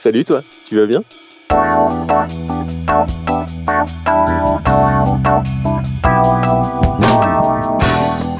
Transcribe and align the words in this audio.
Salut 0.00 0.24
toi, 0.24 0.42
tu 0.66 0.76
vas 0.76 0.86
bien? 0.86 1.02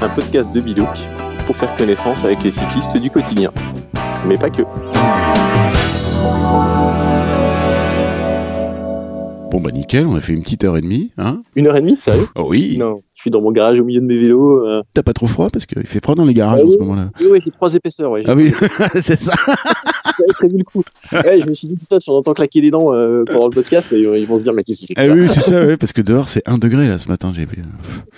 Un 0.02 0.08
podcast 0.14 0.50
de 0.52 0.60
Bilouk 0.60 0.88
pour 1.46 1.56
faire 1.56 1.74
connaissance 1.76 2.24
avec 2.24 2.42
les 2.42 2.50
cyclistes 2.50 2.96
du 2.96 3.10
quotidien. 3.10 3.50
Mais 4.26 4.38
pas 4.38 4.48
que. 4.48 4.62
Bon 9.50 9.60
bah 9.60 9.72
nickel, 9.72 10.06
on 10.06 10.14
a 10.14 10.20
fait 10.20 10.32
une 10.32 10.42
petite 10.42 10.62
heure 10.64 10.76
et 10.76 10.80
demie, 10.80 11.10
hein? 11.18 11.42
Une 11.56 11.66
heure 11.66 11.76
et 11.76 11.80
demie, 11.80 11.96
sérieux? 11.96 12.28
Oh 12.36 12.46
oui 12.48 12.76
Non, 12.78 13.02
je 13.16 13.22
suis 13.22 13.30
dans 13.30 13.40
mon 13.42 13.50
garage 13.50 13.80
au 13.80 13.84
milieu 13.84 14.00
de 14.00 14.06
mes 14.06 14.16
vélos. 14.16 14.64
euh. 14.64 14.82
T'as 14.94 15.02
pas 15.02 15.12
trop 15.12 15.26
froid? 15.26 15.50
Parce 15.50 15.66
qu'il 15.66 15.84
fait 15.86 16.00
froid 16.02 16.14
dans 16.14 16.24
les 16.24 16.34
garages 16.34 16.60
Ah 16.62 16.66
en 16.66 16.70
ce 16.70 16.78
moment-là. 16.78 17.10
Oui, 17.20 17.26
oui, 17.32 17.38
j'ai 17.44 17.50
trois 17.50 17.74
épaisseurs, 17.74 18.12
ouais. 18.12 18.22
Ah 18.28 18.34
oui, 18.34 18.52
c'est 19.02 19.18
ça 19.18 19.34
J'avais 20.20 20.32
prévu 20.32 20.58
le 20.58 20.64
coup. 20.64 20.82
Ouais, 21.12 21.40
je 21.40 21.46
me 21.48 21.54
suis 21.54 21.68
dit, 21.68 21.76
putain, 21.76 21.98
si 22.00 22.10
on 22.10 22.14
entend 22.14 22.32
claquer 22.34 22.60
des 22.60 22.70
dents 22.70 22.94
euh, 22.94 23.24
pendant 23.26 23.46
le 23.48 23.54
podcast, 23.54 23.88
ils 23.92 23.98
ils 23.98 24.26
vont 24.26 24.36
se 24.36 24.42
dire, 24.44 24.52
mais 24.52 24.62
qu'est-ce 24.64 24.86
que 24.86 24.92
Ah 24.96 25.04
ça 25.06 25.12
oui, 25.12 25.28
c'est 25.28 25.40
ça, 25.40 25.64
ouais, 25.64 25.76
parce 25.76 25.92
que 25.92 26.02
dehors 26.02 26.28
c'est 26.28 26.46
1 26.48 26.58
degré 26.58 26.86
là 26.86 26.98
ce 26.98 27.08
matin, 27.08 27.32
j'ai 27.34 27.46
vu. 27.46 27.62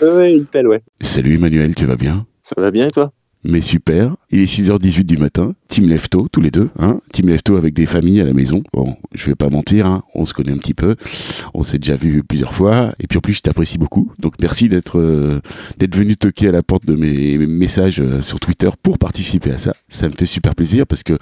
Ouais, 0.00 0.34
il 0.34 0.44
pèle, 0.46 0.66
ouais. 0.68 0.82
Salut 1.00 1.34
Emmanuel, 1.36 1.74
tu 1.74 1.86
vas 1.86 1.96
bien? 1.96 2.26
Ça 2.42 2.60
va 2.60 2.70
bien 2.70 2.88
et 2.88 2.90
toi? 2.90 3.12
Mais 3.44 3.60
super, 3.60 4.16
il 4.30 4.40
est 4.40 4.44
6h18 4.44 5.02
du 5.02 5.16
matin, 5.16 5.54
team 5.68 5.88
Lefto, 5.88 6.28
tous 6.30 6.40
les 6.40 6.50
deux, 6.50 6.70
hein. 6.78 7.00
Team 7.12 7.28
Lefto 7.28 7.56
avec 7.56 7.74
des 7.74 7.86
familles 7.86 8.20
à 8.20 8.24
la 8.24 8.32
maison. 8.32 8.62
Bon, 8.72 8.96
je 9.14 9.26
vais 9.26 9.34
pas 9.34 9.48
mentir, 9.48 9.86
hein, 9.86 10.02
on 10.14 10.24
se 10.24 10.32
connaît 10.32 10.52
un 10.52 10.58
petit 10.58 10.74
peu, 10.74 10.96
on 11.52 11.62
s'est 11.62 11.78
déjà 11.78 11.96
vu 11.96 12.22
plusieurs 12.22 12.52
fois, 12.52 12.94
et 13.00 13.06
puis 13.06 13.18
en 13.18 13.20
plus 13.20 13.34
je 13.34 13.40
t'apprécie 13.40 13.78
beaucoup, 13.78 14.12
donc 14.18 14.34
merci 14.40 14.68
d'être 14.68 14.98
euh, 14.98 15.40
d'être 15.78 15.96
venu 15.96 16.16
toquer 16.16 16.48
à 16.48 16.52
la 16.52 16.62
porte 16.62 16.86
de 16.86 16.94
mes 16.94 17.36
mes 17.38 17.46
messages 17.46 18.00
euh, 18.00 18.20
sur 18.20 18.40
Twitter 18.40 18.68
pour 18.82 18.98
participer 18.98 19.52
à 19.52 19.58
ça. 19.58 19.72
Ça 19.88 20.08
me 20.08 20.14
fait 20.14 20.26
super 20.26 20.54
plaisir 20.54 20.86
parce 20.86 21.02
que, 21.02 21.18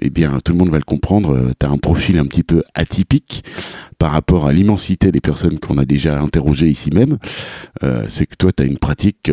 eh 0.00 0.10
bien, 0.10 0.38
tout 0.44 0.52
le 0.52 0.58
monde 0.58 0.70
va 0.70 0.78
le 0.78 0.84
comprendre, 0.84 1.30
euh, 1.34 1.52
t'as 1.58 1.68
un 1.68 1.78
profil 1.78 2.18
un 2.18 2.26
petit 2.26 2.42
peu 2.42 2.62
atypique 2.74 3.44
par 3.98 4.12
rapport 4.12 4.46
à 4.46 4.52
l'immensité 4.52 5.12
des 5.12 5.20
personnes 5.20 5.58
qu'on 5.58 5.78
a 5.78 5.84
déjà 5.84 6.20
interrogées 6.20 6.68
ici 6.68 6.90
même. 6.90 7.18
Euh, 7.82 8.06
C'est 8.08 8.26
que 8.26 8.34
toi, 8.36 8.52
t'as 8.52 8.64
une 8.64 8.78
pratique... 8.78 9.30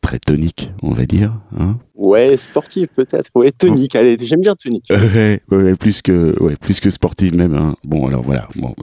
très 0.00 0.18
tonique, 0.18 0.72
on 0.82 0.92
va 0.92 1.06
dire. 1.06 1.40
Hein 1.58 1.78
Ouais, 1.94 2.36
sportif 2.38 2.88
peut-être. 2.96 3.28
Ouais, 3.34 3.52
tonique. 3.52 3.94
Allez, 3.94 4.16
j'aime 4.20 4.40
bien 4.40 4.54
tonique. 4.54 4.86
ouais, 4.90 5.40
ouais, 5.50 5.74
plus 5.74 6.00
que, 6.00 6.34
ouais, 6.42 6.56
plus 6.56 6.80
que 6.80 6.88
sportive 6.88 7.34
même. 7.34 7.54
Hein. 7.54 7.76
Bon, 7.84 8.06
alors 8.06 8.22
voilà. 8.22 8.48
Bon, 8.56 8.74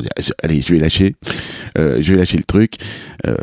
allez, 0.44 0.62
je 0.62 0.74
vais 0.74 0.80
lâcher. 0.80 1.16
Euh, 1.80 1.98
je 2.00 2.14
vais 2.14 2.20
lâcher 2.20 2.38
le 2.38 2.44
truc. 2.44 2.76
Euh, 3.26 3.36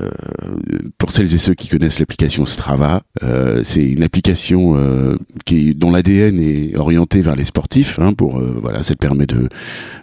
pour 0.98 1.11
celles 1.11 1.34
et 1.34 1.39
ceux 1.39 1.55
qui 1.55 1.69
connaissent 1.69 1.98
l'application 1.98 2.47
Strava, 2.47 3.03
euh, 3.25 3.62
c'est 3.64 3.83
une 3.83 4.05
application 4.05 4.77
euh, 4.77 5.19
qui 5.44 5.75
dont 5.75 5.91
l'ADN 5.91 6.41
est 6.41 6.77
orienté 6.77 7.20
vers 7.20 7.34
les 7.34 7.44
sportifs. 7.44 7.98
Hein, 7.98 8.12
pour 8.12 8.38
euh, 8.38 8.56
voilà, 8.62 8.84
ça 8.84 8.94
te 8.94 9.00
permet 9.00 9.27
de 9.27 9.48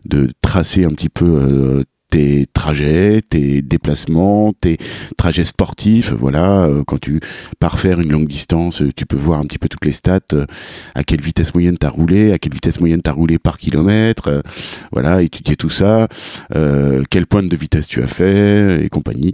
de 0.06 0.30
tracer 0.42 0.84
un 0.84 0.90
petit 0.92 1.10
peu. 1.10 1.84
Tes 2.12 2.46
trajets, 2.54 3.22
tes 3.28 3.62
déplacements, 3.62 4.54
tes 4.54 4.78
trajets 5.18 5.46
sportifs, 5.46 6.14
voilà, 6.14 6.66
euh, 6.66 6.84
quand 6.86 7.00
tu 7.00 7.22
pars 7.60 7.80
faire 7.80 8.00
une 8.00 8.12
longue 8.12 8.28
distance, 8.28 8.82
euh, 8.82 8.90
tu 8.96 9.06
peux 9.06 9.16
voir 9.16 9.40
un 9.40 9.46
petit 9.46 9.58
peu 9.58 9.70
toutes 9.70 9.86
les 9.86 9.94
stats, 9.94 10.20
euh, 10.34 10.46
à 10.94 11.04
quelle 11.04 11.22
vitesse 11.22 11.54
moyenne 11.54 11.78
t'as 11.78 11.90
roulé, 11.90 12.34
à 12.34 12.38
quelle 12.38 12.54
vitesse 12.54 12.80
moyenne 12.80 13.02
t'as 13.02 13.14
roulé 13.14 13.40
par 13.40 13.58
kilomètre, 13.58 14.44
voilà, 14.92 15.22
étudier 15.22 15.56
tout 15.56 15.70
ça, 15.70 16.08
euh, 16.54 17.04
quelle 17.10 17.28
pointe 17.28 17.48
de 17.48 17.56
vitesse 17.56 17.88
tu 17.88 18.04
as 18.04 18.08
fait 18.08 18.84
et 18.84 18.90
compagnie, 18.90 19.34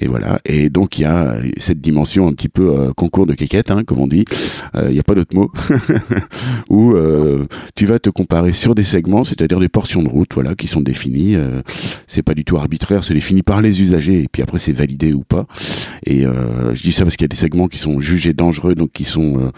et 0.00 0.06
voilà. 0.06 0.40
Et 0.44 0.70
donc 0.70 0.98
il 0.98 1.02
y 1.02 1.04
a 1.04 1.36
cette 1.58 1.80
dimension 1.80 2.28
un 2.28 2.32
petit 2.32 2.48
peu 2.48 2.92
concours 2.96 3.26
de 3.26 3.34
quéquette, 3.34 3.70
hein, 3.70 3.82
comme 3.84 3.98
on 3.98 4.06
dit. 4.06 4.24
Il 4.74 4.90
n'y 4.90 5.00
a 5.00 5.02
pas 5.02 5.14
d'autre 5.14 5.34
mot 5.34 5.50
où 6.70 6.94
tu 7.74 7.86
vas 7.86 7.98
te 7.98 8.10
comparer 8.10 8.52
sur 8.52 8.74
des 8.74 8.84
segments, 8.84 9.24
c'est-à-dire 9.24 9.58
des 9.58 9.68
portions 9.68 10.02
de 10.02 10.08
route, 10.08 10.32
voilà, 10.34 10.54
qui 10.54 10.68
sont 10.68 10.80
définies. 10.80 11.36
C'est 12.12 12.22
pas 12.22 12.34
du 12.34 12.44
tout 12.44 12.56
arbitraire, 12.56 13.04
c'est 13.04 13.14
défini 13.14 13.42
par 13.42 13.60
les 13.60 13.80
usagers 13.80 14.22
et 14.22 14.28
puis 14.30 14.42
après 14.42 14.58
c'est 14.58 14.72
validé 14.72 15.12
ou 15.12 15.22
pas. 15.22 15.46
Et 16.04 16.26
euh, 16.26 16.74
je 16.74 16.82
dis 16.82 16.92
ça 16.92 17.04
parce 17.04 17.16
qu'il 17.16 17.24
y 17.24 17.26
a 17.26 17.28
des 17.28 17.36
segments 17.36 17.68
qui 17.68 17.78
sont 17.78 18.00
jugés 18.00 18.34
dangereux, 18.34 18.74
donc 18.74 18.92
qui 18.92 19.04
sont 19.04 19.40
euh, 19.40 19.50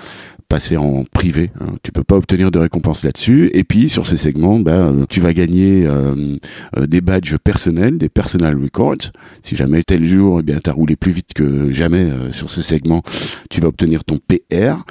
passés 0.48 0.76
en 0.76 1.04
privé. 1.12 1.50
Hein. 1.60 1.75
Tu 1.82 1.92
peux 1.92 2.04
pas 2.04 2.16
obtenir 2.16 2.50
de 2.50 2.59
récompense 2.59 3.04
là-dessus. 3.04 3.50
Et 3.54 3.65
puis 3.65 3.88
sur 3.88 4.06
ces 4.06 4.16
segments, 4.16 4.60
bah, 4.60 4.92
tu 5.09 5.20
vas 5.20 5.32
gagner 5.32 5.84
euh, 5.87 6.37
euh, 6.76 6.87
des 6.87 7.00
badges 7.00 7.37
personnels, 7.38 7.98
des 7.98 8.09
personal 8.09 8.56
records. 8.60 9.10
Si 9.42 9.56
jamais 9.56 9.82
tel 9.82 10.04
jour, 10.04 10.41
eh 10.41 10.42
bien, 10.42 10.60
t'as 10.62 10.72
roulé 10.72 10.97
plus 10.97 11.12
vite 11.12 11.34
que 11.34 11.72
jamais 11.72 12.10
euh, 12.10 12.32
sur 12.32 12.50
ce 12.50 12.62
segment, 12.62 13.03
tu 13.50 13.60
vas 13.60 13.69
obtenir 13.69 14.04
ton 14.04 14.19
PR. 14.19 14.84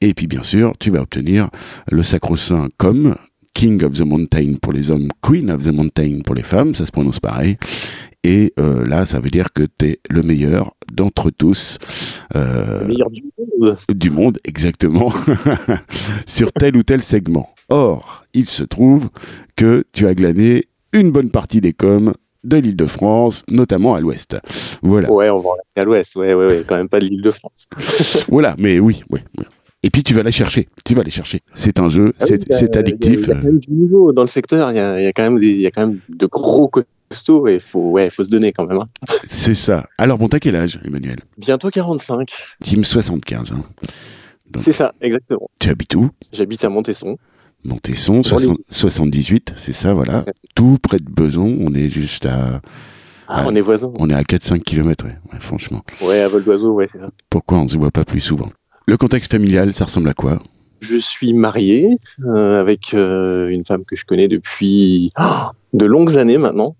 Et 0.00 0.14
puis 0.14 0.26
bien 0.26 0.42
sûr, 0.42 0.72
tu 0.78 0.90
vas 0.90 1.02
obtenir 1.02 1.50
le 1.90 2.02
sacro-saint 2.02 2.68
comme 2.76 3.14
King 3.54 3.82
of 3.84 3.92
the 3.92 4.02
Mountain 4.02 4.54
pour 4.60 4.72
les 4.72 4.90
hommes, 4.90 5.08
Queen 5.20 5.50
of 5.50 5.62
the 5.64 5.72
Mountain 5.72 6.20
pour 6.24 6.34
les 6.34 6.42
femmes, 6.42 6.74
ça 6.74 6.86
se 6.86 6.92
prononce 6.92 7.20
pareil. 7.20 7.56
Et 8.24 8.52
euh, 8.58 8.86
là, 8.86 9.04
ça 9.04 9.18
veut 9.20 9.30
dire 9.30 9.52
que 9.52 9.64
tu 9.78 9.86
es 9.86 9.98
le 10.08 10.22
meilleur 10.22 10.74
d'entre 10.92 11.30
tous. 11.30 11.78
euh, 12.36 12.80
Le 12.82 12.86
meilleur 12.88 13.10
du 13.10 13.22
monde. 13.36 13.76
du 13.92 14.10
monde, 14.10 14.38
exactement, 14.44 15.12
sur 16.26 16.52
tel 16.52 16.76
ou 16.76 16.82
tel 16.82 17.02
segment. 17.02 17.48
Or, 17.68 18.24
il 18.32 18.46
se 18.46 18.62
trouve 18.62 19.08
que 19.56 19.84
tu 19.92 20.06
as 20.06 20.14
glané 20.14 20.64
une 20.92 21.10
bonne 21.10 21.30
partie 21.30 21.60
des 21.60 21.72
coms 21.72 22.12
de 22.44 22.56
l'île 22.56 22.76
de 22.76 22.86
France, 22.86 23.44
notamment 23.50 23.94
à 23.94 24.00
l'ouest. 24.00 24.36
Voilà. 24.82 25.10
Ouais, 25.10 25.28
on 25.30 25.38
va 25.38 25.48
en 25.50 25.54
rester 25.54 25.80
à 25.80 25.84
l'ouest. 25.84 26.16
Ouais, 26.16 26.34
ouais, 26.34 26.46
ouais, 26.46 26.64
quand 26.66 26.76
même 26.76 26.88
pas 26.88 27.00
de 27.00 27.06
l'île 27.06 27.22
de 27.22 27.30
France. 27.30 27.66
Voilà, 28.28 28.54
mais 28.58 28.78
oui, 28.78 29.02
oui. 29.10 29.20
oui. 29.38 29.44
Et 29.84 29.90
puis 29.90 30.02
tu 30.04 30.14
vas 30.14 30.22
la 30.22 30.30
chercher, 30.30 30.68
tu 30.84 30.94
vas 30.94 31.02
les 31.02 31.10
chercher. 31.10 31.40
C'est 31.54 31.80
un 31.80 31.88
jeu, 31.90 32.12
Ah 32.20 32.24
oui, 32.30 32.38
c'est 32.50 32.76
addictif. 32.76 33.20
Il 33.24 33.28
y, 33.28 33.32
a, 33.32 33.34
il 33.34 33.34
y 33.34 33.38
a 33.38 33.40
quand 33.40 33.46
même 33.46 33.58
du 33.58 33.70
niveau 33.72 34.12
dans 34.12 34.22
le 34.22 34.28
secteur. 34.28 34.70
Il 34.70 34.76
y 34.76 34.80
a, 34.80 35.00
il 35.00 35.04
y 35.04 35.06
a 35.08 35.12
quand 35.12 35.22
même 35.24 35.40
des, 35.40 35.50
il 35.50 35.60
y 35.60 35.66
a 35.66 35.70
quand 35.72 35.86
même 35.86 35.98
de 36.08 36.26
gros 36.26 36.68
costauds 36.68 37.48
et 37.48 37.58
faut, 37.58 37.90
ouais, 37.90 38.08
faut 38.08 38.22
se 38.22 38.30
donner 38.30 38.52
quand 38.52 38.64
même. 38.66 38.78
hein. 38.78 38.88
C'est 39.28 39.54
ça. 39.54 39.86
Alors 39.98 40.18
bon, 40.18 40.28
t'as 40.28 40.38
quel 40.38 40.54
âge, 40.56 40.78
Emmanuel? 40.84 41.16
Bientôt 41.36 41.68
45. 41.70 42.30
Team 42.62 42.84
75. 42.84 43.52
Hein. 43.52 43.62
C'est 44.56 44.72
ça, 44.72 44.92
exactement. 45.00 45.50
Tu 45.58 45.68
habites 45.70 45.94
où? 45.96 46.10
J'habite 46.32 46.62
à 46.64 46.68
Montesson. 46.68 47.16
Montesson, 47.64 48.20
Dans 48.20 48.36
les- 48.36 48.44
60 48.44 48.58
78, 48.70 49.54
c'est 49.56 49.72
ça, 49.72 49.94
voilà. 49.94 50.24
Tout 50.54 50.78
près 50.82 50.98
de 50.98 51.08
Beson, 51.08 51.56
on 51.60 51.72
est 51.74 51.90
juste 51.90 52.26
à, 52.26 52.60
Ah, 53.28 53.44
on 53.46 53.54
est 53.54 53.60
voisins. 53.60 53.92
on 53.98 54.10
est 54.10 54.14
à 54.14 54.22
4-5 54.22 54.60
km, 54.62 55.04
ouais, 55.06 55.16
ouais, 55.32 55.38
franchement. 55.40 55.82
Ouais, 56.02 56.20
à 56.20 56.28
vol 56.28 56.44
d'oiseau, 56.44 56.72
ouais, 56.72 56.86
c'est 56.88 56.98
ça. 56.98 57.10
Pourquoi 57.30 57.58
on 57.58 57.64
ne 57.64 57.68
se 57.68 57.76
voit 57.76 57.90
pas 57.92 58.04
plus 58.04 58.20
souvent? 58.20 58.50
Le 58.86 58.96
contexte 58.96 59.32
familial, 59.32 59.74
ça 59.74 59.84
ressemble 59.84 60.08
à 60.08 60.14
quoi? 60.14 60.42
Je 60.80 60.96
suis 60.96 61.32
marié 61.34 61.88
euh, 62.24 62.58
avec 62.58 62.94
euh, 62.94 63.48
une 63.48 63.64
femme 63.64 63.84
que 63.84 63.94
je 63.94 64.04
connais 64.04 64.28
depuis 64.28 65.10
oh, 65.20 65.50
de 65.72 65.84
longues 65.84 66.16
années 66.16 66.38
maintenant. 66.38 66.74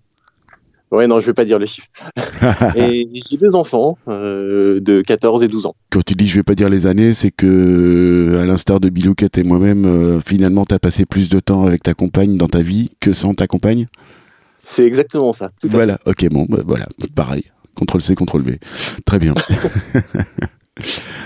Ouais, 0.93 1.07
non, 1.07 1.19
je 1.19 1.25
vais 1.25 1.33
pas 1.33 1.43
dire 1.43 1.57
le 1.57 1.65
chiffre. 1.65 1.87
Et 2.75 3.09
j'ai 3.27 3.37
deux 3.37 3.55
enfants 3.55 3.97
euh, 4.07 4.79
de 4.79 5.01
14 5.01 5.41
et 5.41 5.47
12 5.47 5.65
ans. 5.65 5.75
Quand 5.89 6.03
tu 6.05 6.13
dis 6.13 6.27
je 6.27 6.35
vais 6.35 6.43
pas 6.43 6.53
dire 6.53 6.69
les 6.69 6.85
années, 6.85 7.13
c'est 7.13 7.31
que, 7.31 8.35
à 8.39 8.45
l'instar 8.45 8.79
de 8.79 8.89
Bilouquette 8.89 9.39
et 9.39 9.43
moi-même, 9.43 9.85
euh, 9.85 10.21
finalement, 10.21 10.65
tu 10.65 10.75
as 10.75 10.79
passé 10.79 11.07
plus 11.07 11.29
de 11.29 11.39
temps 11.39 11.65
avec 11.65 11.81
ta 11.81 11.95
compagne 11.95 12.37
dans 12.37 12.47
ta 12.47 12.61
vie 12.61 12.91
que 12.99 13.11
sans 13.11 13.33
ta 13.33 13.47
compagne? 13.47 13.87
C'est 14.61 14.85
exactement 14.85 15.33
ça. 15.33 15.49
Tout 15.59 15.67
à 15.67 15.71
fait. 15.71 15.77
Voilà, 15.77 15.99
ok, 16.05 16.29
bon, 16.29 16.45
bah, 16.47 16.61
voilà, 16.63 16.85
pareil. 17.15 17.45
Ctrl 17.75 18.01
C, 18.01 18.13
Ctrl 18.13 18.43
V. 18.43 18.59
Très 19.03 19.17
bien. 19.17 19.33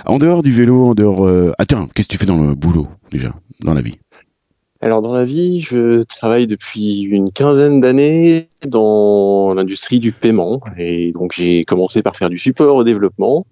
en 0.05 0.17
dehors 0.17 0.43
du 0.43 0.51
vélo, 0.51 0.87
en 0.87 0.95
dehors. 0.95 1.25
euh, 1.25 1.53
tiens, 1.67 1.87
qu'est-ce 1.93 2.07
que 2.07 2.13
tu 2.13 2.19
fais 2.19 2.25
dans 2.25 2.41
le 2.41 2.55
boulot, 2.55 2.87
déjà, 3.11 3.33
dans 3.61 3.73
la 3.73 3.81
vie? 3.81 3.97
Alors 4.79 5.01
dans 5.01 5.13
la 5.13 5.25
vie, 5.25 5.59
je 5.59 6.03
travaille 6.03 6.45
depuis 6.45 7.01
une 7.01 7.31
quinzaine 7.31 7.81
d'années 7.81 8.49
dans 8.67 9.55
l'industrie 9.55 9.99
du 9.99 10.11
paiement 10.11 10.61
et 10.77 11.11
donc 11.13 11.33
j'ai 11.33 11.65
commencé 11.65 12.03
par 12.03 12.15
faire 12.15 12.29
du 12.29 12.37
support 12.37 12.75
au 12.75 12.83
développement 12.83 13.47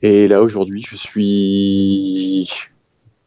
et 0.00 0.28
là 0.28 0.40
aujourd'hui 0.40 0.82
je 0.88 0.96
suis 0.96 2.48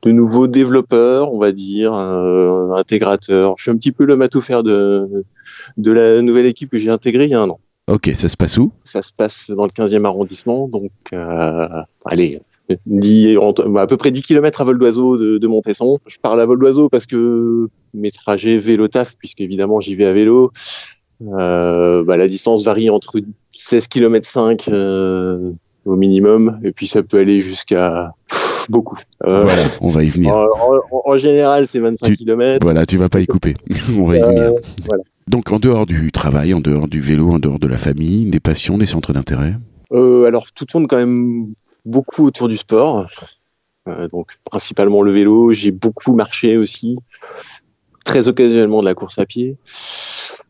de 0.02 0.12
nouveau 0.12 0.48
développeur, 0.48 1.32
on 1.32 1.38
va 1.38 1.52
dire, 1.52 1.94
euh, 1.94 2.72
intégrateur. 2.76 3.54
Je 3.58 3.64
suis 3.64 3.72
un 3.72 3.78
petit 3.78 3.92
peu 3.92 4.06
le 4.06 4.16
matou-faire 4.16 4.64
de 4.64 5.26
de 5.78 5.92
la 5.92 6.24
nouvelle 6.24 6.48
équipe 6.48 6.72
que 6.72 6.80
j'ai 6.80 6.90
intégrée 6.90 7.26
il 7.26 7.32
y 7.32 7.36
a 7.36 7.42
un 7.42 7.50
an. 7.50 7.60
Ok, 7.88 8.10
ça 8.16 8.30
se 8.30 8.36
passe 8.38 8.58
où? 8.58 8.72
Ça 8.84 9.02
se 9.04 9.12
passe 9.16 9.52
dans 9.52 9.66
le 9.66 9.72
15e 9.72 10.06
arrondissement, 10.06 10.68
donc 10.68 10.92
euh, 11.14 11.68
allez, 12.06 12.42
10, 12.88 13.38
entre- 13.38 13.72
à 13.78 13.86
peu 13.86 13.96
près 13.96 14.10
10 14.10 14.24
km 14.24 14.62
à 14.62 14.64
vol 14.64 14.80
d'oiseau 14.80 15.18
de, 15.18 15.38
de 15.38 15.48
Montesson. 15.48 16.00
Je 16.08 16.18
parle 16.20 16.42
à 16.42 16.46
vol 16.48 16.58
d'oiseau 16.60 16.90
parce 16.90 17.06
que 17.06 17.70
mes 17.94 18.10
trajets 18.10 18.58
vélo-taf, 18.58 19.16
puisque 19.20 19.40
évidemment 19.42 19.82
j'y 19.82 19.94
vais 19.94 20.06
à 20.06 20.14
vélo, 20.14 20.52
euh, 21.38 22.04
bah, 22.04 22.18
la 22.18 22.28
distance 22.28 22.64
varie 22.66 22.90
entre 22.90 23.20
16 23.52 23.88
km 23.88 24.28
5 24.28 24.68
euh, 24.70 25.52
au 25.86 25.96
minimum, 25.96 26.60
et 26.64 26.72
puis 26.72 26.88
ça 26.88 27.04
peut 27.04 27.20
aller 27.20 27.40
jusqu'à 27.40 28.14
beaucoup. 28.68 28.98
Euh, 29.26 29.42
Voilà, 29.42 29.62
on 29.82 29.90
va 29.90 30.04
y 30.04 30.10
venir. 30.10 30.34
en, 30.34 30.46
en- 30.92 31.02
en 31.06 31.18
général, 31.18 31.68
c'est 31.68 31.80
25 31.80 32.08
Tu- 32.08 32.16
km. 32.18 32.60
Voilà, 32.64 32.88
tu 32.88 32.98
vas 32.98 33.10
pas 33.10 33.20
y 33.20 33.28
couper. 33.28 33.54
on 34.00 34.06
va 34.08 34.18
y 34.18 34.22
venir. 34.22 34.54
voilà. 34.88 35.04
Donc, 35.28 35.52
en 35.52 35.60
dehors 35.60 35.86
du 35.86 36.12
travail, 36.12 36.54
en 36.54 36.62
dehors 36.62 36.88
du 36.88 37.02
vélo, 37.02 37.32
en 37.32 37.40
dehors 37.40 37.60
de 37.60 37.68
la 37.68 37.78
famille, 37.78 38.26
des 38.26 38.40
passions, 38.40 38.78
des 38.78 38.86
centres 38.86 39.14
d'intérêt? 39.14 39.56
Euh, 39.92 40.26
alors, 40.26 40.52
tout 40.52 40.66
tourne 40.66 40.88
quand 40.88 40.98
même 40.98 41.54
beaucoup 41.86 42.26
autour 42.26 42.48
du 42.48 42.58
sport. 42.58 43.08
Euh, 43.88 44.08
donc, 44.08 44.32
principalement 44.44 45.02
le 45.02 45.12
vélo. 45.12 45.54
J'ai 45.54 45.72
beaucoup 45.72 46.14
marché 46.14 46.58
aussi. 46.58 46.98
très 48.06 48.28
occasionnellement 48.30 48.82
de 48.82 48.86
la 48.86 48.94
course 48.94 49.20
à 49.20 49.26
pied. 49.26 49.58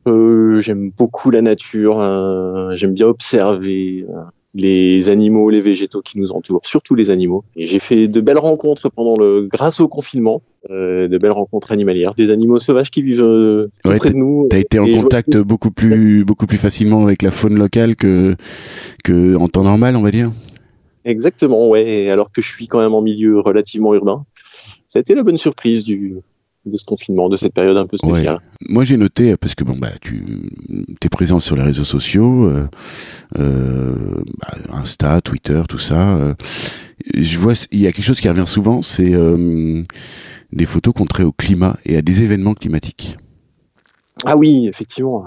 Euh, 0.08 0.60
j'aime 0.60 0.92
beaucoup 0.92 1.32
la 1.32 1.42
nature, 1.42 2.00
euh, 2.00 2.76
j'aime 2.76 2.94
bien 2.94 3.08
observer 3.08 4.06
euh, 4.08 4.22
les 4.56 5.10
animaux, 5.10 5.50
les 5.50 5.62
végétaux 5.62 6.02
qui 6.02 6.18
nous 6.18 6.32
entourent, 6.32 6.62
surtout 6.64 6.96
les 6.96 7.10
animaux. 7.10 7.44
Et 7.58 7.66
j'ai 7.66 7.80
fait 7.80 8.08
de 8.08 8.22
belles 8.22 8.38
rencontres 8.38 8.90
pendant 8.90 9.18
le, 9.18 9.48
grâce 9.52 9.82
au 9.82 9.90
confinement, 9.90 10.42
euh, 10.70 11.10
de 11.10 11.18
belles 11.18 11.32
rencontres 11.32 11.74
animalières, 11.74 12.14
des 12.16 12.32
animaux 12.32 12.60
sauvages 12.60 12.90
qui 12.90 13.02
vivent 13.02 13.22
euh, 13.22 13.70
Ouais, 13.84 13.98
près 13.98 14.12
de 14.12 14.16
nous. 14.16 14.48
T'as 14.50 14.60
été 14.60 14.80
en 14.80 14.88
contact 14.88 15.38
beaucoup 15.38 15.72
plus 15.72 16.24
beaucoup 16.24 16.48
plus 16.48 16.58
facilement 16.58 17.04
avec 17.04 17.22
la 17.22 17.32
faune 17.32 17.60
locale 17.60 17.98
que 17.98 18.36
que 19.04 19.36
en 19.36 19.50
temps 19.50 19.64
normal, 19.64 19.98
on 19.98 20.02
va 20.02 20.12
dire. 20.12 20.32
Exactement, 21.04 21.68
ouais. 21.70 22.10
Alors 22.10 22.32
que 22.32 22.42
je 22.42 22.48
suis 22.50 22.68
quand 22.68 22.80
même 22.80 22.94
en 22.94 23.02
milieu 23.02 23.42
relativement 23.42 23.94
urbain, 23.94 24.26
ça 24.88 25.00
a 25.00 25.02
été 25.02 25.16
la 25.16 25.24
bonne 25.24 25.38
surprise 25.38 25.84
du 25.84 26.16
de 26.66 26.78
ce 26.78 26.86
confinement, 26.86 27.30
de 27.30 27.36
cette 27.36 27.54
période 27.54 27.78
un 27.78 27.88
peu 27.88 27.98
spéciale. 27.98 28.40
Moi, 28.68 28.84
j'ai 28.84 28.98
noté 28.98 29.36
parce 29.38 29.56
que 29.56 29.64
bon 29.64 29.78
bah 29.78 29.92
tu 30.02 30.24
es 31.04 31.10
présent 31.10 31.40
sur 31.40 31.56
les 31.56 31.64
réseaux 31.64 31.84
sociaux, 31.84 32.46
euh, 32.46 32.68
euh, 33.38 34.24
bah, 34.42 34.56
Insta, 34.74 35.22
Twitter, 35.22 35.62
tout 35.70 35.78
ça. 35.78 36.16
euh, 36.18 36.34
je 37.14 37.38
vois 37.38 37.54
il 37.72 37.82
y 37.82 37.88
a 37.88 37.92
quelque 37.92 38.06
chose 38.06 38.20
qui 38.20 38.30
revient 38.30 38.48
souvent, 38.48 38.82
c'est 38.82 39.14
euh, 39.14 39.84
des 40.52 40.66
photos 40.66 40.94
contraires 40.94 41.28
au 41.28 41.32
climat 41.32 41.78
et 41.86 41.98
à 41.98 42.02
des 42.02 42.24
événements 42.24 42.54
climatiques. 42.54 43.18
Ah 44.26 44.36
oui, 44.38 44.68
effectivement. 44.68 45.24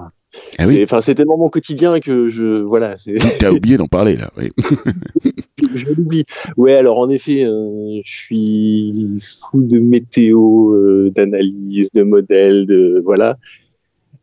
Ah 0.58 0.66
C'est- 0.66 0.74
oui, 0.74 0.82
Enfin, 0.84 1.00
tellement 1.14 1.36
mon 1.38 1.48
quotidien 1.48 2.00
que 2.00 2.28
je 2.30 2.62
voilà, 2.62 2.96
t'as 3.40 3.50
oublié 3.50 3.76
d'en 3.76 3.86
parler 3.86 4.16
là. 4.16 4.30
Oui. 4.36 4.48
je 5.74 5.86
l'oublie. 5.86 6.24
Ouais, 6.56 6.74
alors 6.74 6.98
en 6.98 7.08
effet, 7.10 7.44
euh, 7.44 8.00
je 8.04 8.10
suis 8.16 9.16
fou 9.40 9.62
de 9.62 9.78
météo, 9.78 10.72
euh, 10.74 11.10
d'analyse, 11.14 11.90
de 11.92 12.02
modèles, 12.02 12.66
de 12.66 13.00
voilà, 13.04 13.36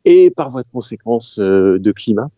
et 0.05 0.29
par 0.31 0.49
voie 0.49 0.63
de 0.63 0.67
conséquence 0.71 1.37
euh, 1.39 1.79
de 1.79 1.91
climat. 1.91 2.29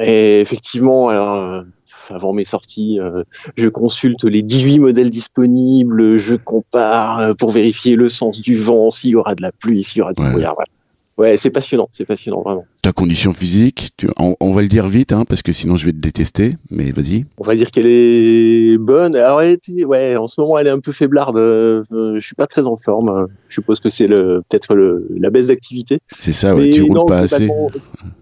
Et 0.00 0.40
effectivement, 0.40 1.08
alors 1.08 1.64
avant 2.10 2.32
mes 2.32 2.44
sorties, 2.44 2.98
euh, 3.00 3.22
je 3.56 3.68
consulte 3.68 4.24
les 4.24 4.42
18 4.42 4.78
modèles 4.78 5.10
disponibles, 5.10 6.18
je 6.18 6.36
compare 6.36 7.18
euh, 7.20 7.34
pour 7.34 7.50
vérifier 7.50 7.96
le 7.96 8.08
sens 8.08 8.40
du 8.40 8.56
vent, 8.56 8.90
s'il 8.90 9.10
y 9.10 9.14
aura 9.16 9.34
de 9.34 9.42
la 9.42 9.52
pluie, 9.52 9.82
s'il 9.82 9.98
y 9.98 10.02
aura 10.02 10.14
du 10.14 10.22
Ouais. 10.22 10.30
brouillard. 10.30 10.54
Voilà. 10.54 10.68
Ouais, 11.18 11.36
c'est 11.36 11.50
passionnant, 11.50 11.88
c'est 11.90 12.04
passionnant 12.04 12.42
vraiment. 12.42 12.64
Ta 12.80 12.92
condition 12.92 13.32
physique, 13.32 13.90
tu- 13.96 14.06
on, 14.18 14.36
on 14.38 14.52
va 14.52 14.62
le 14.62 14.68
dire 14.68 14.86
vite, 14.86 15.12
hein, 15.12 15.24
parce 15.28 15.42
que 15.42 15.52
sinon 15.52 15.76
je 15.76 15.84
vais 15.86 15.92
te 15.92 15.98
détester. 15.98 16.54
Mais 16.70 16.92
vas-y. 16.92 17.24
On 17.38 17.44
va 17.44 17.56
dire 17.56 17.70
qu'elle 17.72 17.86
est 17.86 18.78
bonne. 18.78 19.16
Alors, 19.16 19.42
elle 19.42 19.50
était, 19.52 19.84
ouais, 19.84 20.16
en 20.16 20.28
ce 20.28 20.40
moment, 20.40 20.58
elle 20.58 20.68
est 20.68 20.70
un 20.70 20.78
peu 20.78 20.92
faiblarde. 20.92 21.36
Euh, 21.36 21.82
je 21.90 22.20
suis 22.20 22.36
pas 22.36 22.46
très 22.46 22.66
en 22.66 22.76
forme. 22.76 23.26
Je 23.48 23.54
suppose 23.54 23.80
que 23.80 23.88
c'est 23.88 24.06
le, 24.06 24.42
peut-être 24.48 24.76
la 24.76 25.30
baisse 25.30 25.48
d'activité. 25.48 25.98
C'est 26.16 26.32
ça, 26.32 26.54
ouais, 26.54 26.68
Mais 26.68 26.72
tu 26.72 26.82
roules 26.82 26.94
non, 26.94 27.06
pas 27.06 27.18
assez. 27.18 27.48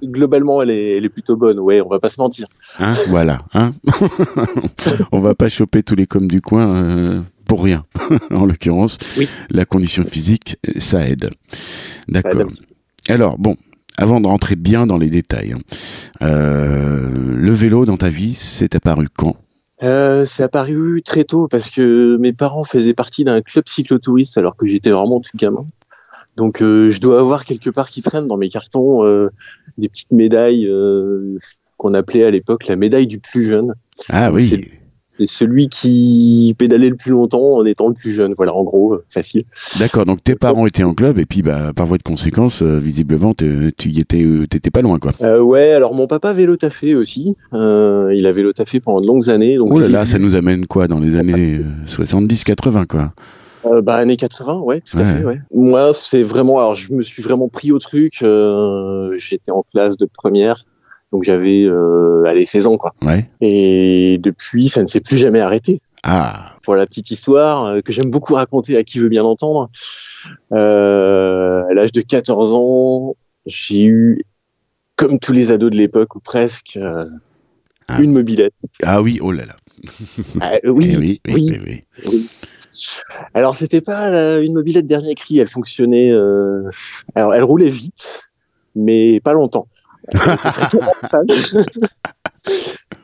globalement, 0.02 0.62
elle 0.62 0.70
est, 0.70 0.96
elle 0.96 1.04
est 1.04 1.08
plutôt 1.10 1.36
bonne. 1.36 1.58
Ouais, 1.60 1.80
on 1.82 1.88
va 1.88 2.00
pas 2.00 2.08
se 2.08 2.18
mentir. 2.18 2.46
Hein, 2.78 2.94
voilà. 3.08 3.42
Hein 3.52 3.72
on 5.12 5.20
va 5.20 5.34
pas 5.34 5.48
choper 5.48 5.82
tous 5.82 5.96
les 5.96 6.06
coms 6.06 6.28
du 6.28 6.40
coin 6.40 6.76
euh, 6.76 7.20
pour 7.46 7.62
rien. 7.62 7.84
en 8.30 8.46
l'occurrence, 8.46 8.98
Oui. 9.18 9.28
la 9.50 9.64
condition 9.64 10.04
physique. 10.04 10.56
Ça 10.76 11.06
aide 11.06 11.28
D'accord. 12.08 12.42
Alors 13.08 13.38
bon, 13.38 13.56
avant 13.96 14.20
de 14.20 14.26
rentrer 14.26 14.56
bien 14.56 14.86
dans 14.86 14.98
les 14.98 15.10
détails, 15.10 15.52
hein, 15.52 15.60
euh, 16.22 17.08
le 17.36 17.52
vélo 17.52 17.84
dans 17.84 17.96
ta 17.96 18.08
vie, 18.08 18.34
c'est 18.34 18.74
apparu 18.74 19.08
quand? 19.16 19.36
Euh, 19.82 20.24
c'est 20.26 20.42
apparu 20.42 21.02
très 21.04 21.24
tôt 21.24 21.48
parce 21.48 21.70
que 21.70 22.16
mes 22.16 22.32
parents 22.32 22.64
faisaient 22.64 22.94
partie 22.94 23.24
d'un 23.24 23.42
club 23.42 23.68
cyclotouriste 23.68 24.38
alors 24.38 24.56
que 24.56 24.66
j'étais 24.66 24.90
vraiment 24.90 25.20
tout 25.20 25.36
gamin. 25.36 25.66
Donc, 26.36 26.62
euh, 26.62 26.90
je 26.90 27.00
dois 27.00 27.20
avoir 27.20 27.44
quelque 27.44 27.70
part 27.70 27.88
qui 27.88 28.02
traîne 28.02 28.26
dans 28.26 28.36
mes 28.36 28.48
cartons 28.48 29.04
euh, 29.04 29.30
des 29.78 29.88
petites 29.88 30.12
médailles 30.12 30.70
qu'on 31.76 31.94
appelait 31.94 32.24
à 32.24 32.30
l'époque 32.30 32.66
la 32.66 32.76
médaille 32.76 33.06
du 33.06 33.18
plus 33.18 33.44
jeune. 33.44 33.74
Ah 34.08 34.30
oui, 34.32 34.68
c'est- 35.16 35.26
celui 35.26 35.68
qui 35.68 36.54
pédalait 36.58 36.90
le 36.90 36.96
plus 36.96 37.10
longtemps 37.12 37.54
en 37.56 37.64
étant 37.64 37.88
le 37.88 37.94
plus 37.94 38.12
jeune. 38.12 38.34
Voilà, 38.36 38.54
en 38.54 38.62
gros, 38.64 38.94
euh, 38.94 39.04
facile. 39.10 39.44
d'accord. 39.78 40.04
Donc 40.04 40.22
tes 40.24 40.34
parents 40.34 40.66
étaient 40.66 40.82
en 40.84 40.94
club 40.94 41.18
et 41.18 41.26
puis 41.26 41.42
bah 41.42 41.72
par 41.74 41.86
voie 41.86 41.98
de 41.98 42.02
conséquence, 42.02 42.62
euh, 42.62 42.78
visiblement, 42.78 43.34
tu 43.34 43.72
y 43.88 44.00
étais, 44.00 44.22
euh, 44.24 44.46
t'étais 44.46 44.70
pas 44.70 44.82
loin 44.82 44.98
quoi. 44.98 45.12
Euh, 45.22 45.40
ouais, 45.40 45.72
alors 45.72 45.94
mon 45.94 46.06
papa 46.06 46.32
vélo 46.32 46.56
taffé 46.56 46.94
aussi. 46.94 47.34
Euh, 47.52 48.12
il 48.16 48.26
a 48.26 48.32
vélo 48.32 48.52
taffé 48.52 48.80
pendant 48.80 49.00
de 49.00 49.06
longues 49.06 49.30
années. 49.30 49.56
Donc 49.56 49.70
Oh 49.72 49.78
là 49.80 49.88
là, 49.88 50.06
ça 50.06 50.18
nous 50.18 50.34
amène 50.36 50.66
quoi 50.66 50.88
dans 50.88 51.00
les 51.00 51.16
années 51.18 51.60
70-80 51.86 52.86
quoi. 52.86 53.12
Euh, 53.64 53.82
bah, 53.82 53.96
années 53.96 54.16
80, 54.16 54.58
ouais, 54.60 54.80
tout 54.80 54.96
à 54.98 55.04
fait, 55.04 55.24
ouais. 55.24 55.40
Moi, 55.52 55.90
c'est 55.92 56.22
vraiment, 56.22 56.58
alors, 56.58 56.76
je 56.76 56.92
me 56.92 57.02
suis 57.02 57.20
vraiment 57.20 57.48
pris 57.48 57.72
au 57.72 57.80
truc. 57.80 58.20
euh, 58.22 59.12
J'étais 59.18 59.50
en 59.50 59.62
classe 59.64 59.96
de 59.96 60.06
première, 60.06 60.64
donc 61.16 61.24
j'avais, 61.24 61.64
euh, 61.64 62.24
allez, 62.26 62.44
16 62.44 62.66
ans, 62.66 62.76
quoi. 62.76 62.94
Ouais. 63.00 63.26
Et 63.40 64.18
depuis, 64.22 64.68
ça 64.68 64.82
ne 64.82 64.86
s'est 64.86 65.00
plus 65.00 65.16
jamais 65.16 65.40
arrêté. 65.40 65.80
Ah, 66.02 66.52
Pour 66.62 66.74
la 66.74 66.84
petite 66.86 67.10
histoire 67.10 67.64
euh, 67.64 67.80
que 67.80 67.90
j'aime 67.90 68.10
beaucoup 68.10 68.34
raconter 68.34 68.76
à 68.76 68.82
qui 68.84 68.98
veut 68.98 69.08
bien 69.08 69.22
l'entendre. 69.22 69.70
Euh, 70.52 71.62
à 71.70 71.72
l'âge 71.72 71.90
de 71.92 72.02
14 72.02 72.52
ans, 72.52 73.16
j'ai 73.46 73.86
eu, 73.86 74.24
comme 74.96 75.18
tous 75.18 75.32
les 75.32 75.52
ados 75.52 75.70
de 75.70 75.76
l'époque, 75.76 76.14
ou 76.16 76.20
presque, 76.20 76.76
euh, 76.76 77.06
Ah. 77.88 78.02
une 78.02 78.12
mobilette. 78.12 78.52
ah 78.82 79.00
oui, 79.00 79.18
oh 79.22 79.32
là 79.32 79.46
là. 79.46 79.56
Ah, 80.42 80.58
oui, 80.64 80.90
Eh 80.92 80.96
oui, 80.98 81.20
oui, 81.28 81.34
oui. 81.34 81.60
oui, 81.64 81.86
oui. 82.04 82.28
Alors 83.32 83.56
c'était 83.56 83.80
pas 83.80 84.10
la- 84.10 84.38
une 84.40 84.52
mobilette 84.52 84.86
dernier 84.86 85.14
cri, 85.14 85.38
elle 85.38 85.48
fonctionnait. 85.48 86.12
Alors 87.14 87.34
elle 87.34 87.44
roulait 87.44 87.70
vite, 87.70 88.24
mais 88.74 89.18
pas 89.20 89.32
longtemps. 89.32 89.66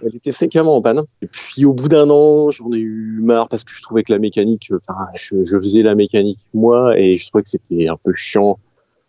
Elle 0.04 0.16
était 0.16 0.32
fréquemment 0.32 0.76
en 0.76 0.82
panne. 0.82 1.02
Et 1.20 1.26
puis 1.26 1.64
au 1.64 1.72
bout 1.72 1.88
d'un 1.88 2.10
an, 2.10 2.50
j'en 2.50 2.72
ai 2.72 2.78
eu 2.78 3.20
marre 3.22 3.48
parce 3.48 3.64
que 3.64 3.72
je 3.72 3.82
trouvais 3.82 4.02
que 4.02 4.12
la 4.12 4.18
mécanique, 4.18 4.70
enfin, 4.86 5.06
je, 5.14 5.44
je 5.44 5.58
faisais 5.58 5.82
la 5.82 5.94
mécanique 5.94 6.40
moi 6.54 6.98
et 6.98 7.18
je 7.18 7.28
trouvais 7.28 7.42
que 7.42 7.50
c'était 7.50 7.88
un 7.88 7.96
peu 8.02 8.12
chiant, 8.14 8.58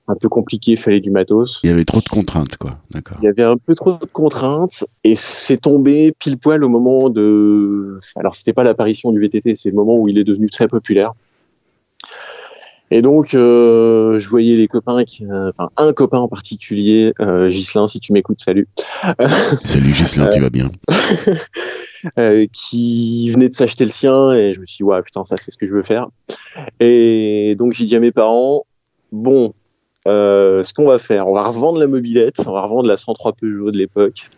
un 0.07 0.15
peu 0.15 0.29
compliqué, 0.29 0.71
il 0.71 0.77
fallait 0.77 0.99
du 0.99 1.11
matos. 1.11 1.61
Il 1.63 1.69
y 1.69 1.73
avait 1.73 1.85
trop 1.85 1.99
de 1.99 2.09
contraintes 2.09 2.57
quoi. 2.57 2.77
D'accord. 2.91 3.17
Il 3.21 3.25
y 3.25 3.27
avait 3.27 3.43
un 3.43 3.57
peu 3.57 3.73
trop 3.73 3.97
de 3.97 4.05
contraintes 4.05 4.85
et 5.03 5.15
c'est 5.15 5.57
tombé 5.57 6.13
pile 6.19 6.37
poil 6.37 6.63
au 6.63 6.69
moment 6.69 7.09
de. 7.09 7.99
Alors 8.15 8.35
c'était 8.35 8.53
pas 8.53 8.63
l'apparition 8.63 9.11
du 9.11 9.19
VTT, 9.19 9.55
c'est 9.55 9.69
le 9.69 9.75
moment 9.75 9.95
où 9.97 10.07
il 10.07 10.17
est 10.17 10.23
devenu 10.23 10.49
très 10.49 10.67
populaire. 10.67 11.13
Et 12.93 13.01
donc 13.01 13.33
euh, 13.33 14.19
je 14.19 14.29
voyais 14.29 14.55
les 14.55 14.67
copains, 14.67 15.03
qui, 15.03 15.25
euh, 15.25 15.49
enfin 15.57 15.71
un 15.77 15.93
copain 15.93 16.19
en 16.19 16.27
particulier, 16.27 17.11
euh, 17.19 17.49
Ghislain, 17.49 17.87
si 17.87 17.99
tu 17.99 18.13
m'écoutes, 18.13 18.39
salut, 18.39 18.67
Salut 19.65 19.93
Gislain, 19.95 20.29
tu 20.29 20.39
vas 20.39 20.51
bien? 20.51 20.69
euh, 22.19 22.45
qui 22.53 23.31
venait 23.31 23.49
de 23.49 23.53
s'acheter 23.55 23.83
le 23.85 23.89
sien 23.89 24.31
et 24.33 24.53
je 24.53 24.59
me 24.59 24.67
suis 24.67 24.77
dit 24.77 24.83
ouais 24.83 25.01
putain 25.01 25.25
ça 25.25 25.33
c'est 25.41 25.49
ce 25.49 25.57
que 25.57 25.65
je 25.65 25.73
veux 25.73 25.81
faire. 25.81 26.05
Et 26.79 27.55
donc 27.57 27.73
j'ai 27.73 27.85
dit 27.85 27.95
à 27.95 27.99
mes 27.99 28.11
parents 28.11 28.67
bon 29.11 29.55
euh, 30.07 30.61
ce 30.61 30.71
qu'on 30.71 30.85
va 30.85 30.99
faire, 30.99 31.27
on 31.27 31.33
va 31.33 31.45
revendre 31.45 31.79
la 31.79 31.87
mobilette, 31.87 32.43
on 32.45 32.51
va 32.51 32.61
revendre 32.61 32.87
la 32.87 32.97
103 32.97 33.33
Peugeot 33.33 33.71
de 33.71 33.77
l'époque, 33.79 34.29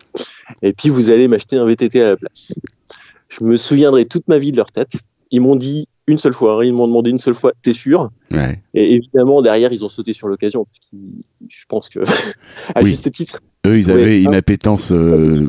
et 0.62 0.72
puis 0.72 0.88
vous 0.88 1.12
allez 1.12 1.28
m'acheter 1.28 1.58
un 1.58 1.66
VTT 1.66 2.02
à 2.02 2.12
la 2.12 2.16
place. 2.16 2.54
Je 3.28 3.44
me 3.44 3.58
souviendrai 3.58 4.06
toute 4.06 4.30
ma 4.30 4.38
vie 4.38 4.54
de 4.54 4.58
leur 4.58 4.72
tête. 4.72 4.94
Ils 5.32 5.42
m'ont 5.42 5.58
dit 5.58 5.90
une 6.08 6.18
seule 6.18 6.34
fois, 6.34 6.64
ils 6.66 6.74
m'ont 6.74 6.88
demandé 6.88 7.10
une 7.10 7.20
seule 7.20 7.34
fois, 7.34 7.52
t'es 7.62 7.74
sûr 7.74 8.12
Ouais. 8.32 8.62
Et 8.74 8.94
évidemment 8.94 9.42
derrière 9.42 9.72
ils 9.74 9.84
ont 9.84 9.90
sauté 9.90 10.14
sur 10.14 10.28
l'occasion, 10.28 10.68
je 11.48 11.66
pense 11.68 11.90
que 11.90 12.00
à 12.76 12.82
Oui. 12.82 12.90
juste 12.92 13.12
titre. 13.12 13.40
Eux, 13.66 13.80
ils 13.80 13.90
avaient 13.90 14.22
une 14.22 14.36
appétence, 14.36 14.92
euh, 14.92 15.44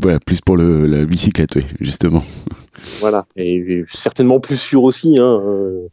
voilà, 0.00 0.20
plus 0.20 0.40
pour 0.40 0.56
le, 0.56 0.86
la 0.86 1.04
bicyclette, 1.04 1.56
oui, 1.56 1.64
justement. 1.80 2.22
Voilà, 3.00 3.26
et 3.36 3.84
certainement 3.88 4.38
plus 4.38 4.60
sûr 4.60 4.84
aussi. 4.84 5.18
Hein, 5.18 5.40
euh, 5.44 5.88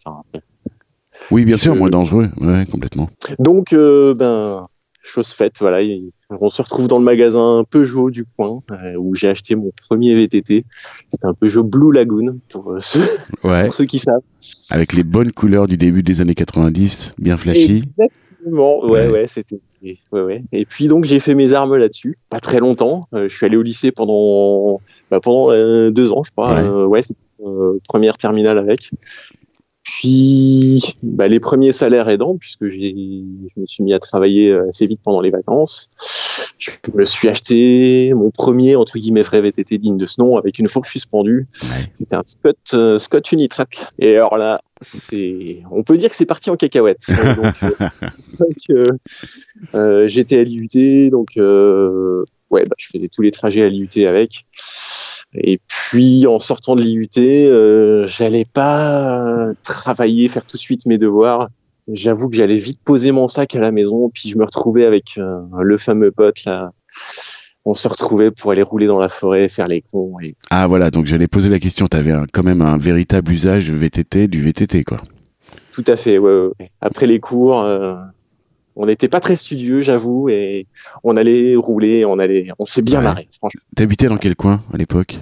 Oui, 1.32 1.44
bien 1.46 1.58
sûr, 1.58 1.76
moins 1.76 1.90
dangereux, 1.90 2.30
ouais, 2.40 2.66
complètement. 2.70 3.10
Donc, 3.40 3.74
euh, 3.74 4.14
ben, 4.14 4.68
chose 5.04 5.28
faite, 5.30 5.56
voilà. 5.60 5.82
il- 5.82 6.12
On 6.40 6.50
se 6.50 6.62
retrouve 6.62 6.88
dans 6.88 6.98
le 6.98 7.04
magasin 7.04 7.64
Peugeot 7.70 8.10
du 8.10 8.26
coin 8.26 8.62
euh, 8.72 8.96
où 8.98 9.14
j'ai 9.16 9.28
acheté 9.28 9.56
mon 9.56 9.72
premier 9.88 10.16
VTT. 10.16 10.66
C'était 11.12 11.26
un 11.28 11.34
Peugeot 11.34 11.64
Blue 11.64 11.92
Lagoon 11.94 12.40
pour, 12.50 12.72
euh, 12.72 12.80
ceux, 12.80 13.02
Ouais, 13.44 13.66
pour 13.66 13.74
ceux 13.76 13.86
qui 13.86 14.00
savent. 14.00 14.22
avec 14.72 14.94
les 14.94 15.04
bonnes 15.04 15.32
couleurs 15.32 15.68
du 15.68 15.78
début 15.78 16.02
des 16.02 16.22
années 16.22 16.34
90, 16.36 17.14
bien 17.20 17.38
flashy. 17.38 17.84
Exactement. 18.00 18.84
Ouais, 18.86 19.06
Ouais. 19.06 19.12
ouais, 19.12 19.28
c'était. 19.28 19.60
Ouais, 20.14 20.22
ouais. 20.22 20.44
Et 20.54 20.66
puis 20.66 20.88
donc 20.88 21.04
j'ai 21.06 21.20
fait 21.20 21.36
mes 21.36 21.52
armes 21.54 21.76
là-dessus. 21.76 22.18
Pas 22.30 22.40
très 22.40 22.60
longtemps. 22.60 23.08
Euh, 23.14 23.28
je 23.28 23.36
suis 23.36 23.46
allé 23.46 23.58
au 23.58 23.62
lycée 23.62 23.92
pendant 23.92 24.80
bah, 25.12 25.20
pendant 25.22 25.50
deux 25.92 26.12
ans, 26.14 26.24
je 26.24 26.32
crois. 26.32 26.88
Ouais. 26.88 27.02
Première 27.90 28.16
terminale 28.18 28.58
avec. 28.58 28.90
Puis 29.84 30.96
bah, 31.04 31.28
les 31.28 31.40
premiers 31.40 31.74
salaires 31.74 32.08
aidants, 32.08 32.38
puisque 32.38 32.70
j'ai, 32.70 32.96
je 33.56 33.62
me 33.62 33.66
suis 33.66 33.84
mis 33.84 33.94
à 33.94 34.00
travailler 34.00 34.52
euh, 34.52 34.70
assez 34.70 34.88
vite 34.88 35.02
pendant 35.04 35.20
les 35.20 35.30
vacances. 35.30 35.90
je 36.58 36.72
me 36.94 37.04
suis 37.04 37.28
acheté 37.28 38.14
mon 38.14 38.32
premier 38.32 38.78
entre 38.78 38.98
guillemets 38.98 39.24
vrai 39.24 39.42
VTT 39.42 39.78
digne 39.80 39.98
de 39.98 40.06
ce 40.06 40.22
nom 40.22 40.38
avec 40.38 40.58
une 40.60 40.70
fourche 40.70 40.92
suspendue. 40.92 41.48
C'était 41.96 42.16
un 42.16 42.24
Scott 42.26 42.58
euh, 42.74 42.98
Scott 42.98 43.30
Unitrack. 43.34 43.88
Et 44.00 44.16
alors 44.16 44.38
là, 44.38 44.62
c'est, 44.80 45.62
on 45.70 45.84
peut 45.84 45.98
dire 45.98 46.10
que 46.10 46.16
c'est 46.16 46.26
parti 46.26 46.50
en 46.50 46.56
cacahuète. 46.56 47.06
donc, 48.40 48.88
euh, 49.76 50.08
j'étais 50.08 50.40
à 50.40 50.44
l'IUT, 50.44 51.10
donc 51.10 51.38
ouais, 52.54 52.66
bah, 52.66 52.76
je 52.78 52.88
faisais 52.88 53.08
tous 53.08 53.22
les 53.22 53.32
trajets 53.32 53.64
à 53.64 53.70
l'IUT 53.70 54.06
avec. 54.08 54.46
Et 55.36 55.60
puis 55.68 56.28
en 56.28 56.40
sortant 56.40 56.76
de 56.76 56.82
l'IUT, 56.82 58.08
j'allais 58.08 58.46
pas 58.46 59.50
travailler, 59.64 60.28
faire 60.28 60.46
tout 60.46 60.58
de 60.58 60.62
suite 60.62 60.86
mes 60.86 60.98
devoirs 60.98 61.50
j'avoue 61.92 62.30
que 62.30 62.36
j'allais 62.36 62.58
vite 62.58 62.80
poser 62.84 63.12
mon 63.12 63.28
sac 63.28 63.56
à 63.56 63.60
la 63.60 63.72
maison, 63.72 64.10
puis 64.10 64.30
je 64.30 64.38
me 64.38 64.46
retrouvais 64.46 64.86
avec 64.86 65.18
euh, 65.18 65.42
le 65.62 65.78
fameux 65.78 66.12
pote 66.12 66.44
là. 66.46 66.72
On 67.66 67.74
se 67.74 67.88
retrouvait 67.88 68.30
pour 68.30 68.52
aller 68.52 68.62
rouler 68.62 68.88
dans 68.88 69.00
la 69.00 69.08
forêt, 69.08 69.48
faire 69.48 69.68
les 69.68 69.82
cons. 69.82 70.20
Et... 70.22 70.36
Ah 70.50 70.68
voilà, 70.68 70.92
donc 70.92 71.06
j'allais 71.06 71.28
poser 71.28 71.48
la 71.48 71.60
question. 71.60 71.88
Tu 71.88 71.96
avais 71.96 72.14
quand 72.34 72.44
même 72.44 72.62
un 72.62 72.78
véritable 72.78 73.32
usage 73.32 73.72
VTT 73.72 74.28
du 74.28 74.42
VTT, 74.42 74.84
quoi. 74.84 75.02
Tout 75.72 75.86
à 75.88 75.96
fait. 75.96 76.18
Ouais, 76.18 76.50
Après 76.82 77.08
les 77.08 77.22
cours, 77.22 77.62
euh, 77.62 77.96
on 78.76 78.86
n'était 78.86 79.08
pas 79.08 79.20
très 79.20 79.36
studieux, 79.36 79.82
j'avoue, 79.82 80.30
et 80.30 80.68
on 81.04 81.18
allait 81.18 81.56
rouler, 81.56 82.06
on 82.06 82.20
allait, 82.20 82.48
on 82.60 82.66
s'est 82.66 82.82
bien 82.82 83.02
marré. 83.02 83.28
Franchement. 83.38 83.62
T'habitais 83.76 84.08
dans 84.08 84.18
quel 84.18 84.36
coin 84.36 84.60
à 84.74 84.78
l'époque? 84.78 85.20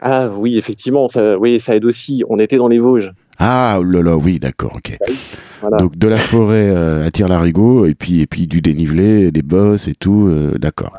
Ah 0.00 0.30
oui, 0.36 0.58
effectivement, 0.58 1.08
ça, 1.08 1.38
oui, 1.38 1.60
ça 1.60 1.76
aide 1.76 1.84
aussi. 1.84 2.24
On 2.28 2.38
était 2.38 2.56
dans 2.56 2.68
les 2.68 2.80
Vosges. 2.80 3.12
Ah 3.38 3.76
oh 3.78 3.84
là 3.84 4.02
là, 4.02 4.16
oui, 4.16 4.40
d'accord, 4.40 4.74
ok. 4.76 4.98
Bah 5.62 5.76
Donc 5.78 5.96
de 5.96 6.08
la 6.08 6.16
forêt 6.16 6.68
euh, 6.68 7.06
à 7.06 7.10
tire-larigot 7.10 7.86
et 7.86 7.94
puis 7.94 8.20
et 8.20 8.26
puis 8.26 8.48
du 8.48 8.60
dénivelé, 8.60 9.30
des 9.30 9.42
bosses 9.42 9.86
et 9.86 9.94
tout, 9.94 10.26
euh, 10.26 10.58
d'accord. 10.58 10.98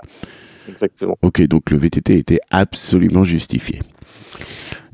Exactement. 0.69 1.17
Ok, 1.21 1.41
donc 1.43 1.69
le 1.69 1.77
VTT 1.77 2.17
était 2.17 2.39
absolument 2.49 3.25
justifié. 3.25 3.81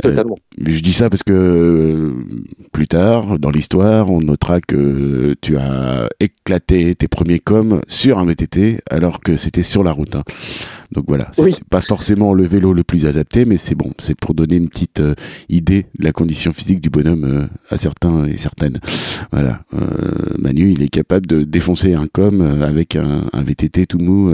Totalement. 0.01 0.38
Euh, 0.60 0.63
je 0.68 0.82
dis 0.82 0.94
ça 0.94 1.10
parce 1.10 1.24
que 1.24 1.34
euh, 1.34 2.13
plus 2.72 2.88
tard, 2.88 3.39
dans 3.39 3.50
l'histoire, 3.50 4.10
on 4.10 4.22
notera 4.22 4.62
que 4.62 5.36
tu 5.41 5.58
as 5.58 6.10
éclaté 6.20 6.96
tes 6.96 7.08
premiers 7.08 7.39
coms 7.39 7.82
sur 7.88 8.20
un 8.20 8.25
VTT 8.25 8.79
alors 8.89 9.20
que 9.20 9.38
c'était 9.38 9.63
sur 9.63 9.84
la 9.84 9.91
route. 9.91 10.15
Hein. 10.15 10.24
Donc 10.91 11.05
voilà, 11.08 11.29
c'est 11.34 11.63
pas 11.65 11.81
forcément 11.81 12.34
le 12.34 12.43
vélo 12.43 12.74
le 12.74 12.84
plus 12.84 13.05
adapté, 13.05 13.46
mais 13.46 13.58
c'est 13.58 13.75
bon, 13.75 13.91
c'est 14.00 14.15
pour 14.15 14.34
donner 14.34 14.55
une 14.55 14.69
petite 14.69 15.01
euh, 15.01 15.15
idée 15.50 15.86
de 15.98 16.03
la 16.03 16.12
condition 16.12 16.51
physique 16.51 16.81
du 16.81 16.89
bonhomme 16.89 17.50
à 17.69 17.77
certains 17.77 18.25
et 18.25 18.38
certaines. 18.38 18.79
Voilà, 19.31 19.62
Manu, 20.38 20.72
il 20.72 20.81
est 20.81 20.89
capable 20.89 21.27
de 21.27 21.43
défoncer 21.43 21.93
un 21.93 22.08
com 22.08 22.41
avec 22.62 22.96
un, 22.96 23.25
un 23.34 23.41
VTT 23.43 23.86
tout 23.86 24.00
mou, 24.00 24.34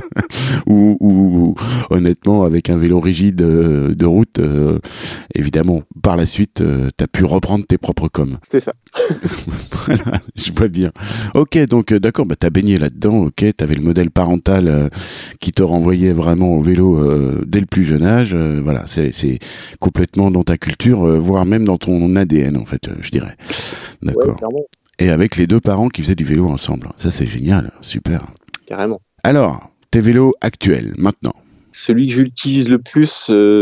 ou, 0.66 0.96
ou, 1.00 1.54
honnêtement 1.90 2.44
avec 2.44 2.70
un 2.70 2.76
vélo 2.76 3.00
rigide 3.00 3.36
de 3.36 4.06
route 4.06 4.40
évidemment, 5.34 5.82
par 6.02 6.16
la 6.16 6.26
suite, 6.26 6.60
euh, 6.60 6.88
tu 6.96 7.04
as 7.04 7.08
pu 7.08 7.24
reprendre 7.24 7.64
tes 7.66 7.78
propres 7.78 8.08
coms. 8.08 8.38
C'est 8.48 8.60
ça. 8.60 8.72
voilà, 9.86 10.20
je 10.36 10.52
vois 10.52 10.68
bien. 10.68 10.90
Ok, 11.34 11.58
donc 11.66 11.92
euh, 11.92 12.00
d'accord, 12.00 12.26
bah, 12.26 12.34
tu 12.38 12.46
as 12.46 12.50
baigné 12.50 12.78
là-dedans, 12.78 13.26
ok, 13.26 13.44
tu 13.56 13.64
avais 13.64 13.74
le 13.74 13.82
modèle 13.82 14.10
parental 14.10 14.68
euh, 14.68 14.88
qui 15.40 15.52
te 15.52 15.62
renvoyait 15.68 16.12
vraiment 16.12 16.54
au 16.54 16.62
vélo 16.62 17.44
dès 17.44 17.60
le 17.60 17.66
plus 17.66 17.84
jeune 17.84 18.02
âge. 18.02 18.34
voilà, 18.34 18.84
c'est 18.86 19.38
complètement 19.78 20.30
dans 20.30 20.44
ta 20.44 20.56
culture, 20.58 21.20
voire 21.20 21.44
même 21.44 21.64
dans 21.64 21.76
ton 21.76 22.16
ADN, 22.16 22.56
en 22.56 22.64
fait, 22.64 22.88
je 23.00 23.10
dirais. 23.10 23.36
D'accord. 24.02 24.36
Et 24.98 25.10
avec 25.10 25.36
les 25.36 25.46
deux 25.46 25.60
parents 25.60 25.88
qui 25.88 26.02
faisaient 26.02 26.16
du 26.16 26.24
vélo 26.24 26.48
ensemble. 26.48 26.88
Ça, 26.96 27.10
c'est 27.10 27.26
génial, 27.26 27.72
super. 27.80 28.26
Carrément. 28.66 29.00
Alors, 29.22 29.70
tes 29.90 30.00
vélos 30.00 30.34
actuels, 30.40 30.94
maintenant 30.98 31.34
celui 31.78 32.08
que 32.08 32.12
j'utilise 32.12 32.68
le 32.68 32.78
plus, 32.78 33.10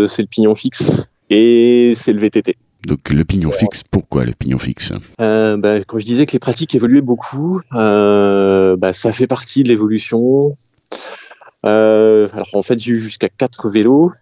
c'est 0.08 0.22
le 0.22 0.28
pignon 0.28 0.54
fixe 0.54 0.90
et 1.30 1.92
c'est 1.94 2.12
le 2.12 2.20
VTT. 2.20 2.56
Donc 2.86 3.10
le 3.10 3.24
pignon 3.24 3.50
fixe, 3.50 3.82
pourquoi 3.82 4.24
le 4.24 4.32
pignon 4.32 4.58
fixe? 4.58 4.92
Euh, 5.20 5.56
bah, 5.56 5.80
Quand 5.80 5.98
je 5.98 6.04
disais 6.04 6.24
que 6.24 6.32
les 6.32 6.38
pratiques 6.38 6.74
évoluaient 6.74 7.00
beaucoup, 7.00 7.60
euh, 7.74 8.76
bah, 8.76 8.92
ça 8.92 9.10
fait 9.10 9.26
partie 9.26 9.64
de 9.64 9.68
l'évolution. 9.68 10.56
Euh, 11.66 12.28
alors 12.32 12.48
en 12.54 12.62
fait 12.62 12.78
j'ai 12.78 12.92
eu 12.92 12.98
jusqu'à 12.98 13.28
quatre 13.28 13.68
vélos, 13.68 14.12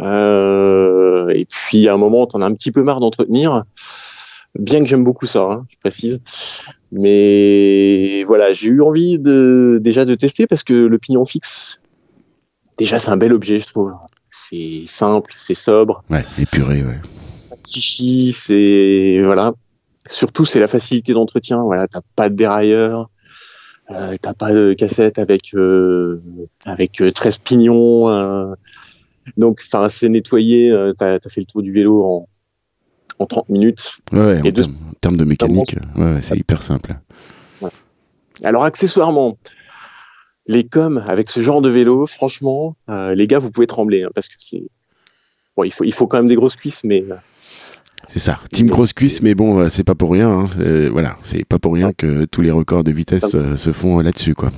euh, 0.00 1.28
et 1.34 1.44
puis 1.44 1.88
à 1.88 1.94
un 1.94 1.96
moment 1.96 2.26
t'en 2.26 2.40
as 2.40 2.46
un 2.46 2.54
petit 2.54 2.72
peu 2.72 2.82
marre 2.82 3.00
d'entretenir, 3.00 3.64
bien 4.58 4.80
que 4.80 4.86
j'aime 4.86 5.04
beaucoup 5.04 5.26
ça, 5.26 5.42
hein, 5.42 5.66
je 5.70 5.76
précise. 5.78 6.20
Mais 6.92 8.24
voilà, 8.24 8.52
j'ai 8.52 8.68
eu 8.68 8.82
envie 8.82 9.18
de 9.18 9.78
déjà 9.82 10.04
de 10.04 10.14
tester 10.14 10.46
parce 10.46 10.62
que 10.62 10.74
le 10.74 10.98
pignon 10.98 11.24
fixe, 11.24 11.80
déjà 12.78 12.98
c'est 12.98 13.10
un 13.10 13.16
bel 13.16 13.32
objet 13.32 13.58
je 13.58 13.66
trouve 13.66 13.92
c'est 14.36 14.82
simple, 14.86 15.32
c'est 15.34 15.54
sobre. 15.54 16.04
Ouais, 16.10 16.24
épuré, 16.38 16.82
ouais. 16.82 17.00
Chichi, 17.66 18.32
c'est 18.32 19.22
voilà. 19.24 19.52
Surtout, 20.08 20.44
c'est 20.44 20.60
la 20.60 20.66
facilité 20.66 21.14
d'entretien. 21.14 21.62
Voilà, 21.62 21.88
t'as 21.88 22.02
pas 22.14 22.28
de 22.28 22.34
dérailleur, 22.34 23.08
euh, 23.90 24.16
t'as 24.20 24.34
pas 24.34 24.52
de 24.52 24.72
cassette 24.72 25.18
avec 25.18 25.54
euh, 25.54 26.20
avec 26.64 26.92
13 26.92 27.36
euh, 27.36 27.38
pignons. 27.44 28.10
Euh. 28.10 28.54
donc, 29.36 29.60
enfin, 29.64 29.88
c'est 29.88 30.08
nettoyé. 30.08 30.74
T'as 30.98 31.14
as 31.14 31.28
fait 31.28 31.40
le 31.40 31.46
tour 31.46 31.62
du 31.62 31.72
vélo 31.72 32.04
en 32.04 32.28
en 33.18 33.26
30 33.26 33.48
minutes. 33.48 33.98
Ouais, 34.12 34.40
en, 34.40 34.92
termes 35.00 35.16
de 35.16 35.24
mécanique, 35.24 35.74
ouais, 35.96 36.18
c'est 36.20 36.36
hyper 36.36 36.62
simple. 36.62 36.96
Alors, 38.44 38.64
accessoirement, 38.64 39.38
les 40.46 40.64
coms 40.64 41.02
avec 41.06 41.30
ce 41.30 41.40
genre 41.40 41.62
de 41.62 41.70
vélo, 41.70 42.06
franchement, 42.06 42.76
les 42.88 43.26
gars, 43.26 43.38
vous 43.38 43.50
pouvez 43.50 43.66
trembler 43.66 44.02
hein, 44.02 44.10
parce 44.14 44.28
que 44.28 44.34
c'est 44.38 44.64
bon, 45.56 45.64
il 45.64 45.72
faut 45.72 45.84
il 45.84 45.94
faut 45.94 46.06
quand 46.06 46.18
même 46.18 46.26
des 46.26 46.34
grosses 46.34 46.56
cuisses, 46.56 46.84
mais 46.84 47.04
c'est 48.08 48.18
ça, 48.18 48.40
team 48.52 48.66
grosse 48.66 48.92
cuisse, 48.92 49.22
mais 49.22 49.34
bon, 49.34 49.58
euh, 49.58 49.68
c'est 49.68 49.84
pas 49.84 49.94
pour 49.94 50.12
rien. 50.12 50.30
Hein. 50.30 50.88
voilà, 50.90 51.16
c'est 51.20 51.44
pas 51.44 51.58
pour 51.58 51.74
rien 51.74 51.92
que 51.92 52.24
tous 52.24 52.40
les 52.40 52.50
records 52.50 52.84
de 52.84 52.92
vitesse 52.92 53.36
se 53.56 53.72
font 53.72 54.00
là-dessus, 54.00 54.34
quoi. 54.34 54.50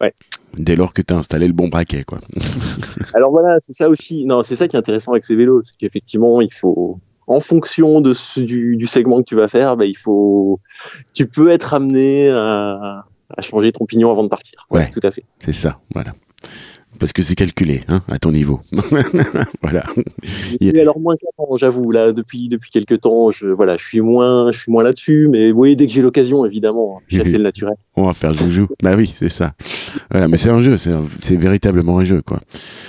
Ouais. 0.00 0.14
Dès 0.56 0.76
lors 0.76 0.92
que 0.92 1.02
tu 1.02 1.12
as 1.12 1.16
installé 1.16 1.46
le 1.46 1.52
bon 1.52 1.68
braquet, 1.68 2.04
quoi. 2.04 2.20
Alors 3.14 3.30
voilà, 3.30 3.56
c'est 3.58 3.72
ça 3.72 3.88
aussi. 3.88 4.24
Non, 4.24 4.42
c'est 4.42 4.56
ça 4.56 4.68
qui 4.68 4.76
est 4.76 4.78
intéressant 4.78 5.12
avec 5.12 5.24
ces 5.24 5.36
vélos, 5.36 5.62
c'est 5.64 5.76
qu'effectivement, 5.78 6.40
il 6.40 6.52
faut, 6.52 7.00
en 7.26 7.40
fonction 7.40 8.00
de 8.00 8.14
du, 8.40 8.76
du, 8.76 8.86
segment 8.86 9.18
que 9.18 9.24
tu 9.24 9.34
vas 9.34 9.48
faire, 9.48 9.76
bah, 9.76 9.86
il 9.86 9.96
faut, 9.96 10.60
tu 11.12 11.26
peux 11.26 11.50
être 11.50 11.74
amené 11.74 12.30
à, 12.30 13.04
à 13.36 13.42
changer 13.42 13.72
ton 13.72 13.84
pignon 13.84 14.10
avant 14.10 14.22
de 14.22 14.28
partir. 14.28 14.66
Ouais, 14.70 14.88
tout 14.90 15.00
à 15.02 15.10
fait. 15.10 15.24
C'est 15.40 15.52
ça, 15.52 15.80
voilà. 15.92 16.12
Parce 16.98 17.12
que 17.12 17.22
c'est 17.22 17.34
calculé, 17.34 17.82
hein, 17.88 18.00
à 18.08 18.18
ton 18.18 18.32
niveau. 18.32 18.60
voilà. 19.62 19.84
Alors 20.78 20.98
moins 21.00 21.16
qu'avant, 21.16 21.56
j'avoue. 21.56 21.90
Là, 21.90 22.12
depuis 22.12 22.48
depuis 22.48 22.70
quelques 22.70 23.00
temps, 23.00 23.30
je 23.30 23.46
voilà, 23.46 23.76
je 23.76 23.84
suis 23.84 24.00
moins, 24.00 24.52
je 24.52 24.58
suis 24.58 24.72
moins 24.72 24.82
là-dessus. 24.82 25.28
Mais 25.30 25.52
oui, 25.52 25.76
dès 25.76 25.86
que 25.86 25.92
j'ai 25.92 26.02
l'occasion, 26.02 26.44
évidemment, 26.44 27.00
chasser 27.08 27.38
le 27.38 27.44
naturel. 27.44 27.74
On 27.96 28.06
va 28.06 28.12
faire 28.12 28.32
joujou. 28.32 28.68
bah 28.82 28.94
oui, 28.96 29.12
c'est 29.16 29.28
ça. 29.28 29.54
Voilà, 30.10 30.28
mais 30.28 30.36
c'est 30.36 30.50
un 30.50 30.60
jeu, 30.60 30.76
c'est 30.76 31.36
véritablement 31.36 31.98
un 31.98 32.04
jeu, 32.04 32.22
quoi. 32.22 32.40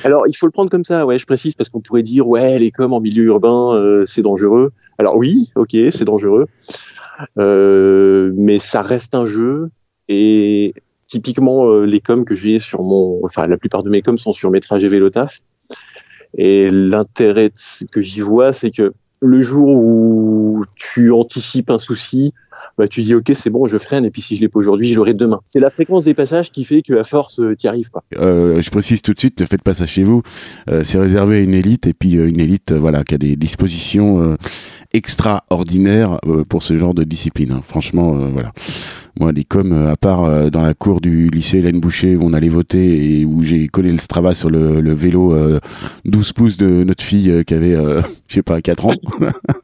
Alors, 0.04 0.24
il 0.28 0.36
faut 0.36 0.46
le 0.46 0.52
prendre 0.52 0.70
comme 0.70 0.86
ça. 0.86 1.06
Ouais, 1.06 1.18
je 1.18 1.26
précise 1.26 1.56
parce 1.56 1.70
qu'on 1.70 1.82
pourrait 1.82 2.04
dire, 2.04 2.28
ouais, 2.28 2.60
les 2.60 2.72
coms 2.72 2.94
en 2.94 3.02
milieu 3.02 3.24
urbain, 3.26 3.74
euh, 3.74 4.04
c'est 4.06 4.22
dangereux. 4.22 4.72
Alors 4.98 5.18
oui, 5.18 5.52
ok, 5.56 5.72
c'est 5.92 6.06
dangereux. 6.06 6.48
Euh, 7.38 8.32
mais 8.36 8.60
ça 8.60 8.82
reste 8.82 9.16
un 9.16 9.26
jeu 9.26 9.70
et 10.08 10.74
typiquement, 11.08 11.68
euh, 11.68 11.86
les 11.86 12.00
coms 12.00 12.26
que 12.26 12.36
j'ai 12.36 12.60
sur 12.60 12.84
mon, 12.84 13.20
enfin, 13.24 13.48
la 13.48 13.58
plupart 13.58 13.84
de 13.84 13.90
mes 13.90 14.02
coms 14.02 14.18
sont 14.18 14.34
sur 14.34 14.52
mes 14.52 14.62
trajets 14.62 14.88
vélo 14.88 15.10
taf. 15.10 15.42
Et 16.38 16.70
l'intérêt 16.70 17.52
que 17.92 18.02
j'y 18.02 18.22
vois, 18.22 18.54
c'est 18.54 18.72
que 18.72 18.94
le 19.22 19.42
jour 19.42 19.68
où 19.68 20.66
tu 20.76 21.12
anticipes 21.12 21.70
un 21.70 21.80
souci, 21.80 22.34
bah, 22.78 22.88
tu 22.88 23.02
dis 23.02 23.16
ok 23.16 23.32
c'est 23.34 23.50
bon 23.50 23.68
je 23.68 23.78
freine 23.78 24.04
et 24.04 24.12
puis 24.12 24.22
si 24.22 24.36
je 24.36 24.42
l'ai 24.42 24.50
pas 24.50 24.60
aujourd'hui 24.60 24.90
je 24.90 24.96
l'aurai 24.96 25.14
demain. 25.14 25.40
C'est 25.46 25.60
la 25.60 25.70
fréquence 25.70 26.04
des 26.04 26.14
passages 26.14 26.52
qui 26.52 26.66
fait 26.66 26.82
que 26.82 26.94
à 26.96 27.04
force 27.04 27.40
euh, 27.40 27.56
tu 27.58 27.68
arrives 27.68 27.90
pas. 27.90 28.04
Euh, 28.18 28.60
je 28.62 28.70
précise 28.70 29.02
tout 29.02 29.14
de 29.14 29.20
suite 29.20 29.40
ne 29.40 29.46
faites 29.46 29.64
pas 29.64 29.74
ça 29.74 29.86
chez 29.86 30.04
vous. 30.04 30.24
Euh, 30.70 30.84
c'est 30.84 31.00
réservé 31.00 31.38
à 31.38 31.40
une 31.40 31.54
élite 31.54 31.88
et 31.88 31.94
puis 31.94 32.14
une 32.14 32.40
élite 32.40 32.74
voilà 32.74 33.04
qui 33.04 33.16
a 33.16 33.18
des 33.18 33.36
dispositions 33.38 34.36
extraordinaires 34.96 36.20
pour 36.50 36.64
ce 36.64 36.78
genre 36.78 36.94
de 36.94 37.04
discipline. 37.04 37.52
Hein. 37.52 37.62
Franchement 37.68 38.14
voilà. 38.14 38.52
Moi, 39.18 39.32
les 39.32 39.46
coms, 39.46 39.72
euh, 39.72 39.92
à 39.92 39.96
part 39.96 40.26
euh, 40.26 40.50
dans 40.50 40.62
la 40.62 40.74
cour 40.74 41.00
du 41.00 41.30
lycée 41.30 41.60
Hélène 41.60 41.80
Boucher 41.80 42.18
où 42.18 42.24
on 42.24 42.34
allait 42.34 42.50
voter 42.50 43.20
et 43.20 43.26
où 43.26 43.44
j'ai 43.44 43.70
collé 43.70 43.92
le 43.94 43.98
Strava 43.98 44.34
sur 44.34 44.50
le, 44.50 44.82
le 44.82 44.94
vélo 44.94 45.34
12 46.04 46.28
euh, 46.28 46.34
pouces 46.36 46.58
de 46.58 46.84
notre 46.84 47.02
fille 47.02 47.46
qui 47.46 47.54
avait, 47.54 47.76
je 48.28 48.34
sais 48.34 48.44
pas, 48.44 48.62
4 48.62 48.86
ans. 48.88 48.92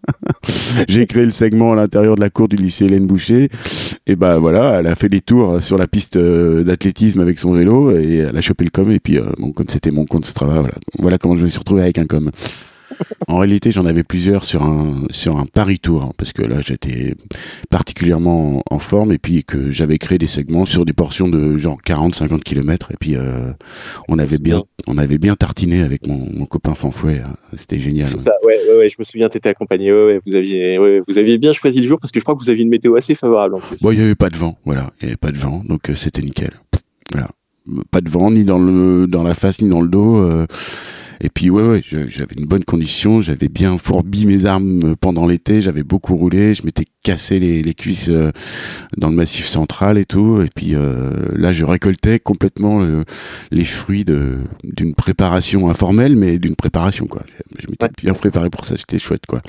j'ai 0.88 1.06
créé 1.06 1.26
le 1.26 1.32
segment 1.32 1.74
à 1.74 1.76
l'intérieur 1.76 2.16
de 2.16 2.22
la 2.22 2.30
cour 2.30 2.48
du 2.48 2.56
lycée 2.56 2.86
Hélène 2.86 3.08
Boucher. 3.08 3.50
Et 4.08 4.16
bah 4.16 4.38
voilà, 4.38 4.80
elle 4.80 4.88
a 4.88 4.96
fait 4.96 5.10
des 5.10 5.22
tours 5.22 5.62
sur 5.62 5.78
la 5.78 5.88
piste 5.88 6.18
d'athlétisme 6.18 7.20
avec 7.20 7.38
son 7.38 7.52
vélo 7.52 7.92
et 7.98 8.18
elle 8.30 8.38
a 8.38 8.42
chopé 8.42 8.64
le 8.64 8.70
com. 8.70 8.90
Et 8.90 9.00
puis, 9.00 9.20
bon, 9.38 9.52
comme 9.52 9.68
c'était 9.68 9.92
mon 9.92 10.06
compte 10.06 10.26
Strava, 10.26 10.62
voilà, 10.62 10.76
voilà 10.98 11.18
comment 11.18 11.36
je 11.36 11.44
me 11.44 11.48
suis 11.50 11.60
retrouvé 11.60 11.82
avec 11.82 11.98
un 11.98 12.06
com. 12.06 12.32
En 13.28 13.38
réalité, 13.38 13.72
j'en 13.72 13.86
avais 13.86 14.04
plusieurs 14.04 14.44
sur 14.44 14.64
un 14.64 15.06
sur 15.10 15.38
un 15.38 15.46
Paris 15.46 15.80
Tour 15.80 16.04
hein, 16.04 16.12
parce 16.18 16.32
que 16.34 16.44
là, 16.44 16.62
j'étais 16.62 17.16
particulièrement 17.70 18.64
en, 18.70 18.80
forme 18.80 19.12
et 19.12 19.20
puis 19.20 19.44
que 19.44 19.70
j'avais 19.70 20.00
créé 20.00 20.18
des 20.18 20.28
segments 20.28 20.66
sur 20.66 20.86
des 20.86 20.94
portions 20.94 21.28
de 21.28 21.56
genre 21.56 21.78
40-50 21.86 22.40
km 22.40 22.92
et 22.92 22.98
puis 23.00 23.16
euh, 23.16 23.52
on 24.08 24.18
avait 24.18 24.40
bien 24.40 24.64
on 24.88 24.98
avait 24.98 25.20
bien 25.20 25.36
tartiné 25.36 25.84
avec 25.84 26.08
mon, 26.08 26.28
mon 26.34 26.46
copain 26.46 26.74
Fanfouet. 26.74 27.20
Hein. 27.20 27.36
C'était 27.56 27.78
génial. 27.78 28.06
C'est 28.06 28.18
ça. 28.18 28.34
Ouais, 28.44 28.58
ouais, 28.68 28.78
ouais, 28.80 28.90
je 28.90 28.96
me 28.98 29.04
souviens, 29.04 29.30
t'étais 29.30 29.50
accompagné. 29.50 29.94
Ouais, 29.94 30.20
vous 30.26 30.36
aviez 30.36 30.78
vous 31.08 31.18
aviez 31.18 31.38
bien 31.38 31.54
choisi 31.54 31.80
le 31.80 31.88
jour 31.88 32.00
parce 32.00 32.12
que 32.12 32.20
je 32.20 32.24
crois 32.24 32.36
que 32.36 32.42
vous 32.42 32.50
aviez 32.50 32.64
une 32.64 32.70
météo 32.70 32.96
assez 32.96 33.16
favorable. 33.16 33.56
En 33.56 33.60
plus. 33.60 33.78
Bon, 33.82 33.92
il 33.92 34.00
y 34.00 34.02
avait 34.02 34.16
pas 34.16 34.30
de 34.30 34.38
vent. 34.38 34.58
Voilà, 34.66 34.92
il 35.02 35.06
y 35.06 35.08
avait 35.08 35.18
pas 35.18 35.32
de 35.32 35.38
vent, 35.38 35.64
donc 35.68 35.90
euh, 35.90 35.96
c'était 35.96 36.22
nickel. 36.22 36.52
Voilà 37.14 37.30
pas 37.92 38.02
de 38.02 38.10
vent 38.10 38.32
ni 38.32 38.44
dans 38.44 38.60
le 38.60 39.08
dans 39.08 39.24
la 39.24 39.34
face 39.34 39.62
ni 39.62 39.70
dans 39.70 39.82
le 39.82 39.88
dos 39.88 40.18
euh, 40.18 40.48
et 41.22 41.30
puis 41.30 41.50
ouais, 41.50 41.64
ouais 41.64 41.82
j'avais 41.84 42.36
une 42.38 42.46
bonne 42.46 42.64
condition, 42.64 43.22
j'avais 43.22 43.48
bien 43.48 43.78
fourbi 43.78 44.26
mes 44.26 44.46
armes 44.46 44.96
pendant 44.96 45.28
l'été, 45.28 45.62
j'avais 45.62 45.84
beaucoup 45.84 46.16
roulé, 46.16 46.54
je 46.54 46.66
m'étais 46.66 46.86
cassé 47.04 47.40
les, 47.40 47.62
les 47.64 47.74
cuisses 47.74 48.10
euh, 48.10 48.32
dans 48.98 49.10
le 49.10 49.16
massif 49.16 49.48
central 49.48 49.98
et 49.98 50.06
tout. 50.06 50.42
Et 50.42 50.50
puis 50.54 50.76
euh, 50.76 51.12
là, 51.36 51.52
je 51.52 51.66
récoltais 51.66 52.20
complètement 52.20 52.82
euh, 52.82 53.04
les 53.52 53.66
fruits 53.66 54.06
d'une 54.06 54.94
préparation 54.96 55.70
informelle, 55.70 56.16
mais 56.16 56.40
d'une 56.40 56.56
préparation 56.56 57.08
quoi. 57.08 57.24
Je 57.60 57.68
m'étais 57.70 57.90
bien 58.02 58.14
préparé 58.14 58.50
pour 58.50 58.66
ça, 58.66 58.78
c'était 58.78 59.00
chouette 59.00 59.26
quoi. 59.28 59.42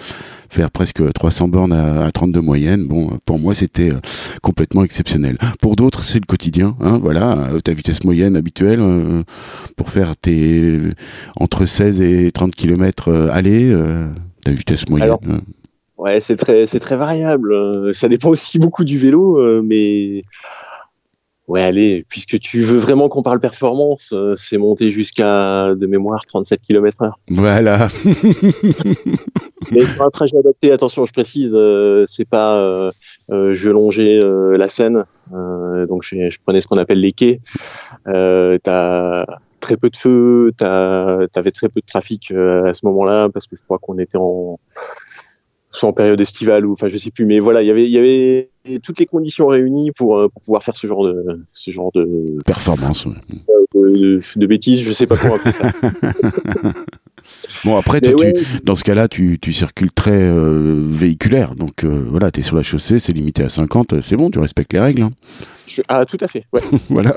Faire 0.48 0.70
presque 0.70 1.02
300 1.12 1.48
bornes 1.48 1.72
à, 1.72 2.04
à 2.04 2.12
32 2.12 2.40
moyenne, 2.40 2.86
bon, 2.86 3.18
pour 3.24 3.38
moi 3.38 3.54
c'était 3.54 3.90
complètement 4.42 4.84
exceptionnel. 4.84 5.38
Pour 5.60 5.76
d'autres, 5.76 6.04
c'est 6.04 6.20
le 6.20 6.26
quotidien, 6.26 6.76
hein, 6.80 6.98
voilà, 6.98 7.48
ta 7.64 7.72
vitesse 7.72 8.04
moyenne 8.04 8.36
habituelle 8.36 8.80
pour 9.76 9.90
faire 9.90 10.14
tes 10.16 10.78
entre 11.36 11.61
16 11.66 12.02
et 12.02 12.32
30 12.32 12.54
km 12.54 13.08
euh, 13.08 13.28
aller, 13.30 13.72
euh, 13.72 14.06
la 14.46 14.52
vitesse 14.52 14.88
moyenne 14.88 15.16
hein. 15.28 15.40
Ouais, 15.98 16.18
c'est 16.18 16.36
très, 16.36 16.66
c'est 16.66 16.80
très 16.80 16.96
variable. 16.96 17.52
Euh, 17.52 17.92
ça 17.92 18.08
dépend 18.08 18.30
aussi 18.30 18.58
beaucoup 18.58 18.82
du 18.82 18.98
vélo, 18.98 19.62
mais 19.62 20.24
ouais, 21.46 21.62
allez, 21.62 22.04
puisque 22.08 22.40
tu 22.40 22.62
veux 22.62 22.78
vraiment 22.78 23.08
qu'on 23.08 23.22
parle 23.22 23.38
performance, 23.38 24.12
c'est 24.36 24.58
monter 24.58 24.90
jusqu'à 24.90 25.74
de 25.76 25.86
mémoire 25.86 26.26
37 26.26 26.60
km/h. 26.68 27.12
Voilà. 27.30 27.86
mais 29.70 29.84
c'est 29.86 30.00
un 30.00 30.10
trajet 30.10 30.36
adapté. 30.36 30.72
Attention, 30.72 31.06
je 31.06 31.12
précise, 31.12 31.56
c'est 32.06 32.28
pas 32.28 32.90
je 33.30 33.68
longeais 33.68 34.20
la 34.58 34.66
Seine, 34.66 35.04
donc 35.30 36.02
je, 36.02 36.30
je, 36.30 36.38
prenais 36.44 36.60
ce 36.60 36.66
qu'on 36.66 36.78
appelle 36.78 37.00
les 37.00 37.12
quais. 37.12 37.40
t'as 38.04 39.24
très 39.62 39.78
peu 39.78 39.88
de 39.88 39.96
feu, 39.96 40.52
tu 40.58 40.64
avais 40.64 41.50
très 41.52 41.70
peu 41.70 41.80
de 41.80 41.86
trafic 41.86 42.30
euh, 42.32 42.68
à 42.68 42.74
ce 42.74 42.84
moment-là 42.84 43.30
parce 43.30 43.46
que 43.46 43.56
je 43.56 43.62
crois 43.62 43.78
qu'on 43.78 43.98
était 43.98 44.18
en 44.18 44.58
soit 45.70 45.88
en 45.88 45.94
période 45.94 46.20
estivale 46.20 46.66
ou 46.66 46.72
enfin 46.72 46.88
je 46.88 46.98
sais 46.98 47.10
plus 47.10 47.24
mais 47.24 47.40
voilà 47.40 47.62
il 47.62 47.66
y 47.66 47.70
avait 47.70 47.86
il 47.86 47.92
y 47.92 47.96
avait 47.96 48.50
toutes 48.82 48.98
les 48.98 49.06
conditions 49.06 49.46
réunies 49.46 49.90
pour, 49.92 50.18
euh, 50.18 50.28
pour 50.28 50.42
pouvoir 50.42 50.62
faire 50.62 50.76
ce 50.76 50.86
genre 50.86 51.06
de 51.06 51.40
ce 51.54 51.70
genre 51.70 51.90
de 51.94 52.42
performance 52.44 53.06
de, 53.74 54.20
de, 54.36 54.46
bêtises 54.46 54.82
je 54.82 54.92
sais 54.92 55.06
pas 55.06 55.16
comment 55.16 55.36
appeler 55.36 55.52
ça. 55.52 55.68
Bon 57.64 57.76
après 57.76 58.00
toi, 58.00 58.32
tu, 58.32 58.60
dans 58.64 58.74
ce 58.74 58.82
cas-là 58.82 59.06
tu, 59.06 59.38
tu 59.40 59.52
circules 59.52 59.92
très 59.92 60.10
euh, 60.10 60.82
véhiculaire 60.84 61.54
donc 61.54 61.84
voilà 61.84 62.32
tu 62.32 62.40
es 62.40 62.42
sur 62.42 62.56
la 62.56 62.64
chaussée 62.64 62.98
c'est 62.98 63.12
limité 63.12 63.44
à 63.44 63.48
50 63.48 64.02
c'est 64.02 64.16
bon 64.16 64.28
tu 64.28 64.40
respectes 64.40 64.72
les 64.72 64.80
règles 64.80 65.02
hein. 65.02 65.12
ah 65.88 66.04
tout 66.04 66.18
à 66.20 66.26
fait 66.26 66.44
ouais. 66.52 66.60
voilà 66.90 67.14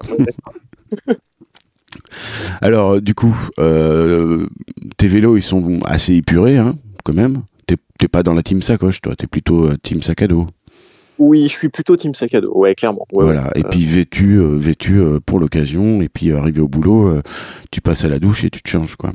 alors, 2.61 3.01
du 3.01 3.13
coup, 3.13 3.35
euh, 3.59 4.47
tes 4.97 5.07
vélos, 5.07 5.37
ils 5.37 5.43
sont 5.43 5.79
assez 5.85 6.13
épurés, 6.15 6.57
hein, 6.57 6.75
quand 7.03 7.13
même. 7.13 7.43
T'es 7.97 8.09
pas 8.09 8.23
dans 8.23 8.33
la 8.33 8.43
team 8.43 8.61
sacoche, 8.61 9.01
toi. 9.01 9.15
T'es 9.15 9.25
plutôt 9.25 9.67
euh, 9.67 9.77
team 9.81 10.01
sac 10.01 10.21
à 10.21 10.27
dos. 10.27 10.47
Oui, 11.17 11.43
je 11.43 11.53
suis 11.57 11.69
plutôt 11.69 11.95
team 11.95 12.13
sac 12.13 12.33
à 12.33 12.41
dos. 12.41 12.51
Ouais, 12.53 12.75
clairement. 12.75 13.07
voilà. 13.13 13.51
Et 13.55 13.63
puis 13.63 13.85
vêtu, 13.85 14.37
euh, 14.37 14.57
vêtu 14.57 15.01
pour 15.25 15.39
l'occasion. 15.39 16.01
Et 16.01 16.09
puis 16.09 16.33
arrivé 16.33 16.59
au 16.59 16.67
boulot, 16.67 17.21
tu 17.71 17.79
passes 17.79 18.03
à 18.03 18.09
la 18.09 18.19
douche 18.19 18.43
et 18.43 18.49
tu 18.49 18.61
te 18.61 18.69
changes, 18.69 18.97
quoi. 18.97 19.13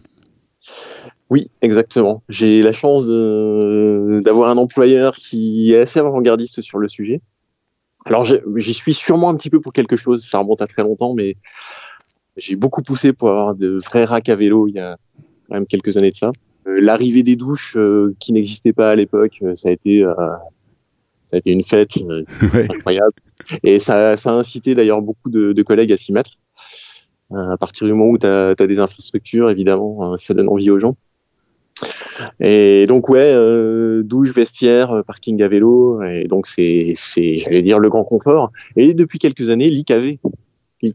Oui, 1.29 1.51
exactement. 1.61 2.23
J'ai 2.31 2.63
la 2.63 2.73
chance 2.73 3.07
d'avoir 3.07 4.49
un 4.49 4.57
employeur 4.57 5.15
qui 5.15 5.75
est 5.75 5.81
assez 5.81 6.01
avant-gardiste 6.01 6.63
sur 6.63 6.79
le 6.79 6.89
sujet. 6.89 7.21
Alors, 8.07 8.25
j'y 8.25 8.75
suis 8.75 8.95
sûrement 8.95 9.29
un 9.29 9.37
petit 9.37 9.51
peu 9.51 9.61
pour 9.61 9.75
quelque 9.75 9.97
chose. 9.97 10.25
Ça 10.25 10.39
remonte 10.39 10.63
à 10.63 10.67
très 10.67 10.83
longtemps, 10.83 11.13
mais 11.15 11.37
j'ai 12.37 12.57
beaucoup 12.57 12.83
poussé 12.83 13.13
pour 13.13 13.31
avoir 13.31 13.55
de 13.55 13.79
vrais 13.79 14.05
racks 14.05 14.29
à 14.29 14.37
vélo 14.37 14.69
il 14.69 14.75
y 14.75 14.79
a 14.79 14.97
quand 15.49 15.55
même 15.55 15.67
quelques 15.67 15.97
années 15.97 16.11
de 16.11 16.17
ça. 16.17 16.33
Euh, 16.67 16.81
l'arrivée 16.81 17.23
des 17.23 17.37
douches 17.37 17.75
euh, 17.77 18.15
qui 18.19 18.33
n'existaient 18.33 18.73
pas 18.73 18.91
à 18.91 18.95
l'époque, 18.95 19.39
euh, 19.43 19.55
ça 19.55 19.69
a 19.69 19.73
été 19.73 20.05
ça 21.27 21.37
a 21.37 21.39
été 21.39 21.53
une 21.53 21.63
fête 21.63 21.93
incroyable. 22.71 23.15
Et 23.63 23.79
ça, 23.79 24.17
ça 24.17 24.31
a 24.31 24.35
incité 24.35 24.75
d'ailleurs 24.75 25.01
beaucoup 25.01 25.31
de, 25.31 25.53
de 25.53 25.63
collègues 25.63 25.93
à 25.93 25.97
s'y 25.97 26.13
mettre. 26.13 26.33
à 27.33 27.57
partir 27.57 27.87
du 27.87 27.93
moment 27.93 28.11
où 28.11 28.19
tu 28.19 28.27
as, 28.27 28.49
as, 28.49 28.67
des 28.67 28.81
infrastructures, 28.81 29.49
évidemment, 29.49 30.17
ça 30.17 30.35
donne 30.35 30.49
envie 30.49 30.71
aux 30.71 30.81
gens. 30.81 30.97
Et 32.41 32.85
donc 32.89 33.09
ouais, 33.09 33.33
douche, 34.03 34.35
vestiaire, 34.35 35.05
parking 35.07 35.41
à 35.41 35.49
vélo, 35.49 36.03
et 36.03 36.27
donc 36.27 36.49
c'est, 36.49 36.93
c'est, 36.97 37.39
j'allais 37.39 37.63
dire 37.63 37.79
le 37.79 37.89
grand 37.89 38.05
confort. 38.05 38.51
Et 38.77 38.93
depuis 38.93 39.21
quelques 39.21 39.51
années, 39.51 39.71
l'IKV, 39.71 40.19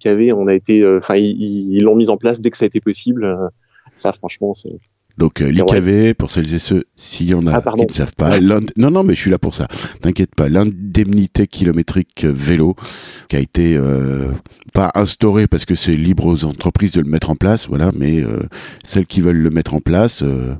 avait, 0.05 0.31
on 0.31 0.47
a 0.47 0.53
été, 0.53 0.81
euh, 0.81 0.97
enfin, 0.97 1.15
ils 1.15 1.81
l'ont 1.81 1.95
mis 1.95 2.09
en 2.09 2.17
place 2.17 2.41
dès 2.41 2.51
que 2.51 2.57
ça 2.57 2.65
a 2.65 2.67
été 2.67 2.81
possible. 2.81 3.23
Euh, 3.23 3.47
ça, 3.93 4.11
franchement, 4.11 4.53
c'est 4.53 4.77
donc 5.17 5.41
euh, 5.41 5.49
l'IKV, 5.49 6.13
pour 6.13 6.29
celles 6.29 6.53
et 6.53 6.59
ceux, 6.59 6.85
s'il 6.97 7.29
y 7.29 7.33
en 7.33 7.47
a 7.47 7.61
ah, 7.65 7.71
qui 7.77 7.85
ne 7.85 7.91
savent 7.91 8.15
pas, 8.17 8.37
non, 8.39 8.59
non, 8.77 9.03
mais 9.03 9.15
je 9.15 9.21
suis 9.21 9.31
là 9.31 9.37
pour 9.37 9.53
ça. 9.53 9.67
T'inquiète 10.01 10.35
pas, 10.35 10.49
l'indemnité 10.49 11.47
kilométrique 11.47 12.25
vélo 12.25 12.75
qui 13.29 13.37
a 13.37 13.39
été 13.39 13.77
euh, 13.77 14.27
pas 14.73 14.91
instaurée 14.93 15.47
parce 15.47 15.63
que 15.63 15.73
c'est 15.73 15.93
libre 15.93 16.25
aux 16.25 16.43
entreprises 16.43 16.91
de 16.91 17.01
le 17.01 17.07
mettre 17.07 17.29
en 17.29 17.35
place, 17.35 17.69
voilà, 17.69 17.91
mais 17.97 18.21
euh, 18.21 18.41
celles 18.83 19.05
qui 19.05 19.21
veulent 19.21 19.37
le 19.37 19.49
mettre 19.51 19.73
en 19.73 19.79
place, 19.79 20.21
euh, 20.21 20.53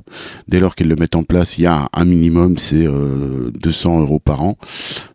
dès 0.48 0.58
lors 0.58 0.74
qu'elles 0.74 0.88
le 0.88 0.96
mettent 0.96 1.16
en 1.16 1.24
place, 1.24 1.58
il 1.58 1.62
y 1.62 1.66
a 1.66 1.88
un 1.92 2.04
minimum, 2.06 2.56
c'est 2.56 2.86
200 2.86 4.00
euros 4.00 4.20
par 4.20 4.42
an 4.42 4.56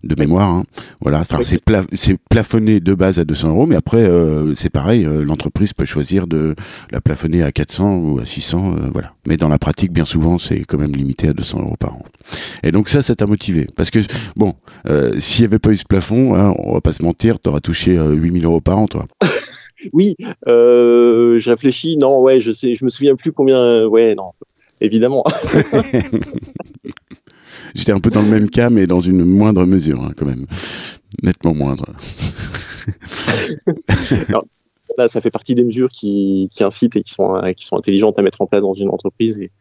de 0.04 0.15
mémoire, 0.19 0.49
hein. 0.49 0.63
voilà. 0.99 1.23
c'est 1.41 1.65
pla 1.65 1.84
plafonné 2.30 2.80
de 2.80 2.93
base 2.93 3.17
à 3.17 3.25
200 3.25 3.49
euros, 3.49 3.65
mais 3.65 3.75
après 3.75 4.08
c'est 4.56 4.69
pareil, 4.69 5.04
l'entreprise 5.04 5.73
peut 5.73 5.86
choisir 5.86 6.27
de 6.27 6.56
la 6.91 7.01
plafonner 7.01 7.41
à 7.43 7.51
400 7.51 7.97
ou 7.97 8.19
à 8.19 8.25
600, 8.25 8.75
voilà 8.93 9.13
mais 9.30 9.30
dans 9.37 9.49
la 9.49 9.57
pratique, 9.57 9.91
bien 9.91 10.05
souvent, 10.05 10.37
c'est 10.37 10.59
quand 10.61 10.77
même 10.77 10.91
limité 10.91 11.27
à 11.29 11.33
200 11.33 11.61
euros 11.61 11.75
par 11.77 11.95
an. 11.95 12.05
Et 12.63 12.71
donc 12.71 12.89
ça, 12.89 13.01
ça 13.01 13.15
t'a 13.15 13.25
motivé. 13.25 13.67
Parce 13.75 13.89
que, 13.89 13.99
bon, 14.35 14.55
euh, 14.87 15.19
s'il 15.19 15.43
n'y 15.43 15.49
avait 15.49 15.59
pas 15.59 15.71
eu 15.71 15.77
ce 15.77 15.85
plafond, 15.85 16.35
hein, 16.35 16.53
on 16.59 16.73
va 16.73 16.81
pas 16.81 16.91
se 16.91 17.03
mentir, 17.03 17.39
t'auras 17.39 17.59
touché 17.59 17.95
8000 17.95 18.43
euh, 18.43 18.47
euros 18.47 18.61
par 18.61 18.77
an, 18.77 18.87
toi. 18.87 19.07
oui, 19.93 20.15
euh, 20.47 21.39
je 21.39 21.49
réfléchis, 21.49 21.97
non, 21.97 22.21
ouais, 22.21 22.39
je 22.39 22.51
sais, 22.51 22.75
je 22.75 22.85
me 22.85 22.89
souviens 22.89 23.15
plus 23.15 23.31
combien, 23.31 23.85
ouais, 23.85 24.15
non, 24.15 24.31
évidemment. 24.79 25.23
J'étais 27.75 27.91
un 27.91 27.99
peu 27.99 28.09
dans 28.09 28.21
le 28.21 28.29
même 28.29 28.49
cas, 28.49 28.69
mais 28.69 28.87
dans 28.87 28.99
une 28.99 29.23
moindre 29.23 29.65
mesure, 29.65 30.03
hein, 30.03 30.11
quand 30.15 30.25
même. 30.25 30.45
Nettement 31.23 31.53
moindre. 31.53 31.85
Là, 35.01 35.07
ça 35.07 35.21
fait 35.21 35.31
partie 35.31 35.55
des 35.55 35.63
mesures 35.63 35.89
qui, 35.89 36.49
qui 36.51 36.63
incitent 36.63 36.95
et 36.95 37.03
qui 37.03 37.11
sont, 37.11 37.41
qui 37.55 37.65
sont 37.65 37.77
intelligentes 37.77 38.17
à 38.19 38.21
mettre 38.21 38.41
en 38.41 38.47
place 38.47 38.61
dans 38.61 38.73
une 38.73 38.89
entreprise. 38.89 39.37
Et, 39.37 39.51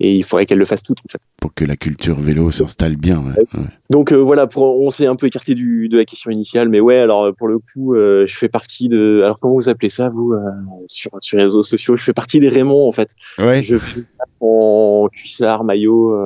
et 0.00 0.14
il 0.14 0.24
faudrait 0.24 0.46
qu'elle 0.46 0.58
le 0.58 0.64
fasse 0.64 0.82
toute 0.82 0.98
en 1.00 1.08
fait. 1.10 1.20
Pour 1.40 1.52
que 1.52 1.64
la 1.64 1.76
culture 1.76 2.18
vélo 2.18 2.50
s'installe 2.50 2.96
bien. 2.96 3.22
Ouais. 3.22 3.60
Donc 3.90 4.12
euh, 4.12 4.16
voilà, 4.16 4.46
pour, 4.46 4.80
on 4.80 4.90
s'est 4.90 5.06
un 5.06 5.14
peu 5.14 5.26
écarté 5.26 5.54
du, 5.54 5.90
de 5.90 5.98
la 5.98 6.06
question 6.06 6.30
initiale, 6.30 6.70
mais 6.70 6.80
ouais, 6.80 6.98
alors 6.98 7.34
pour 7.36 7.48
le 7.48 7.58
coup, 7.58 7.94
euh, 7.94 8.24
je 8.26 8.36
fais 8.36 8.48
partie 8.48 8.88
de. 8.88 9.20
Alors 9.22 9.38
comment 9.38 9.54
vous 9.54 9.68
appelez 9.68 9.90
ça 9.90 10.08
vous 10.08 10.32
euh, 10.32 10.40
sur 10.86 11.10
sur 11.20 11.36
les 11.36 11.44
réseaux 11.44 11.62
sociaux? 11.62 11.96
Je 11.96 12.02
fais 12.02 12.14
partie 12.14 12.40
des 12.40 12.48
Raymond 12.48 12.88
en 12.88 12.92
fait. 12.92 13.10
Ouais. 13.38 13.62
Je 13.62 13.76
fais 13.76 14.00
en 14.40 15.08
cuissard, 15.12 15.64
maillot. 15.64 16.16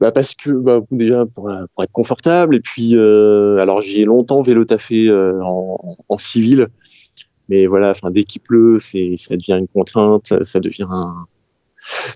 Bah 0.00 0.12
parce 0.12 0.34
que 0.34 0.50
bah, 0.50 0.80
déjà 0.90 1.26
pour, 1.26 1.50
pour, 1.74 1.84
être 1.84 1.92
confortable 1.92 2.56
et 2.56 2.60
puis 2.60 2.94
alors 2.94 3.82
j'ai 3.82 4.06
longtemps 4.06 4.40
vélo 4.40 4.64
taffé 4.64 5.10
en, 5.12 5.98
en 6.08 6.16
civil 6.18 6.68
mais 7.50 7.66
voilà, 7.66 7.90
enfin, 7.90 8.10
dès 8.10 8.24
qu'il 8.24 8.40
pleut, 8.40 8.78
c'est, 8.78 9.16
ça 9.18 9.36
devient 9.36 9.58
une 9.58 9.68
contrainte, 9.68 10.32
ça 10.42 10.60
devient 10.60 10.86
un. 10.88 11.26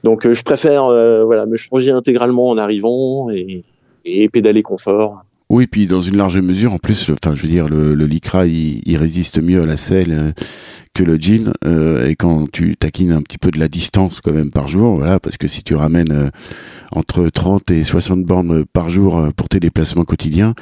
Donc, 0.05 0.25
euh, 0.25 0.35
je 0.35 0.43
préfère, 0.45 0.85
euh, 0.85 1.25
voilà, 1.25 1.45
me 1.45 1.57
changer 1.57 1.91
intégralement 1.91 2.49
en 2.49 2.57
arrivant 2.57 3.31
et, 3.31 3.65
et 4.05 4.29
pédaler 4.29 4.63
confort. 4.63 5.23
Oui, 5.55 5.69
puis 5.69 5.87
dans 5.87 6.01
une 6.01 6.17
large 6.17 6.37
mesure, 6.39 6.75
en 6.75 6.79
plus, 6.79 7.05
je 7.07 7.31
veux 7.31 7.49
dire, 7.49 7.69
le, 7.69 7.95
le 7.95 8.07
lycra, 8.07 8.45
il, 8.45 8.97
résiste 8.97 9.41
mieux 9.41 9.63
à 9.63 9.67
la 9.67 9.77
selle 9.77 10.13
euh, 10.13 10.33
que 10.95 11.05
le 11.05 11.15
jean. 11.15 11.53
Euh, 11.65 12.09
et 12.09 12.17
quand 12.17 12.51
tu 12.51 12.75
taquines 12.75 13.13
un 13.13 13.23
petit 13.23 13.39
peu 13.39 13.53
de 13.53 13.61
la 13.61 13.69
distance 13.69 14.21
quand 14.21 14.33
même 14.33 14.51
par 14.51 14.67
jour, 14.67 14.97
voilà, 14.97 15.21
parce 15.21 15.37
que 15.37 15.47
si 15.47 15.63
tu 15.63 15.77
ramènes 15.77 16.11
euh, 16.11 16.29
entre 16.91 17.29
30 17.29 17.71
et 17.71 17.85
60 17.85 18.25
bornes 18.25 18.65
par 18.65 18.91
jour 18.91 19.17
euh, 19.17 19.31
pour 19.31 19.49
tes 19.49 19.61
déplacements 19.61 20.03
quotidiens, 20.03 20.57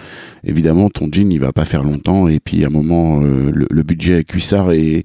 évidemment, 0.45 0.91
ton 0.91 1.09
jean, 1.11 1.33
il 1.33 1.41
va 1.41 1.55
pas 1.55 1.65
faire 1.65 1.85
longtemps. 1.85 2.29
Et 2.29 2.39
puis, 2.39 2.63
à 2.63 2.67
un 2.67 2.71
moment, 2.71 3.21
le, 3.23 3.83
budget 3.83 4.25
cuissard 4.25 4.73
est, 4.73 5.05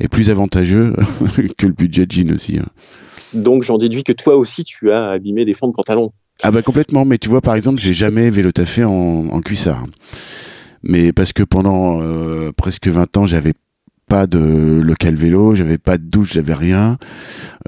est 0.00 0.08
plus 0.08 0.30
avantageux 0.30 0.94
que 1.56 1.68
le 1.68 1.74
budget 1.74 2.06
jean 2.08 2.32
aussi. 2.32 2.58
Hein. 2.58 2.66
Donc 3.34 3.62
j'en 3.62 3.78
déduis 3.78 4.02
que 4.02 4.12
toi 4.12 4.36
aussi 4.36 4.64
tu 4.64 4.90
as 4.90 5.10
abîmé 5.10 5.44
des 5.44 5.54
fonds 5.54 5.68
de 5.68 5.74
pantalon. 5.74 6.12
Ah 6.42 6.50
bah 6.50 6.62
complètement, 6.62 7.04
mais 7.04 7.18
tu 7.18 7.28
vois 7.28 7.40
par 7.40 7.54
exemple, 7.54 7.80
j'ai 7.80 7.94
jamais 7.94 8.30
vélo 8.30 8.52
taffé 8.52 8.84
en, 8.84 8.90
en 8.92 9.40
cuissard. 9.40 9.84
Mais 10.82 11.12
parce 11.12 11.32
que 11.32 11.42
pendant 11.42 12.00
euh, 12.00 12.52
presque 12.56 12.86
20 12.88 13.16
ans, 13.16 13.26
j'avais 13.26 13.54
pas 14.08 14.26
de 14.26 14.80
local 14.82 15.16
vélo, 15.16 15.54
j'avais 15.54 15.78
pas 15.78 15.98
de 15.98 16.04
douche, 16.04 16.34
j'avais 16.34 16.54
rien. 16.54 16.98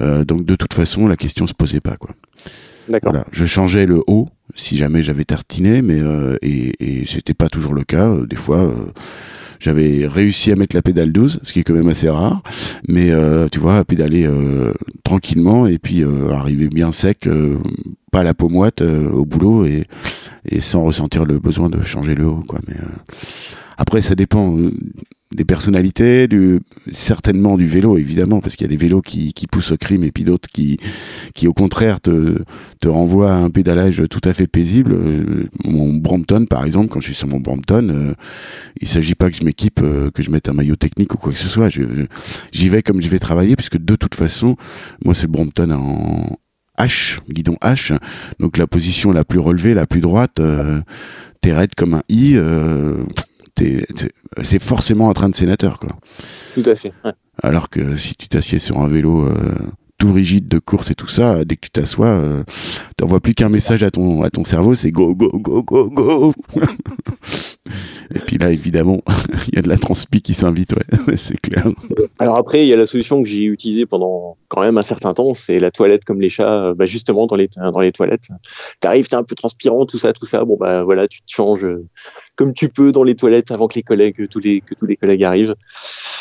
Euh, 0.00 0.24
donc 0.24 0.44
de 0.44 0.54
toute 0.54 0.74
façon, 0.74 1.08
la 1.08 1.16
question 1.16 1.46
se 1.46 1.54
posait 1.54 1.80
pas 1.80 1.96
quoi. 1.96 2.10
D'accord. 2.88 3.12
Voilà, 3.12 3.26
je 3.32 3.44
changeais 3.44 3.86
le 3.86 4.02
haut 4.06 4.28
si 4.54 4.76
jamais 4.76 5.02
j'avais 5.02 5.24
tartiné, 5.24 5.82
mais 5.82 6.00
euh, 6.00 6.36
et, 6.42 6.74
et 6.80 7.06
c'était 7.06 7.34
pas 7.34 7.48
toujours 7.48 7.74
le 7.74 7.84
cas. 7.84 8.14
Des 8.28 8.36
fois, 8.36 8.72
j'avais 9.60 10.06
réussi 10.06 10.50
à 10.50 10.56
mettre 10.56 10.74
la 10.74 10.82
pédale 10.82 11.12
12, 11.12 11.40
ce 11.42 11.52
qui 11.52 11.60
est 11.60 11.62
quand 11.62 11.74
même 11.74 11.88
assez 11.88 12.08
rare. 12.08 12.42
Mais 12.88 13.10
euh, 13.10 13.48
tu 13.48 13.60
vois, 13.60 13.76
à 13.76 13.84
pédaler 13.84 14.26
euh, 14.26 14.72
tranquillement 15.04 15.66
et 15.66 15.78
puis 15.78 16.02
euh, 16.02 16.30
arriver 16.30 16.68
bien 16.68 16.92
sec, 16.92 17.28
pas 18.10 18.22
la 18.22 18.34
peau 18.34 18.48
moite 18.48 18.80
au 18.80 19.24
boulot 19.24 19.66
et, 19.66 19.84
et 20.48 20.60
sans 20.60 20.82
ressentir 20.82 21.24
le 21.24 21.38
besoin 21.38 21.68
de 21.68 21.82
changer 21.84 22.14
le 22.14 22.26
haut. 22.26 22.42
Quoi. 22.48 22.60
Mais 22.66 22.76
après, 23.76 24.00
ça 24.00 24.14
dépend 24.14 24.56
des 25.34 25.44
personnalités, 25.44 26.28
certainement 26.90 27.56
du 27.56 27.66
vélo 27.68 27.96
évidemment, 27.96 28.40
parce 28.40 28.56
qu'il 28.56 28.64
y 28.64 28.70
a 28.70 28.70
des 28.70 28.76
vélos 28.76 29.00
qui, 29.00 29.32
poussent 29.50 29.70
au 29.72 29.76
crime 29.76 30.02
et 30.04 30.10
puis 30.10 30.24
d'autres 30.24 30.48
qui, 30.48 30.78
qui 31.34 31.46
au 31.46 31.52
contraire 31.52 32.00
te, 32.00 32.42
renvoient 32.84 33.32
à 33.32 33.36
un 33.36 33.50
pédalage 33.50 34.02
tout 34.10 34.20
à 34.24 34.32
fait 34.32 34.46
paisible. 34.46 34.92
Euh, 34.92 35.44
Mon 35.64 35.94
Brampton 35.94 36.46
par 36.48 36.64
exemple, 36.64 36.88
quand 36.88 37.00
je 37.00 37.06
suis 37.06 37.14
sur 37.14 37.28
mon 37.28 37.40
Brampton, 37.40 37.88
euh, 37.90 38.14
il 38.80 38.88
s'agit 38.88 39.14
pas 39.14 39.30
que 39.30 39.36
je 39.36 39.44
m'équipe, 39.44 39.80
euh, 39.82 40.10
que 40.10 40.22
je 40.22 40.30
mette 40.30 40.48
un 40.48 40.52
maillot 40.52 40.76
technique 40.76 41.14
ou 41.14 41.18
quoi 41.18 41.32
que 41.32 41.38
ce 41.38 41.48
soit. 41.48 41.68
J'y 41.68 42.68
vais 42.68 42.82
comme 42.82 43.00
je 43.00 43.08
vais 43.08 43.20
travailler, 43.20 43.54
puisque 43.54 43.78
de 43.78 43.96
toute 43.96 44.16
façon, 44.16 44.56
moi 45.04 45.14
c'est 45.14 45.26
le 45.26 45.32
Brampton 45.32 45.70
en 45.70 46.38
H, 46.80 47.20
guidon 47.28 47.56
H, 47.62 47.96
donc 48.38 48.56
la 48.56 48.66
position 48.66 49.12
la 49.12 49.24
plus 49.24 49.38
relevée, 49.38 49.74
la 49.74 49.86
plus 49.86 50.00
droite, 50.00 50.40
euh, 50.40 50.80
t'es 51.40 51.52
raide 51.52 51.74
comme 51.76 51.94
un 51.94 52.02
I. 52.08 52.34
euh, 52.36 53.04
c'est 54.42 54.62
forcément 54.62 55.10
un 55.10 55.12
train 55.12 55.28
de 55.28 55.34
sénateur, 55.34 55.78
quoi. 55.78 55.90
Tout 56.54 56.62
à 56.66 56.74
fait. 56.74 56.92
ouais. 57.04 57.12
Alors 57.42 57.70
que 57.70 57.96
si 57.96 58.14
tu 58.14 58.28
t'assieds 58.28 58.58
sur 58.58 58.78
un 58.78 58.88
vélo 58.88 59.24
euh, 59.26 59.54
tout 60.00 60.12
rigide 60.12 60.48
de 60.48 60.58
course 60.58 60.90
et 60.90 60.94
tout 60.94 61.08
ça, 61.08 61.44
dès 61.44 61.56
que 61.56 61.60
tu 61.60 61.70
t'assois, 61.70 62.06
euh, 62.06 62.42
t'envoies 62.96 63.20
plus 63.20 63.34
qu'un 63.34 63.50
message 63.50 63.82
à 63.82 63.90
ton 63.90 64.22
à 64.22 64.30
ton 64.30 64.44
cerveau, 64.44 64.74
c'est 64.74 64.90
go 64.90 65.14
go 65.14 65.30
go 65.34 65.62
go 65.62 65.90
go. 65.90 66.32
et 68.14 68.18
puis 68.18 68.38
là, 68.38 68.50
évidemment, 68.50 69.02
il 69.48 69.56
y 69.56 69.58
a 69.58 69.62
de 69.62 69.68
la 69.68 69.76
transpi 69.76 70.22
qui 70.22 70.32
s'invite, 70.32 70.72
ouais, 70.72 71.16
c'est 71.18 71.38
clair. 71.38 71.66
Alors 72.18 72.36
après, 72.36 72.64
il 72.64 72.68
y 72.68 72.72
a 72.72 72.78
la 72.78 72.86
solution 72.86 73.22
que 73.22 73.28
j'ai 73.28 73.44
utilisée 73.44 73.84
pendant 73.84 74.38
quand 74.48 74.62
même 74.62 74.78
un 74.78 74.82
certain 74.82 75.12
temps, 75.12 75.34
c'est 75.34 75.60
la 75.60 75.70
toilette 75.70 76.06
comme 76.06 76.20
les 76.22 76.30
chats, 76.30 76.64
euh, 76.64 76.74
bah 76.74 76.86
justement 76.86 77.26
dans 77.26 77.36
les 77.36 77.50
dans 77.74 77.80
les 77.80 77.92
toilettes. 77.92 78.28
T'arrives, 78.80 79.08
t'es 79.08 79.16
un 79.16 79.22
peu 79.22 79.34
transpirant, 79.34 79.84
tout 79.84 79.98
ça, 79.98 80.14
tout 80.14 80.24
ça. 80.24 80.46
Bon 80.46 80.56
bah 80.58 80.82
voilà, 80.82 81.08
tu 81.08 81.20
te 81.20 81.30
changes 81.30 81.64
euh, 81.64 81.86
comme 82.36 82.54
tu 82.54 82.70
peux 82.70 82.90
dans 82.90 83.04
les 83.04 83.16
toilettes 83.16 83.50
avant 83.50 83.68
que 83.68 83.74
les 83.74 83.82
collègues, 83.82 84.28
tous 84.30 84.40
les 84.40 84.62
que 84.62 84.74
tous 84.74 84.86
les 84.86 84.96
collègues 84.96 85.24
arrivent. 85.24 85.54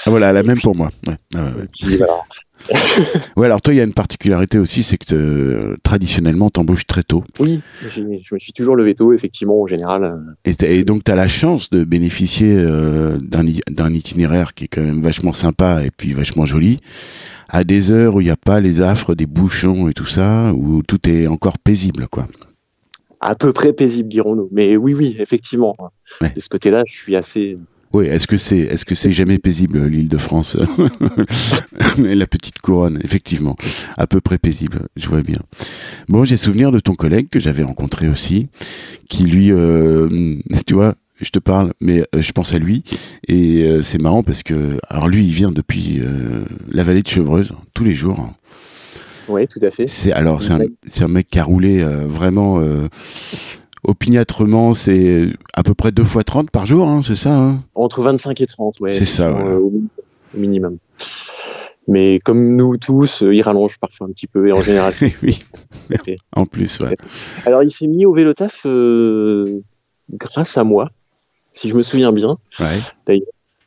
Ah, 0.10 0.12
voilà, 0.12 0.34
la 0.34 0.42
même 0.44 0.60
pour 0.60 0.76
moi. 0.76 0.90
Ouais, 1.08 1.14
ouais, 1.36 1.40
ouais. 1.42 1.64
Et 1.64 1.68
puis, 1.86 1.98
voilà. 1.98 2.14
Ouais, 3.38 3.46
alors 3.46 3.62
toi, 3.62 3.74
il 3.74 3.78
y 3.78 3.80
a 3.80 3.84
une 3.84 3.94
particularité 3.94 4.58
aussi, 4.58 4.84
c'est 4.84 4.98
que 4.98 5.16
euh, 5.16 5.76
traditionnellement, 5.84 6.50
t'embauches 6.50 6.86
très 6.88 7.04
tôt. 7.04 7.24
Oui, 7.40 7.62
je 7.88 8.02
me 8.02 8.40
suis 8.40 8.52
toujours 8.54 8.76
levé 8.76 8.96
tôt, 8.96 9.14
effectivement, 9.14 9.62
en 9.62 9.68
général. 9.68 10.04
euh, 10.04 10.52
Et, 10.64 10.84
donc, 10.84 11.04
tu 11.04 11.12
as 11.12 11.16
la 11.16 11.28
chance 11.28 11.70
de 11.70 11.84
bénéficier 11.84 12.54
euh, 12.58 13.18
d'un 13.22 13.94
itinéraire 13.94 14.54
qui 14.56 14.66
est 14.66 14.68
quand 14.68 14.82
même 14.82 15.02
vachement 15.02 15.32
sympa 15.34 15.84
et 15.86 15.92
puis 15.96 16.14
vachement 16.14 16.46
joli, 16.46 16.80
à 17.48 17.64
des 17.64 17.92
heures 17.92 18.16
où 18.16 18.22
il 18.22 18.26
n'y 18.26 18.32
a 18.32 18.36
pas 18.38 18.60
les 18.60 18.82
affres 18.82 19.16
des 19.16 19.26
bouchons 19.28 19.88
et 19.88 19.94
tout 19.94 20.06
ça, 20.08 20.52
où 20.54 20.82
tout 20.84 21.08
est 21.10 21.28
encore 21.28 21.60
paisible, 21.60 22.08
quoi. 22.10 22.28
à 23.22 23.36
peu 23.36 23.54
près 23.54 23.74
paisible, 23.74 24.10
dirons-nous. 24.10 24.50
Mais 24.52 24.76
oui, 24.76 24.94
oui, 24.98 25.16
effectivement. 25.20 25.76
De 26.22 26.40
ce 26.40 26.50
côté-là, 26.50 26.84
je 26.88 26.94
suis 26.94 27.16
assez. 27.16 27.58
Oui, 27.92 28.06
est-ce 28.06 28.28
que 28.28 28.38
c'est 28.38 28.60
est-ce 28.60 28.86
que 28.86 28.94
c'est 28.94 29.12
jamais 29.12 29.40
paisible 29.40 29.86
l'île 29.88 30.10
de 30.10 30.18
France 30.18 30.58
La 31.98 32.28
petite 32.28 32.60
couronne, 32.60 33.00
effectivement, 33.04 33.56
à 33.98 34.06
peu 34.06 34.22
près 34.22 34.38
paisible, 34.38 34.88
je 34.96 35.08
vois 35.08 35.24
bien. 35.24 35.40
Bon, 36.08 36.24
j'ai 36.24 36.38
souvenir 36.38 36.72
de 36.72 36.80
ton 36.80 36.94
collègue 36.94 37.30
que 37.30 37.40
j'avais 37.40 37.64
rencontré 37.64 38.08
aussi, 38.08 38.48
qui 39.10 39.24
lui, 39.24 39.52
euh, 39.52 40.38
tu 40.68 40.76
vois, 40.76 40.96
je 41.22 41.30
te 41.32 41.40
parle, 41.40 41.74
mais 41.82 42.02
euh, 42.16 42.22
je 42.22 42.32
pense 42.32 42.54
à 42.54 42.60
lui 42.60 42.84
et 43.28 43.64
euh, 43.64 43.82
c'est 43.84 44.02
marrant 44.02 44.24
parce 44.24 44.44
que 44.44 44.78
alors 44.88 45.08
lui, 45.08 45.26
il 45.26 45.34
vient 45.34 45.52
depuis 45.52 46.02
euh, 46.04 46.44
la 46.70 46.84
vallée 46.84 47.02
de 47.02 47.08
Chevreuse 47.08 47.54
tous 47.74 47.84
les 47.84 47.94
jours. 47.94 48.32
Oui, 49.28 49.48
tout 49.48 49.60
à 49.64 49.70
fait. 49.70 49.88
C'est 49.88 50.12
alors 50.12 50.42
c'est 50.42 50.54
un, 50.54 50.62
un 51.02 51.08
mec 51.08 51.28
qui 51.30 51.40
a 51.40 51.44
roulé 51.44 51.84
vraiment 51.84 52.60
euh, 52.60 52.88
opiniâtrement, 53.84 54.74
c'est 54.74 55.28
à 55.54 55.64
peu 55.64 55.74
près 55.74 55.92
deux 55.92 56.04
fois 56.04 56.24
30 56.24 56.52
par 56.52 56.66
jour, 56.66 56.88
hein, 56.88 57.02
c'est 57.04 57.16
ça 57.16 57.36
hein? 57.36 57.64
Entre 57.76 58.02
25 58.02 58.40
et 58.42 58.46
30, 58.48 58.80
ouais. 58.82 58.90
C'est 58.92 59.06
ça, 59.06 59.32
voilà. 59.32 59.60
au, 59.60 59.72
minimum. 60.34 60.78
Mais 61.88 62.20
comme 62.20 62.56
nous 62.56 62.78
tous, 62.78 63.24
euh, 63.24 63.34
il 63.34 63.42
rallonge 63.42 63.78
parfois 63.80 64.08
un 64.08 64.12
petit 64.12 64.28
peu 64.28 64.48
et 64.48 64.52
en 64.52 64.62
général. 64.62 64.94
c'est- 64.96 65.14
oui, 65.24 65.44
en 66.36 66.46
plus, 66.46 66.80
ouais. 66.82 66.96
Alors, 67.46 67.64
il 67.64 67.72
s'est 67.72 67.88
mis 67.88 68.06
au 68.06 68.14
vélo 68.14 68.34
taf 68.34 68.62
euh, 68.66 69.62
grâce 70.12 70.58
à 70.58 70.64
moi, 70.64 70.90
si 71.52 71.68
je 71.70 71.76
me 71.76 71.82
souviens 71.82 72.12
bien. 72.12 72.38
ouais. 72.60 73.22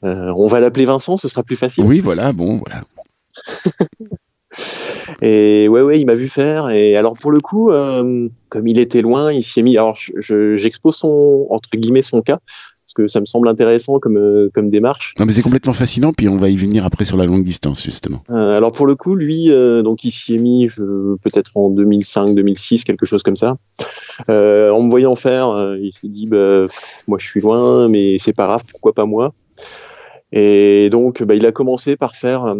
Euh, 0.05 0.33
on 0.37 0.49
va 0.49 0.59
l'appeler 0.59 0.85
Vincent, 0.85 1.17
ce 1.17 1.29
sera 1.29 1.45
plus 1.45 1.55
facile. 1.55 1.85
Oui, 1.85 2.01
voilà, 2.01 2.33
bon, 2.33 2.57
voilà. 2.57 2.83
Et 5.25 5.69
ouais, 5.69 5.83
ouais, 5.83 6.01
il 6.01 6.07
m'a 6.07 6.17
vu 6.17 6.27
faire. 6.29 6.71
Et 6.71 6.97
alors, 6.97 7.15
pour 7.15 7.31
le 7.31 7.41
coup, 7.41 7.71
euh, 7.71 8.29
comme 8.49 8.67
il 8.67 8.79
était 8.81 9.03
loin, 9.03 9.33
il 9.33 9.43
s'y 9.45 9.61
est 9.61 9.63
mis. 9.63 9.77
Alors, 9.79 9.95
je- 9.97 10.13
je- 10.19 10.57
j'expose 10.57 10.97
son, 10.97 11.47
entre 11.51 11.69
guillemets, 11.75 12.03
son 12.03 12.23
cas, 12.23 12.39
parce 12.85 12.95
que 12.97 13.07
ça 13.07 13.21
me 13.21 13.27
semble 13.27 13.47
intéressant 13.47 14.01
comme, 14.01 14.17
euh, 14.19 14.51
comme 14.53 14.69
démarche. 14.69 15.15
Non, 15.21 15.25
mais 15.25 15.33
c'est 15.33 15.43
complètement 15.43 15.75
fascinant, 15.75 16.13
puis 16.13 16.29
on 16.29 16.37
va 16.37 16.49
y 16.49 16.57
venir 16.57 16.85
après 16.85 17.05
sur 17.05 17.17
la 17.17 17.25
longue 17.25 17.45
distance, 17.45 17.85
justement. 17.85 18.25
Euh, 18.31 18.57
alors, 18.57 18.73
pour 18.73 18.85
le 18.85 18.97
coup, 18.97 19.15
lui, 19.15 19.49
donc, 19.85 20.03
il 20.03 20.11
s'y 20.11 20.35
est 20.35 20.39
mis 20.39 20.67
peut-être 21.23 21.53
en 21.55 21.71
2005, 21.71 22.35
2006, 22.35 22.83
quelque 22.83 23.07
chose 23.07 23.23
comme 23.23 23.37
ça. 23.37 23.57
En 24.29 24.83
me 24.83 24.91
voyant 24.91 25.15
faire, 25.15 25.77
il 25.81 25.93
s'est 25.93 26.09
dit, 26.09 26.27
bah, 26.27 26.67
pff, 26.67 27.05
moi, 27.07 27.19
je 27.21 27.27
suis 27.29 27.41
loin, 27.41 27.89
mais 27.89 28.17
c'est 28.19 28.33
pas 28.33 28.47
grave, 28.47 28.63
pourquoi 28.69 28.93
pas 28.93 29.07
moi? 29.07 29.33
Et 30.33 30.89
donc, 30.91 31.23
bah, 31.23 31.35
il 31.37 31.47
a 31.47 31.53
commencé 31.53 31.97
par 31.97 32.17
faire 32.17 32.57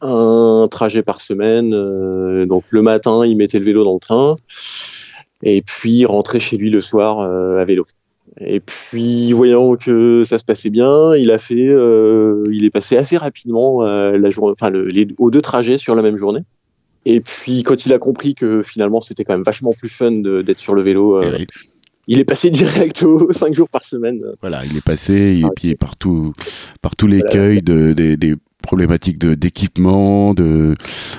un 0.00 0.68
trajet 0.70 1.02
par 1.02 1.20
semaine. 1.20 1.72
euh, 1.74 2.46
donc, 2.46 2.64
le 2.70 2.82
matin, 2.82 3.24
il 3.24 3.36
mettait 3.36 3.58
le 3.58 3.64
vélo 3.64 3.84
dans 3.84 3.94
le 3.94 4.00
train, 4.00 4.36
et 5.42 5.62
puis 5.62 5.90
il 5.92 6.06
rentrait 6.06 6.40
chez 6.40 6.56
lui 6.56 6.70
le 6.70 6.80
soir 6.80 7.20
euh, 7.20 7.58
à 7.58 7.64
vélo. 7.64 7.84
Et 8.40 8.60
puis, 8.60 9.32
voyant 9.32 9.76
que 9.76 10.22
ça 10.24 10.38
se 10.38 10.44
passait 10.44 10.68
bien, 10.70 11.14
il 11.16 11.30
a 11.30 11.38
fait, 11.38 11.68
euh, 11.68 12.44
il 12.52 12.64
est 12.64 12.70
passé 12.70 12.96
assez 12.96 13.16
rapidement 13.16 13.82
euh, 13.86 14.18
la 14.18 14.30
journée, 14.30 14.52
enfin, 14.58 14.68
le- 14.70 14.86
les, 14.88 15.06
aux 15.18 15.30
deux 15.30 15.40
trajets 15.40 15.78
sur 15.78 15.94
la 15.94 16.02
même 16.02 16.18
journée. 16.18 16.40
Et 17.06 17.20
puis, 17.20 17.62
quand 17.62 17.86
il 17.86 17.92
a 17.92 17.98
compris 17.98 18.34
que 18.34 18.62
finalement 18.62 19.00
c'était 19.00 19.24
quand 19.24 19.32
même 19.32 19.44
vachement 19.44 19.70
plus 19.72 19.88
fun 19.88 20.10
de- 20.10 20.42
d'être 20.42 20.58
sur 20.60 20.74
le 20.74 20.82
vélo, 20.82 21.16
euh, 21.22 21.36
oui, 21.38 21.46
il 22.08 22.18
est 22.20 22.24
passé 22.24 22.50
direct 22.90 23.02
aux 23.04 23.32
5 23.32 23.54
jours 23.54 23.68
par 23.70 23.84
semaine. 23.84 24.20
voilà, 24.42 24.64
il 24.66 24.76
est 24.76 24.84
passé, 24.84 25.14
et 25.14 25.42
Ah, 25.44 25.50
puis 25.56 25.74
par, 25.76 25.96
tous 25.96 26.32
l'écueil 27.06 27.62
de, 27.62 27.92
des, 27.94 28.16
des 28.18 28.34
problématiques 28.62 29.18
de 29.18 29.34
d'équipement, 29.34 30.34
de 30.34 30.74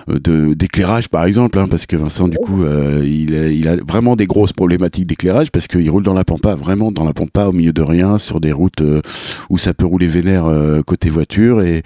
d'éclairage 0.08 1.10
par 1.10 1.26
exemple, 1.26 1.60
hein, 1.60 1.68
parce 1.70 1.86
que 1.86 1.96
Vincent 1.96 2.28
du 2.28 2.38
coup 2.38 2.64
euh, 2.64 3.04
il, 3.06 3.36
a, 3.36 3.48
il 3.48 3.68
a 3.68 3.76
vraiment 3.76 4.16
des 4.16 4.26
grosses 4.26 4.54
problématiques 4.54 5.08
d'éclairage 5.08 5.52
parce 5.52 5.68
qu'il 5.68 5.90
roule 5.90 6.04
dans 6.04 6.14
la 6.14 6.24
pampa, 6.24 6.56
vraiment 6.56 6.92
dans 6.92 7.04
la 7.04 7.14
pampa 7.14 7.46
au 7.46 7.52
milieu 7.52 7.74
de 7.74 7.82
rien, 7.82 8.18
sur 8.18 8.40
des 8.40 8.52
routes 8.52 8.82
euh, 8.82 9.02
où 9.50 9.58
ça 9.58 9.74
peut 9.74 9.86
rouler 9.86 10.08
vénère 10.08 10.46
euh, 10.46 10.82
côté 10.82 11.10
voiture 11.10 11.62
et 11.62 11.84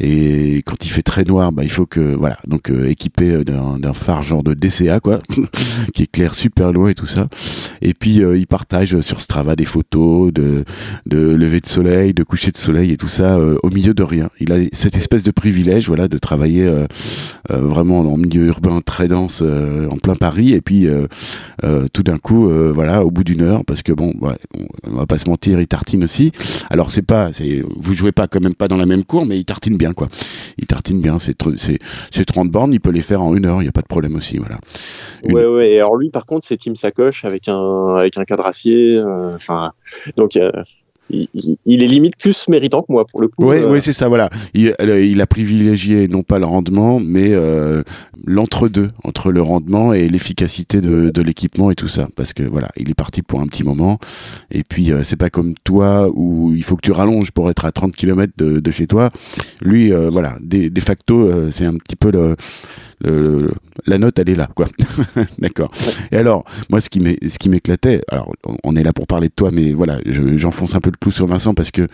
et 0.00 0.62
quand 0.66 0.84
il 0.84 0.88
fait 0.88 1.02
très 1.02 1.24
noir, 1.24 1.52
bah 1.52 1.62
il 1.64 1.70
faut 1.70 1.86
que 1.86 2.14
voilà 2.14 2.38
donc 2.46 2.70
équipé 2.70 3.44
d'un 3.44 3.92
phare 3.92 4.22
genre 4.22 4.42
de 4.42 4.54
DCA 4.54 5.00
quoi, 5.00 5.20
qui 5.94 6.04
éclaire 6.04 6.34
super 6.34 6.72
loin 6.72 6.88
et 6.88 6.94
tout 6.94 7.06
ça. 7.06 7.28
Et 7.80 7.94
puis 7.94 8.16
il 8.16 8.46
partage 8.46 9.00
sur 9.00 9.20
Strava 9.20 9.56
des 9.56 9.64
photos 9.64 10.32
de 10.32 10.64
de 11.06 11.18
lever 11.18 11.60
de 11.60 11.66
soleil, 11.66 12.14
de 12.14 12.22
coucher 12.22 12.50
de 12.50 12.56
soleil 12.56 12.92
et 12.92 12.96
tout 12.96 13.08
ça 13.08 13.38
au 13.38 13.70
milieu 13.70 13.94
de 13.94 14.02
rien. 14.02 14.30
Il 14.40 14.52
a 14.52 14.56
cette 14.72 14.91
espèce 14.96 15.22
de 15.22 15.30
privilège, 15.30 15.86
voilà, 15.86 16.08
de 16.08 16.18
travailler 16.18 16.66
euh, 16.66 16.86
euh, 17.50 17.58
vraiment 17.58 18.00
en 18.00 18.16
milieu 18.16 18.46
urbain 18.46 18.80
très 18.80 19.08
dense, 19.08 19.42
euh, 19.44 19.88
en 19.88 19.96
plein 19.98 20.14
Paris, 20.14 20.52
et 20.52 20.60
puis 20.60 20.86
euh, 20.86 21.06
euh, 21.64 21.86
tout 21.92 22.02
d'un 22.02 22.18
coup, 22.18 22.48
voilà, 22.72 23.04
au 23.04 23.10
bout 23.10 23.24
d'une 23.24 23.42
heure, 23.42 23.64
parce 23.66 23.82
que 23.82 23.92
bon, 23.92 24.14
ouais, 24.20 24.36
on, 24.84 24.96
va 24.96 25.06
pas 25.06 25.18
se 25.18 25.28
mentir, 25.28 25.60
il 25.60 25.66
tartine 25.66 26.04
aussi. 26.04 26.32
Alors 26.70 26.90
c'est 26.90 27.02
pas, 27.02 27.30
vous 27.76 27.94
jouez 27.94 28.12
pas 28.12 28.26
quand 28.28 28.40
même 28.40 28.54
pas 28.54 28.68
dans 28.68 28.76
la 28.76 28.86
même 28.86 29.04
cour, 29.04 29.26
mais 29.26 29.38
il 29.38 29.44
tartine 29.44 29.76
bien, 29.76 29.92
quoi. 29.92 30.08
Il 30.58 30.66
tartine 30.66 31.00
bien. 31.00 31.18
C'est 31.18 31.36
c'est 31.56 31.78
c'est 32.10 32.24
30 32.24 32.50
bornes, 32.50 32.72
il 32.72 32.80
peut 32.80 32.90
les 32.90 33.02
faire 33.02 33.22
en 33.22 33.34
une 33.34 33.46
heure, 33.46 33.62
il 33.62 33.66
y 33.66 33.68
a 33.68 33.72
pas 33.72 33.82
de 33.82 33.86
problème 33.86 34.16
aussi, 34.16 34.38
voilà. 34.38 34.58
Une- 35.24 35.34
Ouais, 35.34 35.46
ouais. 35.46 35.72
Et 35.72 35.78
alors 35.78 35.96
lui, 35.96 36.10
par 36.10 36.26
contre, 36.26 36.46
c'est 36.46 36.56
team 36.56 36.76
sacoche 36.76 37.24
avec 37.24 37.48
un 37.48 37.88
avec 37.96 38.18
un 38.18 38.24
cadre 38.24 38.46
acier. 38.46 39.00
Enfin, 39.34 39.72
donc 40.16 40.36
euh, 41.12 41.56
il, 41.66 41.82
est 41.82 41.86
limite 41.86 42.16
plus 42.16 42.48
méritant 42.48 42.82
que 42.82 42.92
moi 42.92 43.04
pour 43.06 43.20
le 43.20 43.28
coup. 43.28 43.48
Oui, 43.48 43.58
oui, 43.58 43.80
c'est 43.80 43.92
ça. 43.92 44.08
Voilà, 44.08 44.30
il, 44.54 44.74
il, 44.80 45.20
a 45.20 45.26
privilégié 45.26 46.08
non 46.08 46.22
pas 46.22 46.38
le 46.38 46.46
rendement, 46.46 47.00
mais 47.00 47.32
l'entre-deux 48.26 48.90
entre 49.04 49.32
le 49.32 49.42
rendement 49.42 49.92
et 49.92 50.08
l'efficacité 50.08 50.80
de, 50.80 51.10
de 51.10 51.22
l'équipement 51.22 51.70
et 51.70 51.74
tout 51.74 51.88
ça, 51.88 52.08
parce 52.16 52.32
que 52.32 52.42
voilà, 52.42 52.68
il 52.76 52.90
est 52.90 52.94
parti 52.94 53.22
pour 53.22 53.40
un 53.40 53.46
petit 53.46 53.64
moment. 53.64 53.98
Et 54.50 54.64
puis 54.64 54.90
c'est 55.02 55.16
pas 55.16 55.30
comme 55.30 55.54
toi 55.64 56.08
où 56.12 56.52
il 56.54 56.62
faut 56.62 56.76
que 56.76 56.82
tu 56.82 56.92
rallonges 56.92 57.30
pour 57.30 57.50
être 57.50 57.64
à 57.64 57.72
30 57.72 57.94
km 57.94 58.32
de, 58.36 58.60
de 58.60 58.70
chez 58.70 58.86
toi. 58.86 59.10
Lui, 59.60 59.90
voilà, 59.90 60.36
de, 60.40 60.68
de 60.68 60.80
facto, 60.80 61.50
c'est 61.50 61.66
un 61.66 61.76
petit 61.76 61.96
peu 61.96 62.10
le 62.10 62.36
la 63.04 63.98
note 63.98 64.18
elle 64.18 64.30
est 64.30 64.34
là 64.34 64.48
quoi. 64.54 64.66
D'accord. 65.38 65.70
Et 66.10 66.16
alors 66.16 66.44
moi 66.70 66.80
ce 66.80 66.88
qui 66.88 67.48
m'éclatait 67.48 68.02
alors 68.08 68.32
on 68.64 68.76
est 68.76 68.82
là 68.82 68.92
pour 68.92 69.06
parler 69.06 69.28
de 69.28 69.34
toi 69.34 69.50
mais 69.52 69.72
voilà 69.72 69.98
j'enfonce 70.06 70.74
un 70.74 70.80
peu 70.80 70.90
le 70.90 70.96
clou 71.00 71.10
sur 71.10 71.26
Vincent 71.26 71.54
parce 71.54 71.70
que 71.70 71.88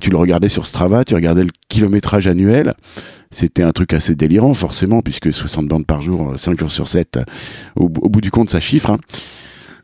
tu 0.00 0.10
le 0.10 0.16
regardais 0.16 0.48
sur 0.48 0.66
Strava 0.66 1.04
tu 1.04 1.14
regardais 1.14 1.44
le 1.44 1.50
kilométrage 1.68 2.26
annuel. 2.26 2.74
C'était 3.30 3.62
un 3.62 3.70
truc 3.70 3.92
assez 3.92 4.16
délirant 4.16 4.54
forcément 4.54 5.02
puisque 5.02 5.32
60 5.32 5.68
bandes 5.68 5.86
par 5.86 6.02
jour 6.02 6.34
5 6.36 6.58
jours 6.58 6.72
sur 6.72 6.88
7 6.88 7.20
au, 7.76 7.88
bout 7.88 8.20
du 8.20 8.32
compte 8.32 8.50
ça 8.50 8.58
chiffre 8.58 8.90
hein. 8.90 8.98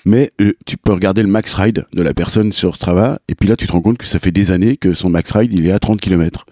mais 0.05 0.33
euh, 0.41 0.53
tu 0.67 0.77
peux 0.77 0.93
regarder 0.93 1.23
le 1.23 1.29
max 1.29 1.55
ride 1.55 1.85
de 1.93 2.03
la 2.03 2.13
personne 2.13 2.51
sur 2.51 2.75
Strava 2.75 3.21
et 3.29 3.37
puis 3.37 3.49
là 3.49 3.55
tu 3.55 3.69
te 3.69 3.73
rends 3.73 3.83
compte 3.83 3.99
que 3.99 4.07
ça 4.07 4.19
fait 4.19 4.33
des 4.33 4.51
années 4.51 4.77
que 4.77 4.95
son 4.95 5.11
max 5.11 5.31
ride 5.31 5.53
il 5.55 5.65
est 5.65 5.71
à 5.71 5.79
30 5.79 6.01
km 6.01 6.45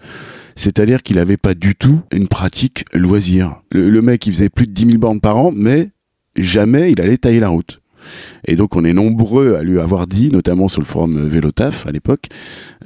c'est-à-dire 0.55 1.03
qu'il 1.03 1.17
n'avait 1.17 1.37
pas 1.37 1.53
du 1.53 1.75
tout 1.75 2.01
une 2.11 2.27
pratique 2.27 2.85
loisir. 2.93 3.61
Le, 3.71 4.01
mec, 4.01 4.25
il 4.25 4.33
faisait 4.33 4.49
plus 4.49 4.67
de 4.67 4.71
10 4.71 4.85
000 4.85 4.97
bornes 4.97 5.21
par 5.21 5.37
an, 5.37 5.51
mais 5.53 5.91
jamais 6.35 6.91
il 6.91 7.01
allait 7.01 7.17
tailler 7.17 7.39
la 7.39 7.49
route. 7.49 7.81
Et 8.47 8.55
donc 8.55 8.75
on 8.75 8.83
est 8.85 8.93
nombreux 8.93 9.55
à 9.55 9.63
lui 9.63 9.79
avoir 9.79 10.07
dit, 10.07 10.31
notamment 10.31 10.67
sur 10.67 10.81
le 10.81 10.85
forum 10.85 11.27
Vélotaf 11.27 11.87
à 11.87 11.91
l'époque, 11.91 12.29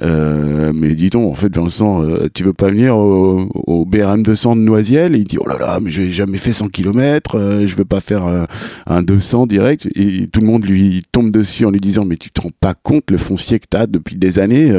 euh, 0.02 0.72
mais 0.74 0.94
dis 0.94 1.10
donc, 1.10 1.30
en 1.30 1.34
fait 1.34 1.54
Vincent, 1.54 2.02
euh, 2.02 2.28
tu 2.32 2.44
veux 2.44 2.52
pas 2.52 2.68
venir 2.68 2.96
au, 2.96 3.84
BRM 3.84 4.22
200 4.22 4.56
de 4.56 4.60
Noisiel? 4.62 5.14
Et 5.14 5.18
il 5.18 5.24
dit, 5.24 5.38
oh 5.38 5.46
là 5.46 5.58
là, 5.58 5.78
mais 5.80 5.90
j'ai 5.90 6.12
jamais 6.12 6.38
fait 6.38 6.52
100 6.52 6.68
km, 6.68 7.36
euh, 7.36 7.66
je 7.66 7.76
veux 7.76 7.84
pas 7.84 8.00
faire 8.00 8.46
un 8.86 9.02
200 9.02 9.46
direct. 9.46 9.88
Et 9.94 10.26
tout 10.28 10.40
le 10.40 10.46
monde 10.46 10.64
lui 10.64 11.02
tombe 11.12 11.30
dessus 11.30 11.64
en 11.64 11.70
lui 11.70 11.80
disant, 11.80 12.04
mais 12.04 12.16
tu 12.16 12.30
te 12.30 12.40
rends 12.40 12.50
pas 12.60 12.74
compte 12.74 13.10
le 13.10 13.18
foncier 13.18 13.58
que 13.58 13.66
tu 13.70 13.86
depuis 13.88 14.16
des 14.16 14.38
années. 14.38 14.72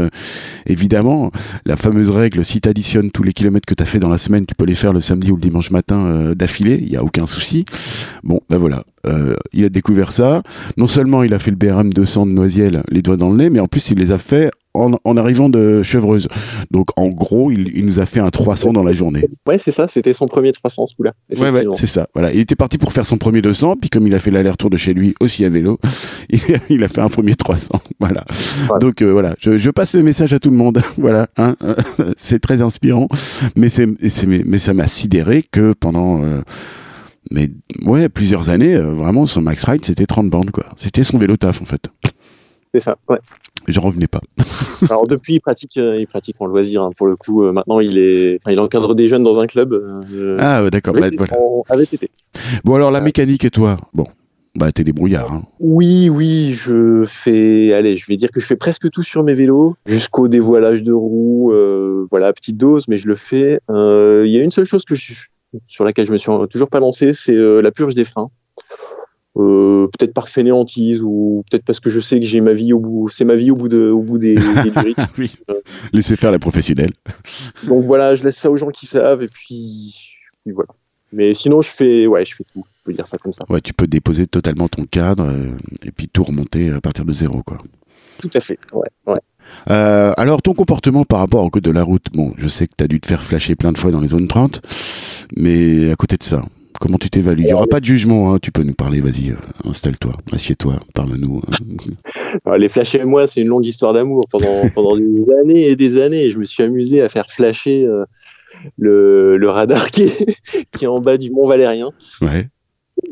Évidemment, 0.68 1.32
la 1.66 1.76
fameuse 1.76 2.10
règle, 2.10 2.44
si 2.46 2.62
tu 2.62 2.70
additionnes 2.70 3.10
tous 3.12 3.24
les 3.24 3.34
kilomètres 3.34 3.66
que 3.66 3.74
tu 3.74 3.82
as 3.82 3.86
fait 3.86 4.00
dans 4.00 4.10
la 4.10 4.18
semaine, 4.18 4.46
tu 4.46 4.56
peux 4.56 4.66
les 4.66 4.76
faire 4.76 4.94
le 4.94 5.02
samedi 5.02 5.32
ou 5.32 5.36
le 5.36 5.42
dimanche 5.42 5.72
matin 5.72 6.34
d'affilée, 6.36 6.80
il 6.82 6.90
y 6.90 6.98
a 6.98 7.04
aucun 7.04 7.26
souci. 7.26 7.66
Bon, 8.24 8.42
ben 8.50 8.58
voilà, 8.58 8.84
euh, 9.08 9.36
il 9.54 9.66
a 9.66 9.70
découvert 9.70 10.12
ça. 10.12 10.42
Non 10.78 10.88
seulement 10.88 11.24
il 11.24 11.34
a 11.34 11.40
fait 11.40 11.52
le 11.52 11.58
BRM 11.58 11.92
200 11.92 12.28
de 12.28 12.32
Noisiel, 12.32 12.84
les 12.90 13.02
doigts 13.02 13.18
dans 13.18 13.30
le 13.30 13.38
nez, 13.38 13.50
mais 13.50 13.60
en 13.60 13.68
plus 13.68 13.92
il 13.92 13.98
les 13.98 14.12
a 14.12 14.18
fait 14.18 14.52
en, 14.74 15.18
arrivant 15.18 15.50
de 15.50 15.84
Chevreuse. 15.84 16.28
Donc 16.72 16.88
en 16.96 17.08
gros, 17.10 17.52
il, 17.52 17.86
nous 17.86 18.00
a 18.00 18.06
fait 18.06 18.20
un 18.20 18.30
300 18.30 18.70
dans 18.70 18.84
la 18.84 18.94
journée. 18.94 19.26
Ouais, 19.46 19.58
c'est 19.58 19.72
ça, 19.72 19.88
c'était 19.88 20.14
son 20.14 20.28
premier 20.28 20.52
300 20.52 20.88
sous 20.88 21.04
là. 21.04 21.14
Ouais, 21.36 21.50
ouais 21.50 21.66
c'est 21.76 21.88
ça. 21.88 22.08
Voilà, 22.14 22.32
il 22.34 22.40
était 22.40 22.56
parti 22.56 22.78
pour 22.78 22.94
faire 22.94 23.06
son 23.06 23.18
premier 23.18 23.42
200, 23.42 23.78
puis 23.78 23.90
comme 23.90 24.08
il 24.08 24.16
a 24.16 24.20
fait 24.20 24.32
l'aller-retour 24.32 24.70
de 24.70 24.78
chez 24.78 24.94
lui 24.94 25.14
aussi 25.20 25.46
à 25.46 25.50
vélo, 25.50 25.80
il, 26.70 26.84
a 26.84 26.88
fait 26.88 27.02
un 27.02 27.10
premier 27.10 27.36
300. 27.36 27.76
Voilà. 28.00 28.26
Donc 28.80 29.02
euh, 29.04 29.12
voilà, 29.12 29.36
je, 29.40 29.70
passe 29.70 29.94
le 29.94 30.02
message 30.02 30.34
à 30.34 30.40
tout 30.40 30.50
le 30.50 30.56
monde. 30.56 30.82
voilà, 30.98 31.28
hein, 31.38 31.56
c'est 32.18 32.40
très 32.40 32.62
inspirant, 32.62 33.08
mais 33.56 33.70
c'est 33.70 33.86
mais, 34.26 34.58
ça 34.58 34.74
m'a 34.74 34.88
sidéré 34.88 35.44
que 35.44 35.74
pendant 35.74 36.24
euh, 36.24 36.42
mais 37.32 37.50
ouais, 37.86 38.10
plusieurs 38.10 38.50
années, 38.50 38.76
euh, 38.76 38.94
vraiment, 38.94 39.26
son 39.26 39.42
max 39.42 39.64
ride, 39.64 39.86
c'était 39.86 40.06
30 40.06 40.30
bandes, 40.30 40.52
quoi. 40.52 40.66
C'était 40.76 41.04
son 41.04 41.18
vélo 41.18 41.38
taf, 41.38 41.62
en 41.62 41.66
fait. 41.66 41.88
C'est 42.68 42.80
ça, 42.80 42.98
ouais. 43.10 43.20
J'en 43.68 43.82
revenais 43.82 44.08
pas. 44.08 44.22
Alors 44.90 45.08
depuis, 45.08 45.36
il 45.36 45.40
pratique, 45.40 45.78
euh, 45.78 45.98
il 45.98 46.08
pratique 46.08 46.36
en 46.42 46.46
loisir. 46.46 46.84
Hein, 46.84 46.90
pour 46.98 47.08
le 47.08 47.16
coup, 47.16 47.44
euh, 47.44 47.54
maintenant, 47.54 47.80
il 47.80 47.98
est, 47.98 48.40
il 48.50 48.60
encadre 48.60 48.96
des 48.96 49.08
jeunes 49.08 49.24
dans 49.24 49.40
un 49.40 49.48
club. 49.48 49.74
ah, 50.40 50.70
d'accord. 50.70 50.96
Avec, 50.98 51.18
bah, 51.18 51.26
voilà. 51.68 51.84
été. 51.84 52.10
Bon, 52.66 52.76
alors 52.76 52.92
la 52.92 53.02
mécanique 53.02 53.46
et 53.46 53.50
toi, 53.50 53.78
bon, 53.94 54.08
bah 54.56 54.72
t'es 54.72 54.84
débrouillard. 54.84 55.32
Hein. 55.32 55.44
Oui, 55.60 56.10
oui, 56.10 56.54
je 56.54 57.04
fais, 57.06 57.74
allez, 57.74 57.96
je 57.96 58.06
vais 58.08 58.18
dire 58.18 58.32
que 58.32 58.40
je 58.40 58.46
fais 58.46 58.56
presque 58.56 58.90
tout 58.90 59.04
sur 59.04 59.24
mes 59.24 59.36
vélos, 59.36 59.76
jusqu'au 59.86 60.28
dévoilage 60.28 60.84
de 60.84 60.92
roues, 60.92 61.54
voilà, 62.10 62.34
petite 62.34 62.58
dose, 62.58 62.88
mais 62.88 62.98
je 62.98 63.08
le 63.08 63.16
fais. 63.16 63.60
Il 63.70 64.32
y 64.32 64.40
a 64.40 64.44
une 64.44 64.52
seule 64.52 64.66
chose 64.66 64.86
que 64.86 64.96
je 64.96 65.14
sur 65.68 65.84
laquelle 65.84 66.06
je 66.06 66.12
me 66.12 66.18
suis 66.18 66.32
toujours 66.50 66.70
pas 66.70 66.80
lancé, 66.80 67.14
c'est 67.14 67.36
euh, 67.36 67.62
la 67.62 67.72
purge 67.72 67.96
des 67.96 68.06
freins. 68.06 68.30
Euh, 69.38 69.88
peut-être 69.88 70.14
par 70.14 70.28
fainéantise 70.28 71.02
ou 71.02 71.46
peut-être 71.50 71.64
parce 71.64 71.80
que 71.80 71.90
je 71.90 72.02
sais 72.02 72.20
que 72.20 72.26
j'ai 72.26 72.42
ma 72.42 72.52
vie 72.52 72.74
au 72.74 72.80
bout, 72.80 73.08
c'est 73.08 73.24
ma 73.24 73.36
vie 73.36 73.50
au 73.50 73.56
bout 73.56 73.70
de, 73.70 73.90
au 73.90 74.02
bout 74.02 74.18
des, 74.18 74.36
des 74.36 74.42
oui. 75.18 75.34
Laissez 75.94 76.18
faire 76.18 76.32
la 76.32 76.40
professionnelle. 76.40 76.92
Donc 77.64 77.86
voilà, 77.86 78.14
je 78.16 78.26
laisse 78.26 78.36
ça 78.36 78.52
aux 78.52 78.58
gens 78.58 78.72
qui 78.72 78.86
savent 78.88 79.24
et 79.24 79.30
puis, 79.30 80.18
voilà. 80.46 80.70
Mais 81.14 81.34
sinon, 81.34 81.62
je 81.62 81.70
fais, 81.70 82.08
ouais, 82.08 82.26
je 82.26 82.36
fais 82.36 82.46
tout. 82.52 82.66
Je 82.80 82.84
peux 82.84 82.94
dire 82.94 83.08
ça 83.08 83.18
comme 83.18 83.34
ça. 83.34 83.44
Ouais, 83.50 83.62
tu 83.62 83.74
peux 83.74 83.88
déposer 83.88 84.28
totalement 84.28 84.68
ton 84.68 84.86
cadre 84.86 85.26
euh, 85.26 85.52
et 85.84 85.92
puis 85.92 86.10
tout 86.10 86.24
remonter 86.24 86.70
à 86.72 86.82
partir 86.82 87.06
de 87.06 87.14
zéro, 87.14 87.42
quoi. 87.44 87.58
Tout 88.18 88.30
à 88.34 88.40
fait. 88.40 88.60
Ouais, 88.74 88.90
ouais. 89.08 89.20
Euh, 89.70 90.14
alors, 90.18 90.42
ton 90.42 90.54
comportement 90.54 91.04
par 91.04 91.20
rapport 91.20 91.44
au 91.44 91.50
code 91.50 91.64
de 91.64 91.72
la 91.72 91.84
route, 91.84 92.06
bon, 92.14 92.34
je 92.38 92.48
sais 92.48 92.68
que 92.68 92.74
tu 92.78 92.84
as 92.84 92.88
dû 92.88 93.00
te 93.00 93.08
faire 93.08 93.24
flasher 93.24 93.56
plein 93.56 93.72
de 93.72 93.78
fois 93.78 93.92
dans 93.92 94.02
les 94.02 94.10
zones 94.10 94.28
30, 94.28 94.62
mais 95.36 95.92
à 95.92 95.96
côté 95.96 96.18
de 96.18 96.24
ça, 96.24 96.42
comment 96.80 96.98
tu 96.98 97.10
t'évalues? 97.10 97.44
Il 97.44 97.46
n'y 97.48 97.54
aura 97.54 97.68
pas 97.68 97.80
de 97.80 97.86
jugement, 97.86 98.34
hein, 98.34 98.40
tu 98.42 98.52
peux 98.52 98.64
nous 98.64 98.74
parler, 98.74 99.02
vas-y, 99.02 99.32
euh, 99.32 99.36
installe-toi, 99.66 100.14
assieds-toi, 100.32 100.80
parle-nous. 100.94 101.42
Euh. 102.48 102.58
les 102.58 102.70
flashers, 102.70 103.04
moi, 103.04 103.28
c'est 103.28 103.42
une 103.42 103.50
longue 103.50 103.66
histoire 103.66 103.92
d'amour. 103.92 104.26
Pendant, 104.32 104.70
pendant 104.74 104.96
des 104.96 105.26
années 105.42 105.68
et 105.68 105.76
des 105.76 106.00
années, 106.00 106.32
je 106.32 106.38
me 106.38 106.46
suis 106.46 106.64
amusé 106.64 107.02
à 107.02 107.10
faire 107.10 107.26
flasher 107.30 107.86
le, 108.78 109.36
le, 109.38 109.50
radar 109.50 109.92
qui 109.92 110.04
est, 110.04 110.40
qui 110.78 110.86
est 110.86 110.88
en 110.88 111.00
bas 111.00 111.18
du 111.18 111.30
Mont 111.30 111.46
Valérien. 111.46 111.90
Ouais. 112.22 112.48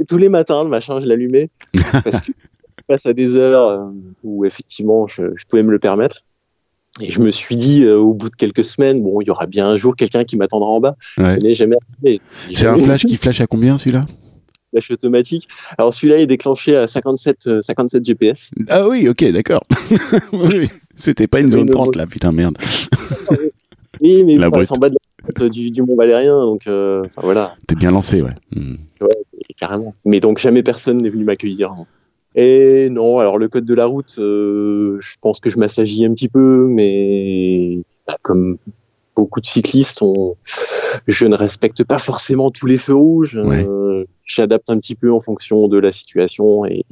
tous 0.07 0.17
les 0.17 0.29
matins, 0.29 0.63
le 0.63 0.69
machin, 0.69 1.01
je 1.01 1.05
l'allumais. 1.05 1.49
parce 1.91 2.21
que 2.21 2.31
passe 2.89 3.05
à 3.05 3.13
des 3.13 3.35
heures 3.35 3.91
où 4.23 4.45
effectivement 4.45 5.07
je, 5.07 5.21
je, 5.35 5.45
pouvais 5.45 5.63
me 5.63 5.71
le 5.71 5.79
permettre. 5.79 6.23
Et 7.01 7.11
je 7.11 7.19
me 7.19 7.31
suis 7.31 7.55
dit, 7.55 7.83
euh, 7.85 7.97
au 7.97 8.13
bout 8.13 8.29
de 8.29 8.35
quelques 8.35 8.63
semaines, 8.63 9.01
bon, 9.01 9.21
il 9.21 9.27
y 9.27 9.31
aura 9.31 9.45
bien 9.45 9.67
un 9.67 9.77
jour 9.77 9.95
quelqu'un 9.95 10.23
qui 10.23 10.37
m'attendra 10.37 10.69
en 10.69 10.79
bas. 10.79 10.95
Ce 11.15 11.37
n'est 11.39 11.53
jamais 11.53 11.77
arrivé. 12.01 12.21
C'est 12.53 12.67
un 12.67 12.77
flash 12.77 13.05
qui 13.05 13.17
flash 13.17 13.41
à 13.41 13.47
combien 13.47 13.77
celui-là? 13.77 14.05
Flash 14.71 14.91
automatique. 14.91 15.47
Alors 15.77 15.93
celui-là 15.93 16.19
est 16.19 16.27
déclenché 16.27 16.75
à 16.75 16.87
57, 16.87 17.61
57 17.61 18.05
GPS. 18.05 18.51
Ah 18.69 18.87
oui, 18.87 19.07
ok, 19.07 19.31
d'accord. 19.31 19.63
oui, 20.33 20.69
C'était 20.95 21.27
pas 21.27 21.39
une 21.39 21.49
zone 21.49 21.69
30 21.69 21.95
là, 21.95 22.05
putain, 22.05 22.31
merde. 22.31 22.57
oui, 24.01 24.23
mais 24.23 24.37
c'est 24.63 24.71
en 24.71 24.77
bas 24.77 24.89
de 24.89 24.97
du, 25.47 25.71
du 25.71 25.81
Mont 25.81 25.95
Valérien, 25.95 26.39
donc 26.39 26.67
euh, 26.67 27.03
voilà. 27.17 27.55
T'es 27.67 27.75
bien 27.75 27.91
lancé, 27.91 28.21
ouais. 28.21 28.33
Hmm. 28.55 28.75
Ouais, 29.01 29.15
carrément. 29.57 29.93
Mais 30.05 30.19
donc 30.19 30.39
jamais 30.39 30.63
personne 30.63 31.01
n'est 31.01 31.09
venu 31.09 31.23
m'accueillir. 31.23 31.73
Et 32.41 32.89
non, 32.89 33.19
alors 33.19 33.37
le 33.37 33.49
code 33.49 33.65
de 33.65 33.73
la 33.73 33.85
route, 33.85 34.15
euh, 34.17 34.97
je 35.01 35.15
pense 35.19 35.41
que 35.41 35.49
je 35.49 35.57
m'assagis 35.57 36.05
un 36.05 36.13
petit 36.13 36.29
peu, 36.29 36.67
mais 36.69 37.79
bah, 38.07 38.15
comme 38.21 38.57
beaucoup 39.13 39.41
de 39.41 39.45
cyclistes, 39.45 40.01
on, 40.01 40.37
je 41.05 41.25
ne 41.25 41.35
respecte 41.35 41.83
pas 41.83 41.97
forcément 41.99 42.49
tous 42.49 42.65
les 42.65 42.77
feux 42.77 42.95
rouges. 42.95 43.37
Euh, 43.37 44.05
J'adapte 44.23 44.69
un 44.69 44.77
petit 44.77 44.95
peu 44.95 45.11
en 45.11 45.19
fonction 45.19 45.67
de 45.67 45.77
la 45.77 45.91
situation. 45.91 46.63
Et, 46.65 46.85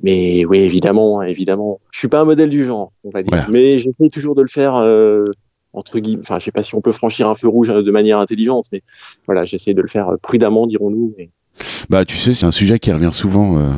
mais 0.00 0.44
oui, 0.44 0.60
évidemment, 0.60 1.20
évidemment, 1.22 1.80
je 1.90 1.98
suis 1.98 2.08
pas 2.08 2.20
un 2.20 2.24
modèle 2.24 2.50
du 2.50 2.64
genre, 2.64 2.92
on 3.02 3.10
va 3.10 3.24
dire. 3.24 3.48
Mais 3.50 3.78
j'essaie 3.78 4.08
toujours 4.08 4.36
de 4.36 4.42
le 4.42 4.48
faire. 4.48 4.76
Euh, 4.76 5.24
entre 5.72 5.98
guillemets, 5.98 6.22
enfin, 6.22 6.38
je 6.38 6.44
sais 6.44 6.52
pas 6.52 6.62
si 6.62 6.76
on 6.76 6.80
peut 6.80 6.92
franchir 6.92 7.28
un 7.28 7.34
feu 7.34 7.48
rouge 7.48 7.70
de 7.70 7.90
manière 7.90 8.20
intelligente, 8.20 8.66
mais 8.70 8.82
voilà, 9.26 9.44
j'essaie 9.44 9.74
de 9.74 9.82
le 9.82 9.88
faire 9.88 10.12
prudemment, 10.22 10.68
dirons-nous. 10.68 11.16
Bah, 11.88 12.04
tu 12.04 12.16
sais, 12.16 12.34
c'est 12.34 12.46
un 12.46 12.50
sujet 12.50 12.78
qui 12.78 12.92
revient 12.92 13.12
souvent. 13.12 13.58
Euh, 13.58 13.70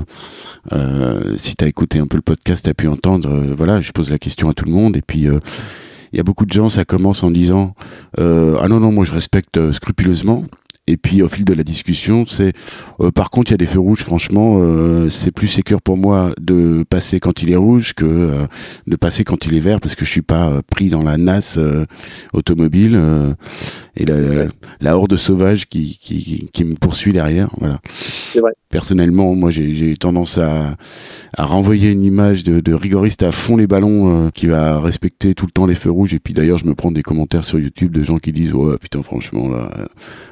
euh, 0.73 1.37
si 1.37 1.55
tu 1.55 1.65
as 1.65 1.69
écouté 1.69 1.99
un 1.99 2.07
peu 2.07 2.17
le 2.17 2.23
podcast, 2.23 2.65
tu 2.65 2.71
as 2.71 2.75
pu 2.75 2.89
entendre, 2.89 3.31
euh, 3.31 3.55
voilà, 3.57 3.81
je 3.81 3.93
pose 3.93 4.11
la 4.11 4.19
question 4.19 4.49
à 4.49 4.55
tout 4.55 4.65
le 4.65 4.73
monde 4.73 4.97
et 4.97 5.03
puis 5.03 5.29
il 6.12 6.17
y 6.17 6.21
a 6.21 6.23
beaucoup 6.25 6.45
de 6.45 6.53
gens, 6.53 6.69
ça 6.69 6.85
commence 6.85 7.23
en 7.23 7.31
disant 7.31 7.75
ah 8.19 8.67
non 8.69 8.81
non 8.81 8.91
moi 8.91 9.05
je 9.05 9.12
respecte 9.12 9.71
scrupuleusement 9.71 10.45
et 10.87 10.96
puis 10.96 11.22
au 11.22 11.29
fil 11.29 11.44
de 11.44 11.53
la 11.53 11.62
discussion, 11.62 12.25
c'est 12.27 12.53
par 13.14 13.31
contre 13.31 13.51
il 13.51 13.55
y 13.55 13.55
a 13.55 13.59
des 13.59 13.66
feux 13.66 13.81
rouges. 13.81 14.03
Franchement, 14.03 14.61
c'est 15.11 15.31
plus 15.31 15.49
sécure 15.49 15.83
pour 15.83 15.96
moi 15.96 16.33
de 16.40 16.85
passer 16.88 17.20
quand 17.20 17.42
il 17.42 17.51
est 17.53 17.57
rouge 17.57 17.94
que 17.94 18.46
de 18.87 18.96
passer 18.96 19.25
quand 19.25 19.46
il 19.46 19.55
est 19.55 19.61
vert 19.61 19.81
parce 19.81 19.94
que 19.94 20.05
je 20.05 20.11
suis 20.11 20.22
pas 20.22 20.61
pris 20.70 20.88
dans 20.88 21.03
la 21.03 21.16
nasse 21.16 21.59
automobile 22.33 23.01
et 23.96 24.05
la, 24.05 24.46
la, 24.81 24.96
horde 24.96 25.16
sauvage 25.16 25.66
qui, 25.66 25.99
qui, 26.01 26.51
qui 26.53 26.64
me 26.64 26.75
poursuit 26.75 27.12
derrière. 27.12 27.49
Voilà. 27.59 27.81
C'est 28.33 28.40
vrai. 28.40 28.53
Personnellement, 28.69 29.35
moi 29.35 29.51
j'ai 29.51 29.97
tendance 29.97 30.39
à, 30.39 30.77
à, 31.37 31.45
renvoyer 31.45 31.91
une 31.91 32.05
image 32.05 32.45
de, 32.45 32.75
rigoriste 32.75 33.23
à 33.23 33.33
fond 33.33 33.57
les 33.57 33.67
ballons 33.67 34.27
euh, 34.27 34.31
qui 34.31 34.47
va 34.47 34.81
respecter 34.81 35.35
tout 35.35 35.47
le 35.47 35.53
temps 35.53 35.67
les 35.67 35.75
feux 35.75 35.91
rouges. 35.91 36.15
Et 36.15 36.19
puis 36.19 36.35
d'ailleurs, 36.35 36.59
je 36.59 36.67
me 36.67 36.75
prends 36.75 36.91
des 36.91 37.03
commentaires 37.03 37.45
sur 37.45 37.59
YouTube 37.59 37.93
de 37.93 38.03
gens 38.03 38.19
qui 38.19 38.33
disent 38.33 38.53
ouais 38.53 38.77
putain 38.79 39.03
franchement 39.03 39.49
là, 39.49 39.71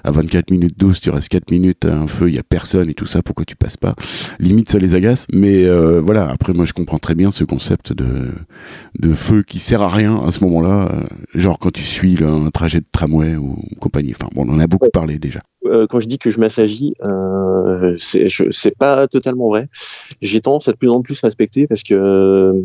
à 0.03 0.11
24 0.11 0.51
minutes 0.51 0.79
12, 0.79 1.01
tu 1.01 1.11
restes 1.11 1.29
4 1.29 1.51
minutes 1.51 1.85
à 1.85 1.95
un 1.95 2.07
feu, 2.07 2.29
il 2.29 2.35
y 2.35 2.39
a 2.39 2.43
personne 2.43 2.91
et 2.91 2.95
tout 2.95 3.07
ça, 3.07 3.23
pourquoi 3.23 3.45
tu 3.45 3.57
passes 3.57 3.77
pas? 3.77 3.95
Limite 4.39 4.71
ça 4.71 4.79
les 4.79 4.95
agace. 4.95 5.27
Mais 5.33 5.65
euh, 5.65 6.01
voilà, 6.01 6.29
après 6.29 6.53
moi 6.53 6.65
je 6.65 6.73
comprends 6.73 6.99
très 6.99 7.15
bien 7.15 7.31
ce 7.31 7.45
concept 7.45 7.93
de 7.93 8.33
de 8.99 9.13
feu 9.15 9.43
qui 9.43 9.59
sert 9.59 9.83
à 9.83 9.89
rien 9.89 10.17
à 10.19 10.31
ce 10.31 10.43
moment-là, 10.45 10.89
euh, 10.93 11.03
genre 11.35 11.59
quand 11.59 11.73
tu 11.73 11.83
suis 11.83 12.23
un 12.25 12.51
trajet 12.51 12.81
de 12.81 12.87
tramway 12.91 13.37
ou 13.37 13.57
compagnie. 13.81 14.13
Enfin 14.13 14.29
bon, 14.35 14.47
on 14.49 14.55
en 14.55 14.59
a 14.59 14.67
beaucoup 14.67 14.91
parlé 14.93 15.19
déjà. 15.19 15.41
Euh, 15.75 15.87
quand 15.87 16.01
je 16.01 16.07
dis 16.07 16.19
que 16.19 16.31
je 16.31 16.39
m'assagis, 16.39 16.95
euh, 17.03 17.97
c'est 17.99 18.79
pas 18.79 19.07
totalement 19.09 19.49
vrai. 19.49 19.69
J'ai 20.23 20.41
tendance 20.41 20.69
à 20.69 20.73
de 20.73 20.77
plus 20.77 20.91
en 20.91 21.03
plus 21.03 21.21
respecter 21.21 21.67
parce 21.67 21.83
que 21.83 21.95
euh, 21.95 22.61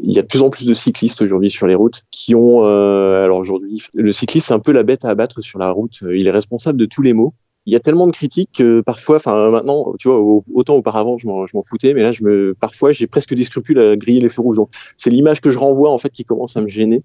il 0.00 0.14
y 0.14 0.18
a 0.18 0.22
de 0.22 0.26
plus 0.26 0.42
en 0.42 0.50
plus 0.50 0.66
de 0.66 0.74
cyclistes 0.74 1.22
aujourd'hui 1.22 1.50
sur 1.50 1.66
les 1.66 1.74
routes 1.74 2.02
qui 2.10 2.34
ont. 2.34 2.64
Euh, 2.64 3.24
alors 3.24 3.38
aujourd'hui, 3.38 3.82
le 3.94 4.12
cycliste 4.12 4.48
c'est 4.48 4.54
un 4.54 4.58
peu 4.58 4.72
la 4.72 4.82
bête 4.82 5.04
à 5.04 5.10
abattre 5.10 5.42
sur 5.42 5.58
la 5.58 5.70
route. 5.70 6.02
Il 6.02 6.26
est 6.26 6.30
responsable 6.30 6.78
de 6.78 6.86
tous 6.86 7.02
les 7.02 7.12
maux. 7.12 7.34
Il 7.66 7.72
y 7.72 7.76
a 7.76 7.80
tellement 7.80 8.06
de 8.06 8.12
critiques 8.12 8.50
que 8.56 8.80
parfois, 8.80 9.16
enfin 9.16 9.50
maintenant, 9.50 9.92
tu 9.98 10.08
vois, 10.08 10.18
autant 10.54 10.76
auparavant 10.76 11.18
je 11.18 11.26
m'en 11.26 11.62
foutais, 11.64 11.92
mais 11.92 12.00
là 12.00 12.12
parfois 12.58 12.92
j'ai 12.92 13.06
presque 13.06 13.34
des 13.34 13.44
scrupules 13.44 13.78
à 13.78 13.94
griller 13.94 14.20
les 14.20 14.30
feux 14.30 14.40
rouges. 14.40 14.56
Donc 14.56 14.70
c'est 14.96 15.10
l'image 15.10 15.42
que 15.42 15.50
je 15.50 15.58
renvoie 15.58 15.90
en 15.90 15.98
fait 15.98 16.10
qui 16.10 16.24
commence 16.24 16.56
à 16.56 16.62
me 16.62 16.68
gêner. 16.68 17.02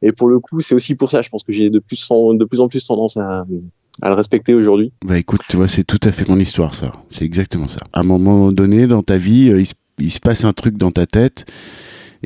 Et 0.00 0.10
pour 0.10 0.28
le 0.28 0.40
coup, 0.40 0.60
c'est 0.60 0.74
aussi 0.74 0.96
pour 0.96 1.10
ça, 1.10 1.22
je 1.22 1.28
pense 1.28 1.44
que 1.44 1.52
j'ai 1.52 1.70
de 1.70 1.78
plus 1.78 2.04
en, 2.10 2.34
de 2.34 2.44
plus 2.44 2.60
en 2.60 2.68
plus 2.68 2.84
tendance 2.84 3.16
à 3.16 3.44
à 4.00 4.08
le 4.08 4.14
respecter 4.14 4.54
aujourd'hui 4.54 4.92
Bah 5.04 5.18
écoute, 5.18 5.40
tu 5.48 5.56
vois, 5.56 5.68
c'est 5.68 5.84
tout 5.84 6.00
à 6.04 6.12
fait 6.12 6.28
mon 6.28 6.38
histoire, 6.38 6.74
ça. 6.74 6.92
C'est 7.10 7.24
exactement 7.24 7.68
ça. 7.68 7.80
À 7.92 8.00
un 8.00 8.04
moment 8.04 8.52
donné, 8.52 8.86
dans 8.86 9.02
ta 9.02 9.16
vie, 9.16 9.50
euh, 9.50 9.62
il, 9.98 10.10
se, 10.10 10.20
passe 10.20 10.44
un 10.44 10.52
truc 10.52 10.78
dans 10.78 10.90
ta 10.90 11.06
tête 11.06 11.44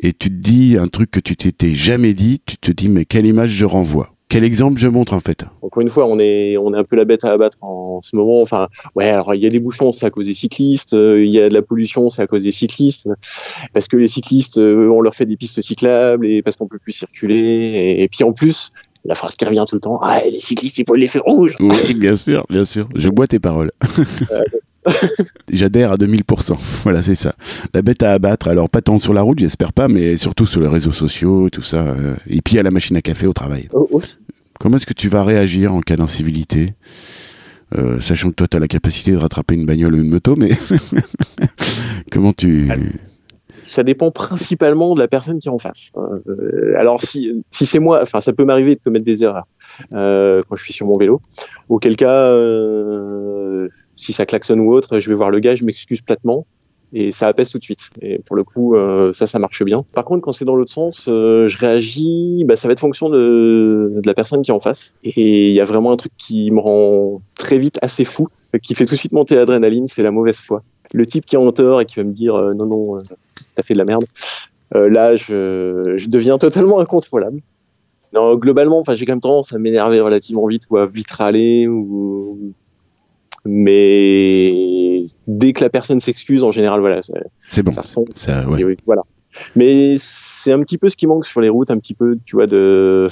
et 0.01 0.13
tu 0.13 0.29
te 0.29 0.35
dis 0.35 0.77
un 0.79 0.87
truc 0.87 1.11
que 1.11 1.19
tu 1.19 1.35
t'étais 1.35 1.73
jamais 1.73 2.13
dit. 2.13 2.41
Tu 2.45 2.57
te 2.57 2.71
dis, 2.71 2.87
mais 2.87 3.05
quelle 3.05 3.25
image 3.25 3.49
je 3.49 3.65
renvoie? 3.65 4.13
Quel 4.29 4.43
exemple 4.43 4.77
je 4.77 4.89
montre 4.89 5.13
en 5.13 5.21
fait? 5.21 5.45
Encore 5.61 5.81
une 5.81 5.87
fois, 5.87 6.05
on 6.05 6.19
est 6.19 6.57
on 6.57 6.73
est 6.73 6.77
un 6.77 6.83
peu 6.83 6.97
la 6.97 7.05
bête 7.05 7.23
à 7.23 7.31
abattre 7.31 7.57
en 7.61 8.01
ce 8.03 8.13
moment. 8.13 8.41
Enfin, 8.41 8.67
ouais, 8.95 9.07
alors 9.07 9.33
il 9.33 9.41
y 9.41 9.47
a 9.47 9.49
des 9.49 9.61
bouchons, 9.61 9.93
c'est 9.93 10.05
à 10.05 10.09
cause 10.09 10.27
des 10.27 10.33
cyclistes. 10.33 10.93
Euh, 10.93 11.23
il 11.23 11.31
y 11.31 11.39
a 11.39 11.47
de 11.47 11.53
la 11.53 11.61
pollution, 11.61 12.09
c'est 12.09 12.21
à 12.23 12.27
cause 12.27 12.43
des 12.43 12.51
cyclistes. 12.51 13.07
Parce 13.73 13.87
que 13.87 13.95
les 13.95 14.07
cyclistes, 14.07 14.57
euh, 14.57 14.89
on 14.89 14.99
leur 14.99 15.15
fait 15.15 15.25
des 15.25 15.37
pistes 15.37 15.61
cyclables 15.61 16.27
et 16.27 16.41
parce 16.41 16.57
qu'on 16.57 16.67
peut 16.67 16.77
plus 16.77 16.91
circuler. 16.91 17.95
et 17.99 18.09
puis 18.09 18.25
en 18.25 18.33
plus, 18.33 18.71
la 19.07 19.15
phrase 19.15 19.35
qui 19.35 19.45
revient 19.45 19.63
tout 19.67 19.75
le 19.75 19.81
temps. 19.81 19.99
Ah, 20.01 20.21
les 20.29 20.39
cyclistes, 20.39 20.77
ils 20.77 20.83
peuvent 20.85 20.97
les 20.97 21.07
faire 21.07 21.23
rouges. 21.23 21.55
Oui, 21.59 21.93
bien 21.93 22.15
sûr, 22.15 22.45
bien 22.49 22.65
sûr. 22.65 22.87
Je 22.93 23.09
bois 23.09 23.27
tes 23.27 23.39
paroles. 23.39 23.71
J'adhère 25.51 25.93
à 25.93 25.95
2000%. 25.95 26.55
Voilà, 26.83 27.01
c'est 27.01 27.15
ça. 27.15 27.35
La 27.73 27.81
bête 27.81 28.03
à 28.03 28.13
abattre. 28.13 28.47
Alors, 28.47 28.69
pas 28.69 28.81
tant 28.81 28.97
sur 28.97 29.13
la 29.13 29.21
route, 29.21 29.39
j'espère 29.39 29.73
pas, 29.73 29.87
mais 29.87 30.17
surtout 30.17 30.45
sur 30.45 30.61
les 30.61 30.67
réseaux 30.67 30.91
sociaux, 30.91 31.49
tout 31.49 31.61
ça. 31.61 31.77
Euh, 31.77 32.15
et 32.27 32.41
puis 32.41 32.59
à 32.59 32.63
la 32.63 32.71
machine 32.71 32.95
à 32.97 33.01
café 33.01 33.27
au 33.27 33.33
travail. 33.33 33.69
Oh, 33.73 33.87
oh, 33.91 34.01
Comment 34.59 34.77
est-ce 34.77 34.85
que 34.85 34.93
tu 34.93 35.07
vas 35.07 35.23
réagir 35.23 35.73
en 35.73 35.81
cas 35.81 35.95
d'incivilité? 35.95 36.73
Euh, 37.77 37.99
sachant 37.99 38.29
que 38.29 38.35
toi, 38.35 38.47
tu 38.47 38.57
as 38.57 38.59
la 38.59 38.67
capacité 38.67 39.11
de 39.11 39.17
rattraper 39.17 39.55
une 39.55 39.65
bagnole 39.65 39.95
ou 39.95 39.97
une 39.97 40.09
moto, 40.09 40.35
mais 40.35 40.51
comment 42.11 42.33
tu 42.33 42.69
ça 43.61 43.83
dépend 43.83 44.11
principalement 44.11 44.93
de 44.93 44.99
la 44.99 45.07
personne 45.07 45.39
qui 45.39 45.47
est 45.47 45.51
en 45.51 45.59
face. 45.59 45.91
Euh, 45.97 46.75
alors 46.77 47.01
si, 47.03 47.43
si 47.51 47.65
c'est 47.65 47.79
moi, 47.79 47.99
enfin 48.01 48.21
ça 48.21 48.33
peut 48.33 48.45
m'arriver 48.45 48.75
de 48.75 48.81
commettre 48.81 49.05
des 49.05 49.23
erreurs 49.23 49.47
euh, 49.93 50.41
quand 50.47 50.55
je 50.55 50.63
suis 50.63 50.73
sur 50.73 50.87
mon 50.87 50.97
vélo. 50.97 51.21
Auquel 51.69 51.95
cas, 51.95 52.11
euh, 52.11 53.67
si 53.95 54.13
ça 54.13 54.25
klaxonne 54.25 54.59
ou 54.59 54.73
autre, 54.73 54.99
je 54.99 55.09
vais 55.09 55.15
voir 55.15 55.29
le 55.29 55.39
gars, 55.39 55.55
je 55.55 55.63
m'excuse 55.63 56.01
platement 56.01 56.45
et 56.93 57.11
ça 57.11 57.27
apaise 57.27 57.49
tout 57.49 57.57
de 57.57 57.63
suite. 57.63 57.89
Et 58.01 58.19
pour 58.19 58.35
le 58.35 58.43
coup, 58.43 58.75
euh, 58.75 59.11
ça, 59.13 59.27
ça 59.27 59.39
marche 59.39 59.63
bien. 59.63 59.85
Par 59.93 60.05
contre, 60.05 60.21
quand 60.21 60.31
c'est 60.31 60.45
dans 60.45 60.55
l'autre 60.55 60.71
sens, 60.71 61.07
euh, 61.09 61.47
je 61.47 61.57
réagis, 61.57 62.43
bah, 62.45 62.55
ça 62.55 62.67
va 62.67 62.73
être 62.73 62.79
fonction 62.79 63.09
de, 63.09 63.93
de 63.95 64.07
la 64.07 64.13
personne 64.13 64.41
qui 64.41 64.51
est 64.51 64.53
en 64.53 64.59
face. 64.59 64.93
Et 65.03 65.49
il 65.49 65.53
y 65.53 65.59
a 65.59 65.65
vraiment 65.65 65.91
un 65.91 65.97
truc 65.97 66.13
qui 66.17 66.49
me 66.51 66.59
rend 66.59 67.21
très 67.37 67.57
vite 67.57 67.77
assez 67.81 68.05
fou, 68.05 68.27
qui 68.61 68.73
fait 68.73 68.85
tout 68.85 68.93
de 68.93 68.99
suite 68.99 69.11
monter 69.11 69.35
l'adrénaline, 69.35 69.87
c'est 69.87 70.03
la 70.03 70.11
mauvaise 70.11 70.39
foi. 70.39 70.63
Le 70.93 71.05
type 71.05 71.25
qui 71.25 71.35
est 71.35 71.39
en 71.39 71.51
tort 71.51 71.81
et 71.81 71.85
qui 71.85 71.95
va 71.95 72.03
me 72.03 72.13
dire 72.13 72.35
non, 72.55 72.65
non, 72.65 72.99
t'as 73.55 73.63
fait 73.63 73.73
de 73.73 73.79
la 73.79 73.85
merde. 73.85 74.05
Euh, 74.75 74.89
là, 74.89 75.15
je, 75.15 75.95
je, 75.97 76.09
deviens 76.09 76.37
totalement 76.37 76.79
incontrôlable. 76.79 77.41
Non, 78.13 78.35
globalement, 78.35 78.83
j'ai 78.89 79.05
quand 79.05 79.13
même 79.13 79.21
tendance 79.21 79.53
à 79.53 79.59
m'énerver 79.59 79.99
relativement 79.99 80.47
vite 80.47 80.63
ou 80.69 80.77
à 80.77 80.85
vite 80.85 81.09
râler. 81.11 81.67
Ou... 81.67 82.53
Mais 83.45 85.03
dès 85.27 85.53
que 85.53 85.63
la 85.63 85.69
personne 85.69 85.99
s'excuse, 85.99 86.43
en 86.43 86.51
général, 86.51 86.79
voilà, 86.79 87.01
c'est 87.47 87.63
bon. 87.63 87.71
Ça, 88.15 88.47
ouais. 88.49 88.77
voilà. 88.85 89.03
Mais 89.55 89.95
c'est 89.97 90.51
un 90.51 90.59
petit 90.61 90.77
peu 90.77 90.89
ce 90.89 90.97
qui 90.97 91.05
manque 91.05 91.25
sur 91.25 91.41
les 91.41 91.49
routes, 91.49 91.69
un 91.69 91.77
petit 91.77 91.93
peu, 91.93 92.17
tu 92.25 92.35
vois, 92.35 92.47
de 92.47 93.07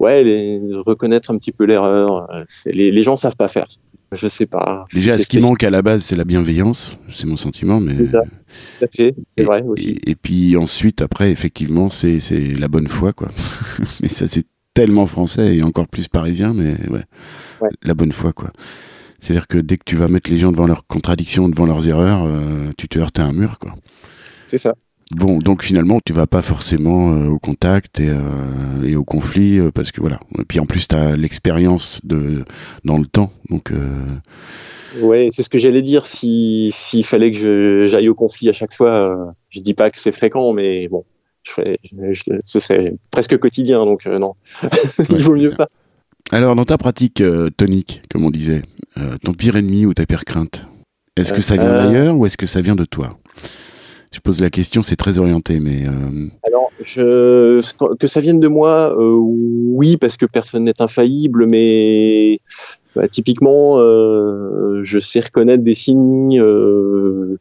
ouais, 0.00 0.24
les, 0.24 0.60
reconnaître 0.86 1.30
un 1.30 1.38
petit 1.38 1.52
peu 1.52 1.64
l'erreur. 1.64 2.28
Les, 2.66 2.90
les 2.90 3.02
gens 3.02 3.16
savent 3.16 3.36
pas 3.36 3.48
faire. 3.48 3.66
Je 4.12 4.26
sais 4.26 4.46
pas. 4.46 4.86
Déjà, 4.92 5.18
ce 5.18 5.26
qui 5.26 5.38
manque 5.38 5.62
à 5.62 5.70
la 5.70 5.82
base, 5.82 6.02
c'est 6.02 6.16
la 6.16 6.24
bienveillance. 6.24 6.96
C'est 7.08 7.26
mon 7.26 7.36
sentiment, 7.36 7.80
mais. 7.80 7.94
C'est 8.86 9.44
vrai 9.44 9.62
aussi. 9.62 9.98
Et, 10.06 10.14
puis 10.14 10.56
ensuite, 10.56 11.02
après, 11.02 11.30
effectivement, 11.30 11.90
c'est 11.90 12.18
la 12.58 12.68
bonne 12.68 12.88
foi, 12.88 13.12
quoi. 13.12 13.28
mais 14.02 14.08
ça, 14.08 14.26
c'est 14.26 14.44
tellement 14.74 15.06
français 15.06 15.56
et 15.56 15.62
encore 15.62 15.88
plus 15.88 16.08
parisien, 16.08 16.54
mais 16.54 16.76
ouais. 16.88 17.04
La 17.82 17.94
bonne 17.94 18.12
foi, 18.12 18.32
quoi. 18.32 18.52
C'est-à-dire 19.18 19.48
que 19.48 19.58
dès 19.58 19.76
que 19.76 19.84
tu 19.84 19.96
vas 19.96 20.08
mettre 20.08 20.30
les 20.30 20.36
gens 20.36 20.52
devant 20.52 20.66
leurs 20.66 20.86
contradictions, 20.86 21.48
devant 21.48 21.66
leurs 21.66 21.88
erreurs, 21.88 22.24
euh, 22.24 22.70
tu 22.78 22.88
te 22.88 22.98
heurtes 22.98 23.18
à 23.18 23.24
un 23.24 23.32
mur, 23.32 23.58
quoi. 23.58 23.74
C'est 24.44 24.58
ça. 24.58 24.74
Bon, 25.16 25.38
donc 25.38 25.62
finalement, 25.62 26.00
tu 26.04 26.12
vas 26.12 26.26
pas 26.26 26.42
forcément 26.42 27.12
euh, 27.12 27.28
au 27.28 27.38
contact 27.38 27.98
et, 27.98 28.10
euh, 28.10 28.84
et 28.84 28.94
au 28.94 29.04
conflit 29.04 29.58
euh, 29.58 29.70
parce 29.70 29.90
que 29.90 30.02
voilà. 30.02 30.20
Et 30.38 30.44
puis 30.44 30.60
en 30.60 30.66
plus, 30.66 30.86
tu 30.86 30.94
as 30.94 31.16
l'expérience 31.16 32.00
de 32.04 32.44
dans 32.84 32.98
le 32.98 33.06
temps, 33.06 33.32
donc. 33.48 33.72
Ouais, 35.00 35.28
c'est 35.30 35.42
ce 35.42 35.48
que 35.48 35.58
j'allais 35.58 35.82
dire. 35.82 36.04
Si 36.04 36.70
s'il 36.72 37.04
fallait 37.04 37.32
que 37.32 37.86
j'aille 37.88 38.08
au 38.08 38.14
conflit 38.14 38.50
à 38.50 38.52
chaque 38.52 38.74
fois, 38.74 39.34
je 39.48 39.60
dis 39.60 39.74
pas 39.74 39.90
que 39.90 39.98
c'est 39.98 40.12
fréquent, 40.12 40.52
mais 40.52 40.88
bon, 40.88 41.04
je 41.42 41.52
ferais, 41.52 41.78
ce 42.44 42.60
serait 42.60 42.94
presque 43.10 43.38
quotidien, 43.38 43.84
donc 43.84 44.06
non, 44.06 44.34
il 45.10 45.22
vaut 45.22 45.36
mieux 45.36 45.52
pas. 45.52 45.68
Alors, 46.32 46.54
dans 46.54 46.64
ta 46.64 46.76
pratique 46.76 47.22
tonique, 47.56 48.02
comme 48.10 48.24
on 48.24 48.30
disait, 48.30 48.62
ton 49.24 49.32
pire 49.32 49.56
ennemi 49.56 49.86
ou 49.86 49.94
ta 49.94 50.04
pire 50.04 50.24
crainte, 50.24 50.66
est-ce 51.16 51.32
que 51.32 51.42
ça 51.42 51.56
vient 51.56 51.72
d'ailleurs 51.72 52.16
ou 52.16 52.26
est-ce 52.26 52.36
que 52.36 52.46
ça 52.46 52.60
vient 52.60 52.76
de 52.76 52.84
toi? 52.84 53.18
Je 54.12 54.20
pose 54.20 54.40
la 54.40 54.50
question, 54.50 54.82
c'est 54.82 54.96
très 54.96 55.18
orienté, 55.18 55.60
mais. 55.60 55.86
Euh... 55.86 56.28
Alors, 56.46 56.70
je, 56.80 57.60
que 57.96 58.06
ça 58.06 58.20
vienne 58.20 58.40
de 58.40 58.48
moi, 58.48 58.94
euh, 58.98 59.16
oui, 59.18 59.96
parce 59.96 60.16
que 60.16 60.26
personne 60.26 60.64
n'est 60.64 60.80
infaillible, 60.80 61.46
mais 61.46 62.40
bah, 62.96 63.08
typiquement, 63.08 63.78
euh, 63.78 64.80
je 64.84 64.98
sais 64.98 65.20
reconnaître 65.20 65.62
des 65.62 65.74
signes 65.74 66.42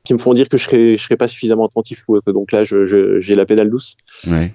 qui 0.04 0.14
me 0.14 0.20
font 0.20 0.34
dire 0.34 0.50
que 0.50 0.58
je 0.58 0.64
serais, 0.64 0.96
je 0.96 1.04
serais 1.04 1.18
pas 1.18 1.28
suffisamment 1.28 1.66
attentif 1.66 2.04
ou 2.08 2.18
autre. 2.18 2.32
Donc 2.32 2.52
là, 2.52 2.64
j'ai 2.64 3.36
la 3.36 3.46
pédale 3.46 3.70
douce. 3.70 3.96
Ouais. 4.28 4.54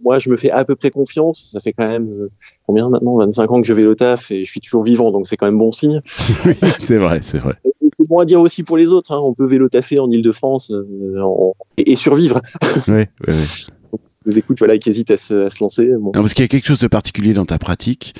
Moi, 0.00 0.20
je 0.20 0.30
me 0.30 0.36
fais 0.36 0.50
à 0.52 0.64
peu 0.64 0.76
près 0.76 0.90
confiance. 0.90 1.50
Ça 1.52 1.58
fait 1.58 1.72
quand 1.72 1.88
même 1.88 2.28
combien 2.66 2.88
maintenant? 2.88 3.16
25 3.16 3.50
ans 3.50 3.60
que 3.60 3.66
je 3.66 3.72
vais 3.72 3.84
au 3.84 3.96
taf 3.96 4.30
et 4.30 4.44
je 4.44 4.50
suis 4.50 4.60
toujours 4.60 4.84
vivant, 4.84 5.10
donc 5.10 5.26
c'est 5.26 5.36
quand 5.36 5.46
même 5.46 5.58
bon 5.58 5.72
signe. 5.72 6.02
c'est 6.06 6.98
vrai, 6.98 7.20
c'est 7.22 7.38
vrai 7.38 7.56
c'est 7.98 8.06
bon 8.06 8.20
à 8.20 8.24
dire 8.24 8.40
aussi 8.40 8.62
pour 8.62 8.76
les 8.76 8.86
autres. 8.86 9.12
Hein. 9.12 9.20
On 9.20 9.34
peut 9.34 9.46
vélo 9.46 9.68
taffer 9.68 9.98
en 9.98 10.08
Ile-de-France 10.08 10.70
euh, 10.70 11.52
et, 11.76 11.96
survivre. 11.96 12.40
Oui, 12.86 13.04
oui, 13.26 13.34
Vous 14.26 14.38
écoute, 14.38 14.58
voilà, 14.58 14.76
qui 14.76 14.90
hésitent 14.90 15.10
à 15.10 15.16
se, 15.16 15.46
à 15.46 15.50
se 15.50 15.58
lancer. 15.60 15.88
Bon. 15.98 16.12
parce 16.12 16.34
qu'il 16.34 16.42
y 16.42 16.44
a 16.44 16.48
quelque 16.48 16.66
chose 16.66 16.80
de 16.80 16.86
particulier 16.86 17.32
dans 17.32 17.46
ta 17.46 17.58
pratique. 17.58 18.14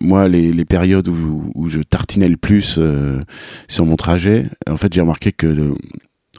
Moi, 0.00 0.26
les, 0.26 0.52
les 0.52 0.64
périodes 0.64 1.06
où, 1.06 1.52
où, 1.54 1.68
je 1.68 1.80
tartinais 1.80 2.28
le 2.28 2.38
plus 2.38 2.76
euh, 2.78 3.20
sur 3.68 3.84
mon 3.84 3.96
trajet, 3.96 4.46
en 4.68 4.76
fait, 4.76 4.92
j'ai 4.92 5.02
remarqué 5.02 5.32
que 5.32 5.74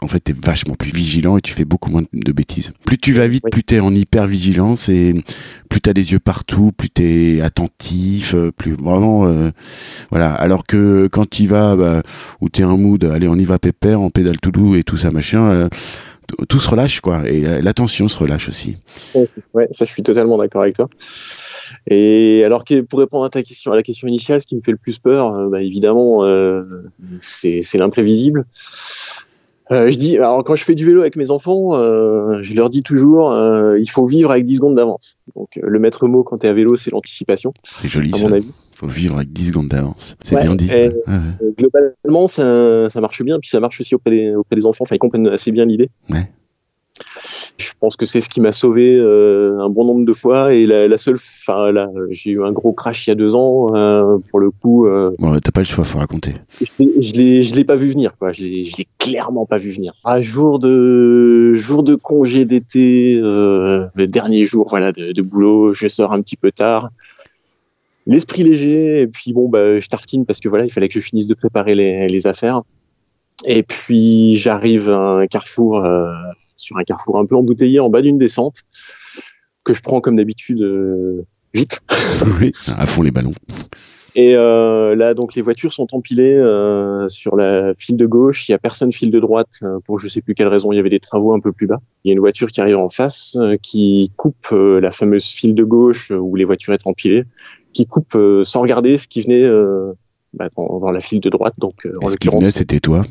en 0.03 0.07
fait, 0.07 0.19
t'es 0.19 0.33
vachement 0.33 0.73
plus 0.73 0.91
vigilant 0.91 1.37
et 1.37 1.41
tu 1.41 1.53
fais 1.53 1.63
beaucoup 1.63 1.91
moins 1.91 2.03
de 2.11 2.31
bêtises. 2.31 2.73
Plus 2.85 2.97
tu 2.97 3.13
vas 3.13 3.27
vite, 3.27 3.43
plus 3.51 3.63
t'es 3.63 3.79
en 3.79 3.93
hyper 3.93 4.25
vigilance 4.25 4.89
et 4.89 5.13
plus 5.69 5.79
t'as 5.79 5.93
les 5.93 6.11
yeux 6.11 6.19
partout, 6.19 6.71
plus 6.75 6.89
t'es 6.89 7.39
attentif, 7.41 8.33
euh, 8.33 8.51
plus 8.51 8.73
vraiment, 8.73 9.27
euh, 9.27 9.51
voilà. 10.09 10.33
Alors 10.33 10.65
que 10.65 11.07
quand 11.11 11.29
tu 11.29 11.45
vas, 11.45 11.75
bah, 11.75 12.01
où 12.41 12.49
t'es 12.49 12.63
en 12.63 12.77
mood, 12.77 13.03
allez, 13.05 13.27
on 13.27 13.35
y 13.35 13.45
va 13.45 13.59
pépère, 13.59 14.01
on 14.01 14.09
pédale 14.09 14.39
tout 14.39 14.51
doux 14.51 14.75
et 14.75 14.83
tout 14.83 14.97
ça 14.97 15.11
machin. 15.11 15.51
Euh, 15.51 15.69
tout 16.47 16.61
se 16.61 16.69
relâche 16.69 17.01
quoi 17.01 17.27
et 17.27 17.41
l'attention 17.61 18.07
se 18.07 18.17
relâche 18.17 18.47
aussi. 18.47 18.77
Ouais, 19.53 19.67
ça 19.71 19.83
je 19.83 19.91
suis 19.91 20.01
totalement 20.01 20.37
d'accord 20.37 20.61
avec 20.61 20.77
toi. 20.77 20.87
Et 21.87 22.43
alors 22.45 22.63
que 22.63 22.81
pour 22.81 22.99
répondre 22.99 23.25
à 23.25 23.29
ta 23.29 23.43
question, 23.43 23.73
à 23.73 23.75
la 23.75 23.83
question 23.83 24.07
initiale, 24.07 24.41
ce 24.41 24.47
qui 24.47 24.55
me 24.55 24.61
fait 24.61 24.71
le 24.71 24.77
plus 24.77 24.97
peur, 24.97 25.49
bah, 25.49 25.61
évidemment, 25.61 26.23
euh, 26.23 26.63
c'est 27.19 27.75
l'imprévisible. 27.75 28.45
Euh, 29.71 29.89
je 29.89 29.95
dis, 29.97 30.17
alors 30.17 30.43
quand 30.43 30.55
je 30.55 30.63
fais 30.63 30.75
du 30.75 30.85
vélo 30.85 31.01
avec 31.01 31.15
mes 31.15 31.31
enfants, 31.31 31.75
euh, 31.75 32.39
je 32.41 32.53
leur 32.53 32.69
dis 32.69 32.83
toujours, 32.83 33.31
euh, 33.31 33.79
il 33.79 33.89
faut 33.89 34.05
vivre 34.05 34.29
avec 34.31 34.43
10 34.45 34.57
secondes 34.57 34.75
d'avance. 34.75 35.15
Donc 35.35 35.47
le 35.55 35.79
maître 35.79 36.07
mot 36.07 36.23
quand 36.23 36.39
tu 36.39 36.45
es 36.45 36.49
à 36.49 36.53
vélo, 36.53 36.75
c'est 36.77 36.91
l'anticipation. 36.91 37.53
C'est 37.69 37.87
joli 37.87 38.11
à 38.13 38.17
mon 38.27 38.33
avis. 38.33 38.51
faut 38.75 38.87
vivre 38.87 39.15
avec 39.15 39.31
10 39.31 39.47
secondes 39.47 39.67
d'avance. 39.69 40.15
C'est 40.23 40.35
Ouais, 40.35 40.41
bien 40.43 40.55
dit. 40.55 40.67
et- 40.69 40.87
Ouais, 40.89 40.93
ouais. 41.07 41.53
Globalement, 41.57 42.27
ça, 42.27 42.89
ça 42.89 42.99
marche 43.01 43.21
bien, 43.23 43.39
puis 43.39 43.49
ça 43.49 43.59
marche 43.59 43.79
aussi 43.79 43.95
auprès 43.95 44.11
des, 44.11 44.35
auprès 44.35 44.55
des 44.55 44.65
enfants. 44.65 44.83
Enfin, 44.83 44.95
ils 44.95 44.99
comprennent 44.99 45.27
assez 45.27 45.51
bien 45.51 45.65
l'idée. 45.65 45.89
Ouais. 46.09 46.29
Je 47.57 47.71
pense 47.79 47.95
que 47.95 48.05
c'est 48.05 48.21
ce 48.21 48.29
qui 48.29 48.41
m'a 48.41 48.51
sauvé 48.51 48.95
euh, 48.97 49.59
un 49.59 49.69
bon 49.69 49.85
nombre 49.85 50.05
de 50.05 50.13
fois. 50.13 50.53
Et 50.53 50.65
la, 50.65 50.87
la 50.87 50.97
seule, 50.97 51.15
enfin, 51.15 51.71
là, 51.71 51.89
j'ai 52.09 52.31
eu 52.31 52.43
un 52.43 52.51
gros 52.51 52.73
crash 52.73 53.07
il 53.07 53.09
y 53.09 53.13
a 53.13 53.15
deux 53.15 53.35
ans. 53.35 53.75
euh, 53.75 54.17
pour 54.29 54.39
le 54.39 54.51
coup, 54.51 54.87
euh, 54.87 55.11
Bon, 55.19 55.37
t'as 55.39 55.51
pas 55.51 55.61
le 55.61 55.65
choix, 55.65 55.83
faut 55.83 55.99
raconter. 55.99 56.33
je 56.61 56.71
l'ai- 56.79 57.01
je 57.03 57.13
l'ai, 57.15 57.41
je 57.43 57.55
l'ai 57.55 57.63
pas 57.63 57.75
vu 57.75 57.89
venir. 57.89 58.13
Quoi. 58.17 58.31
Je 58.31 58.43
l'ai, 58.43 58.63
je 58.65 58.77
l'ai 58.77 58.87
clairement 58.97 59.45
pas 59.45 59.57
vu 59.57 59.71
venir. 59.71 59.93
Un 60.05 60.21
jour 60.21 60.59
de, 60.59 61.53
jour 61.55 61.83
de 61.83 61.95
congé 61.95 62.45
d'été, 62.45 63.19
euh, 63.21 63.85
le 63.95 64.07
dernier 64.07 64.45
jour, 64.45 64.67
voilà, 64.69 64.91
de, 64.91 65.11
de 65.11 65.21
boulot, 65.21 65.73
je 65.73 65.87
sors 65.87 66.11
un 66.13 66.21
petit 66.21 66.37
peu 66.37 66.51
tard. 66.51 66.89
L'esprit 68.07 68.43
léger, 68.43 69.01
et 69.01 69.07
puis 69.07 69.31
bon, 69.31 69.47
bah, 69.47 69.79
je 69.79 69.87
tartine 69.87 70.25
parce 70.25 70.39
que 70.39 70.49
voilà, 70.49 70.65
il 70.65 70.71
fallait 70.71 70.87
que 70.89 70.95
je 70.99 71.05
finisse 71.05 71.27
de 71.27 71.35
préparer 71.35 71.75
les, 71.75 72.07
les 72.07 72.27
affaires. 72.27 72.61
Et 73.45 73.61
puis 73.63 74.35
j'arrive 74.35 74.89
à 74.89 74.99
un 75.19 75.27
carrefour, 75.27 75.83
euh, 75.85 76.11
sur 76.61 76.77
un 76.77 76.83
carrefour 76.83 77.17
un 77.19 77.25
peu 77.25 77.35
embouteillé 77.35 77.79
en 77.79 77.89
bas 77.89 78.01
d'une 78.01 78.17
descente, 78.17 78.57
que 79.63 79.73
je 79.73 79.81
prends 79.81 80.01
comme 80.01 80.15
d'habitude 80.15 80.61
euh, 80.61 81.25
vite. 81.53 81.81
oui, 82.39 82.53
à 82.67 82.85
fond 82.85 83.01
les 83.01 83.11
ballons. 83.11 83.33
Et 84.13 84.35
euh, 84.35 84.93
là, 84.93 85.13
donc 85.13 85.35
les 85.35 85.41
voitures 85.41 85.71
sont 85.71 85.87
empilées 85.93 86.35
euh, 86.35 87.07
sur 87.07 87.37
la 87.37 87.73
file 87.77 87.95
de 87.95 88.05
gauche. 88.05 88.49
Il 88.49 88.51
y 88.51 88.55
a 88.55 88.57
personne 88.57 88.91
file 88.91 89.09
de 89.09 89.19
droite 89.21 89.61
pour 89.85 89.99
je 89.99 90.09
sais 90.09 90.21
plus 90.21 90.35
quelle 90.35 90.49
raison. 90.49 90.73
Il 90.73 90.75
y 90.75 90.79
avait 90.79 90.89
des 90.89 90.99
travaux 90.99 91.33
un 91.33 91.39
peu 91.39 91.53
plus 91.53 91.65
bas. 91.65 91.79
Il 92.03 92.09
y 92.09 92.11
a 92.11 92.13
une 92.13 92.19
voiture 92.19 92.51
qui 92.51 92.59
arrive 92.59 92.77
en 92.77 92.89
face 92.89 93.37
qui 93.61 94.11
coupe 94.17 94.49
la 94.51 94.91
fameuse 94.91 95.25
file 95.25 95.55
de 95.55 95.63
gauche 95.63 96.11
où 96.11 96.35
les 96.35 96.43
voitures 96.43 96.73
étaient 96.73 96.89
empilées, 96.89 97.23
qui 97.71 97.85
coupe 97.85 98.17
sans 98.43 98.61
regarder 98.61 98.97
ce 98.97 99.07
qui 99.07 99.21
venait 99.21 99.49
bah, 100.33 100.49
dans, 100.57 100.79
dans 100.79 100.91
la 100.91 100.99
file 100.99 101.21
de 101.21 101.29
droite. 101.29 101.53
Donc 101.57 101.87
en 102.01 102.09
ce 102.09 102.17
qui 102.17 102.27
venait, 102.27 102.51
c'était 102.51 102.81
toi. 102.81 103.05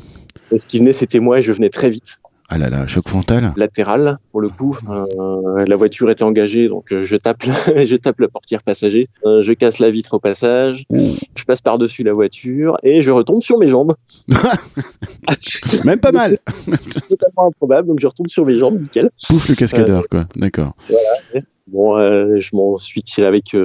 ce 0.55 0.67
qui 0.67 0.77
venait, 0.77 0.93
c'était 0.93 1.19
moi 1.19 1.39
et 1.39 1.41
je 1.41 1.51
venais 1.51 1.69
très 1.69 1.89
vite 1.89 2.19
Ah 2.53 2.57
là 2.57 2.69
là, 2.69 2.85
choc 2.85 3.07
frontal. 3.07 3.53
latéral 3.55 4.19
pour 4.31 4.41
le 4.41 4.49
coup. 4.49 4.77
Euh, 4.89 5.63
la 5.65 5.75
voiture 5.77 6.11
était 6.11 6.23
engagée, 6.23 6.67
donc 6.67 6.91
euh, 6.91 7.05
je 7.05 7.15
tape, 7.15 7.43
la, 7.43 7.85
je 7.85 7.95
tape 7.95 8.19
la 8.19 8.27
portière 8.27 8.61
passager, 8.61 9.07
Euh, 9.25 9.41
je 9.41 9.53
casse 9.53 9.79
la 9.79 9.89
vitre 9.89 10.15
au 10.15 10.19
passage, 10.19 10.83
Ouh. 10.89 11.11
je 11.33 11.43
passe 11.45 11.61
par 11.61 11.77
dessus 11.77 12.03
la 12.03 12.11
voiture 12.11 12.75
et 12.83 12.99
je 12.99 13.09
retombe 13.09 13.41
sur 13.41 13.57
mes 13.57 13.69
jambes. 13.69 13.93
Même 15.85 15.99
pas 16.01 16.11
mal. 16.11 16.39
Totalement 17.07 17.47
improbable, 17.47 17.87
donc 17.87 17.99
je 18.01 18.07
retombe 18.07 18.27
sur 18.27 18.45
mes 18.45 18.59
jambes, 18.59 18.81
nickel. 18.81 19.09
Pouf 19.29 19.47
le 19.47 19.55
cascadeur, 19.55 20.03
quoi. 20.09 20.25
D'accord. 20.35 20.75
Bon, 21.67 21.95
euh, 21.97 22.35
je 22.41 22.49
m'en 22.53 22.77
suis 22.77 23.01
tiré 23.01 23.27
avec 23.27 23.55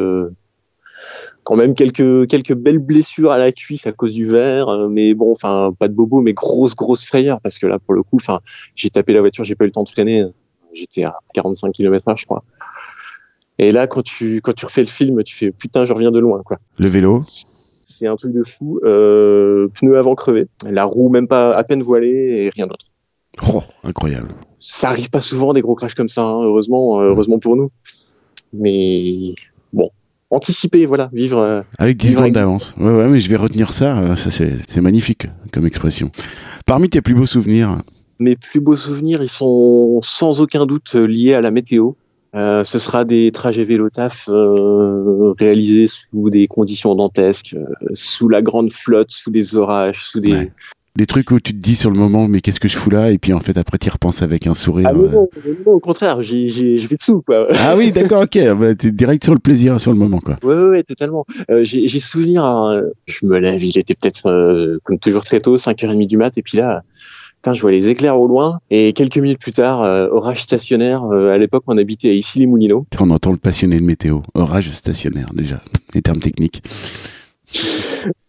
quand 1.47 1.55
même 1.55 1.77
quelques 1.77 2.27
quelques 2.27 2.55
belles 2.55 2.81
blessures 2.81 3.31
à 3.31 3.39
la 3.39 3.53
cuisse 3.53 3.87
à 3.87 3.93
cause 3.93 4.13
du 4.13 4.27
verre, 4.27 4.69
euh, 4.69 4.89
mais 4.89 5.15
bon, 5.15 5.31
enfin 5.31 5.73
pas 5.79 5.87
de 5.87 5.95
bobo, 5.95 6.21
mais 6.21 6.33
grosse 6.33 6.75
grosse 6.75 7.07
frayeur 7.07 7.41
parce 7.41 7.57
que 7.61 7.69
là 7.69 7.79
pour 7.79 7.95
le 7.95 8.03
coup, 8.03 8.17
enfin 8.17 8.41
j'ai 8.75 8.91
tapé 8.91 9.13
la 9.13 9.21
voiture, 9.21 9.45
j'ai 9.45 9.55
pas 9.55 9.65
eu 9.65 9.69
le 9.69 9.73
temps 9.73 9.85
de 9.85 9.89
freiner, 9.89 10.25
j'étais 10.75 11.05
à 11.05 11.17
45 11.35 11.71
km/h 11.71 12.19
je 12.19 12.27
crois. 12.27 12.43
Et 13.59 13.71
là 13.71 13.87
quand 13.87 14.03
tu 14.03 14.41
quand 14.41 14.55
tu 14.55 14.67
refais 14.67 14.81
le 14.81 14.89
film, 14.89 15.23
tu 15.23 15.37
fais 15.37 15.53
putain 15.53 15.85
je 15.85 15.93
reviens 15.93 16.11
de 16.11 16.19
loin 16.19 16.43
quoi. 16.45 16.59
Le 16.79 16.89
vélo? 16.89 17.21
C'est 17.85 18.09
un 18.09 18.17
truc 18.17 18.33
de 18.33 18.43
fou. 18.43 18.81
Euh, 18.83 19.69
pneu 19.69 19.97
avant 19.97 20.17
crevé, 20.17 20.49
la 20.69 20.83
roue 20.83 21.11
même 21.11 21.29
pas 21.29 21.55
à 21.55 21.63
peine 21.63 21.81
voilée 21.81 22.47
et 22.47 22.51
rien 22.51 22.67
d'autre. 22.67 22.87
Oh, 23.49 23.63
incroyable. 23.85 24.35
ça 24.59 24.89
arrive 24.89 25.11
pas 25.11 25.21
souvent 25.21 25.53
des 25.53 25.61
gros 25.61 25.77
crashs 25.77 25.95
comme 25.95 26.09
ça, 26.09 26.25
hein, 26.25 26.43
heureusement, 26.43 27.01
euh, 27.01 27.11
heureusement 27.11 27.39
pour 27.39 27.55
nous. 27.55 27.71
Mais 28.53 29.35
anticiper, 30.31 30.87
voilà, 30.87 31.11
vivre. 31.13 31.39
euh, 31.39 31.63
Avec 31.79 31.97
10 31.97 32.09
Vivre 32.09 32.21
secondes 32.21 32.35
d'avance. 32.35 32.75
Ouais, 32.79 32.91
ouais, 32.93 33.07
mais 33.09 33.21
je 33.21 33.31
vais 33.31 33.37
retenir 33.37 33.73
ça. 33.73 33.99
euh, 33.99 34.17
ça 34.17 34.31
c'est 34.31 34.81
magnifique 34.81 35.27
comme 35.53 35.67
expression. 35.67 36.11
Parmi 36.67 36.89
tes 36.89 37.01
plus 37.03 37.15
beaux 37.15 37.27
souvenirs, 37.27 37.83
Mes 38.19 38.37
plus 38.37 38.61
beaux 38.61 38.77
souvenirs, 38.77 39.23
ils 39.23 39.29
sont 39.29 40.01
sans 40.03 40.41
aucun 40.41 40.67
doute 40.67 40.93
euh, 40.95 41.05
liés 41.07 41.35
à 41.35 41.41
la 41.41 41.51
météo. 41.51 41.93
Euh, 42.35 42.65
ce 42.65 42.79
sera 42.79 43.05
des 43.05 43.31
trajets 43.31 43.65
vélo 43.65 43.89
taf 43.89 44.29
euh, 44.29 45.33
réalisés 45.39 45.89
sous 45.89 46.29
des 46.29 46.47
conditions 46.49 46.95
dantesques, 46.95 47.55
euh, 47.57 47.65
sous 47.95 48.29
la 48.29 48.43
grande 48.43 48.71
flotte, 48.73 49.11
sous 49.11 49.31
des 49.31 49.55
orages, 49.57 50.05
sous 50.05 50.21
des. 50.21 50.33
Ouais. 50.33 50.53
Des 50.97 51.07
trucs 51.07 51.31
où 51.31 51.39
tu 51.39 51.53
te 51.53 51.59
dis 51.59 51.77
sur 51.77 51.91
le 51.91 51.99
moment, 51.99 52.27
mais 52.27 52.41
qu'est-ce 52.41 52.61
que 52.61 52.69
je 52.69 52.77
fous 52.77 52.91
là? 52.91 53.11
Et 53.11 53.19
puis 53.19 53.33
en 53.33 53.41
fait, 53.41 53.57
après, 53.59 53.79
tu 53.79 53.87
y 53.87 53.91
repenses 53.91 54.23
avec 54.23 54.47
un 54.47 54.55
sourire. 54.55 54.89
Ah 54.91 54.95
non, 54.95 55.05
euh. 55.05 55.11
non, 55.11 55.29
non, 55.67 55.73
au 55.73 55.81
contraire, 55.81 56.23
j'ai, 56.23 56.49
j'ai, 56.49 56.79
je 56.79 56.89
vais 56.89 56.97
dessous, 56.97 57.23
quoi. 57.27 57.47
Ah 57.51 57.75
oui, 57.77 57.93
d'accord, 57.93 58.23
ok. 58.23 58.39
Bah, 58.59 58.75
T'es 58.75 58.91
direct 58.91 59.23
sur 59.23 59.35
le 59.35 59.41
plaisir, 59.41 59.81
sur 59.81 59.93
le 59.93 59.99
moment, 59.99 60.21
quoi. 60.21 60.39
Ouais, 60.43 60.55
ouais, 60.55 60.69
ouais, 60.69 60.83
totalement. 60.83 61.27
Euh, 61.51 61.65
j'ai, 61.65 62.01
souvenir, 62.01 62.45
hein, 62.45 62.83
je 63.07 63.27
me 63.27 63.39
lève, 63.39 63.63
il 63.63 63.79
était 63.79 63.95
peut-être 63.95 64.29
euh, 64.29 64.79
comme 64.85 64.99
toujours 64.99 65.25
très 65.25 65.39
tôt, 65.39 65.57
5h30 65.57 66.07
du 66.07 66.17
mat, 66.17 66.37
et 66.39 66.43
puis 66.43 66.57
là, 66.57 66.83
putain, 67.37 67.53
je 67.53 67.61
vois 67.61 67.73
les 67.73 67.89
éclairs 67.89 68.19
au 68.19 68.27
loin, 68.27 68.61
et 68.71 68.93
quelques 68.95 69.19
minutes 69.19 69.41
plus 69.41 69.53
tard, 69.53 69.83
euh, 69.83 70.09
orage 70.11 70.43
stationnaire. 70.43 71.05
À 71.05 71.37
l'époque, 71.37 71.65
on 71.67 71.77
habitait 71.77 72.09
à 72.09 72.13
Issy-les-Moulineaux. 72.13 72.87
On 73.01 73.11
entend 73.11 73.33
le 73.33 73.39
passionné 73.39 73.79
de 73.79 73.85
météo. 73.85 74.21
Orage 74.35 74.71
stationnaire, 74.71 75.29
déjà. 75.35 75.61
Les 75.95 76.03
termes 76.03 76.21
techniques. 76.21 76.63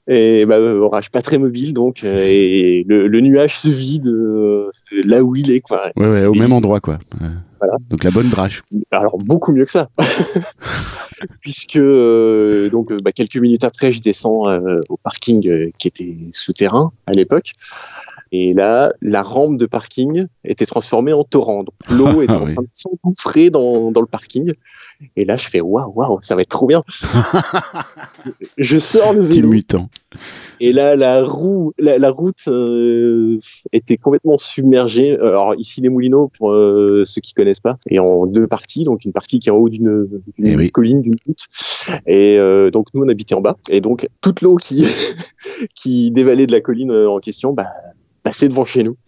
Et 0.10 0.46
bah, 0.46 0.56
euh, 0.56 0.80
orage 0.80 1.12
pas 1.12 1.22
très 1.22 1.38
mobile, 1.38 1.74
donc, 1.74 2.06
euh, 2.06 2.24
et 2.26 2.86
le, 2.88 3.08
le 3.08 3.20
nuage 3.20 3.58
se 3.58 3.68
vide 3.68 4.08
euh, 4.08 4.72
là 5.04 5.22
où 5.22 5.36
il 5.36 5.52
est, 5.52 5.60
quoi. 5.60 5.92
Ouais, 5.98 6.08
ouais, 6.08 6.26
au 6.26 6.34
même 6.34 6.54
endroit, 6.54 6.80
quoi. 6.80 6.98
Ouais. 7.20 7.28
Voilà. 7.60 7.76
Donc 7.90 8.04
la 8.06 8.12
bonne 8.12 8.30
drache. 8.30 8.64
Alors 8.92 9.18
beaucoup 9.18 9.52
mieux 9.52 9.66
que 9.66 9.72
ça, 9.72 9.90
puisque 11.42 11.76
euh, 11.78 12.70
donc 12.70 12.94
bah, 13.02 13.12
quelques 13.12 13.38
minutes 13.38 13.64
après, 13.64 13.92
je 13.92 14.02
descends 14.02 14.48
euh, 14.48 14.80
au 14.90 14.98
parking 14.98 15.72
qui 15.78 15.88
était 15.88 16.16
souterrain 16.32 16.92
à 17.06 17.12
l'époque, 17.12 17.52
et 18.32 18.54
là, 18.54 18.94
la 19.02 19.22
rampe 19.24 19.58
de 19.58 19.66
parking 19.66 20.28
était 20.44 20.66
transformée 20.66 21.14
en 21.14 21.24
torrent. 21.24 21.64
Donc 21.64 21.76
l'eau 21.90 22.22
était 22.22 22.34
Ah 22.34 22.40
en 22.40 22.46
oui. 22.46 22.54
train 22.54 22.64
de 22.64 22.70
s'engouffrer 22.70 23.50
dans, 23.50 23.92
dans 23.92 24.02
le 24.02 24.08
parking. 24.08 24.54
Et 25.16 25.26
là, 25.26 25.38
je 25.38 25.48
fais 25.48 25.62
waouh, 25.62 25.92
waouh, 25.96 26.18
ça 26.22 26.36
va 26.36 26.42
être 26.42 26.50
trop 26.50 26.68
bien. 26.68 26.82
je 28.58 28.78
sors 28.78 29.14
le 29.14 29.22
vélo 29.24 29.50
mutant. 29.50 29.90
et 30.60 30.72
là, 30.72 30.96
la 30.96 31.24
roue, 31.24 31.74
la, 31.78 31.98
la 32.00 32.10
route 32.10 32.48
euh, 32.48 33.38
était 33.74 33.98
complètement 33.98 34.38
submergée. 34.38 35.16
Alors 35.18 35.56
ici, 35.56 35.82
les 35.82 35.90
Moulineaux, 35.90 36.32
pour 36.38 36.52
euh, 36.52 37.04
ceux 37.06 37.22
qui 37.22 37.34
connaissent 37.34 37.60
pas, 37.60 37.78
est 37.90 38.00
en 38.00 38.26
deux 38.26 38.48
parties. 38.48 38.84
Donc 38.84 39.06
une 39.06 39.14
partie 39.14 39.40
qui 39.40 39.50
est 39.50 39.52
en 39.52 39.58
haut 39.58 39.70
d'une 39.70 40.08
Eh 40.40 40.56
oui. 40.56 40.72
colline, 40.72 41.02
d'une 41.02 41.16
butte. 41.26 41.46
Et 42.06 42.38
euh, 42.38 42.72
donc 42.72 42.88
nous, 42.94 43.04
on 43.04 43.10
habitait 43.10 43.36
en 43.36 43.42
bas. 43.42 43.58
Et 43.70 43.82
donc 43.82 44.08
toute 44.22 44.42
l'eau 44.42 44.56
qui 44.56 44.86
qui 45.76 46.12
dévalait 46.12 46.48
de 46.48 46.52
la 46.52 46.62
colline 46.62 46.92
en 46.92 47.20
question, 47.20 47.54
bah, 47.54 47.68
passait 48.24 48.50
devant 48.50 48.66
chez 48.66 48.84
nous. 48.84 48.98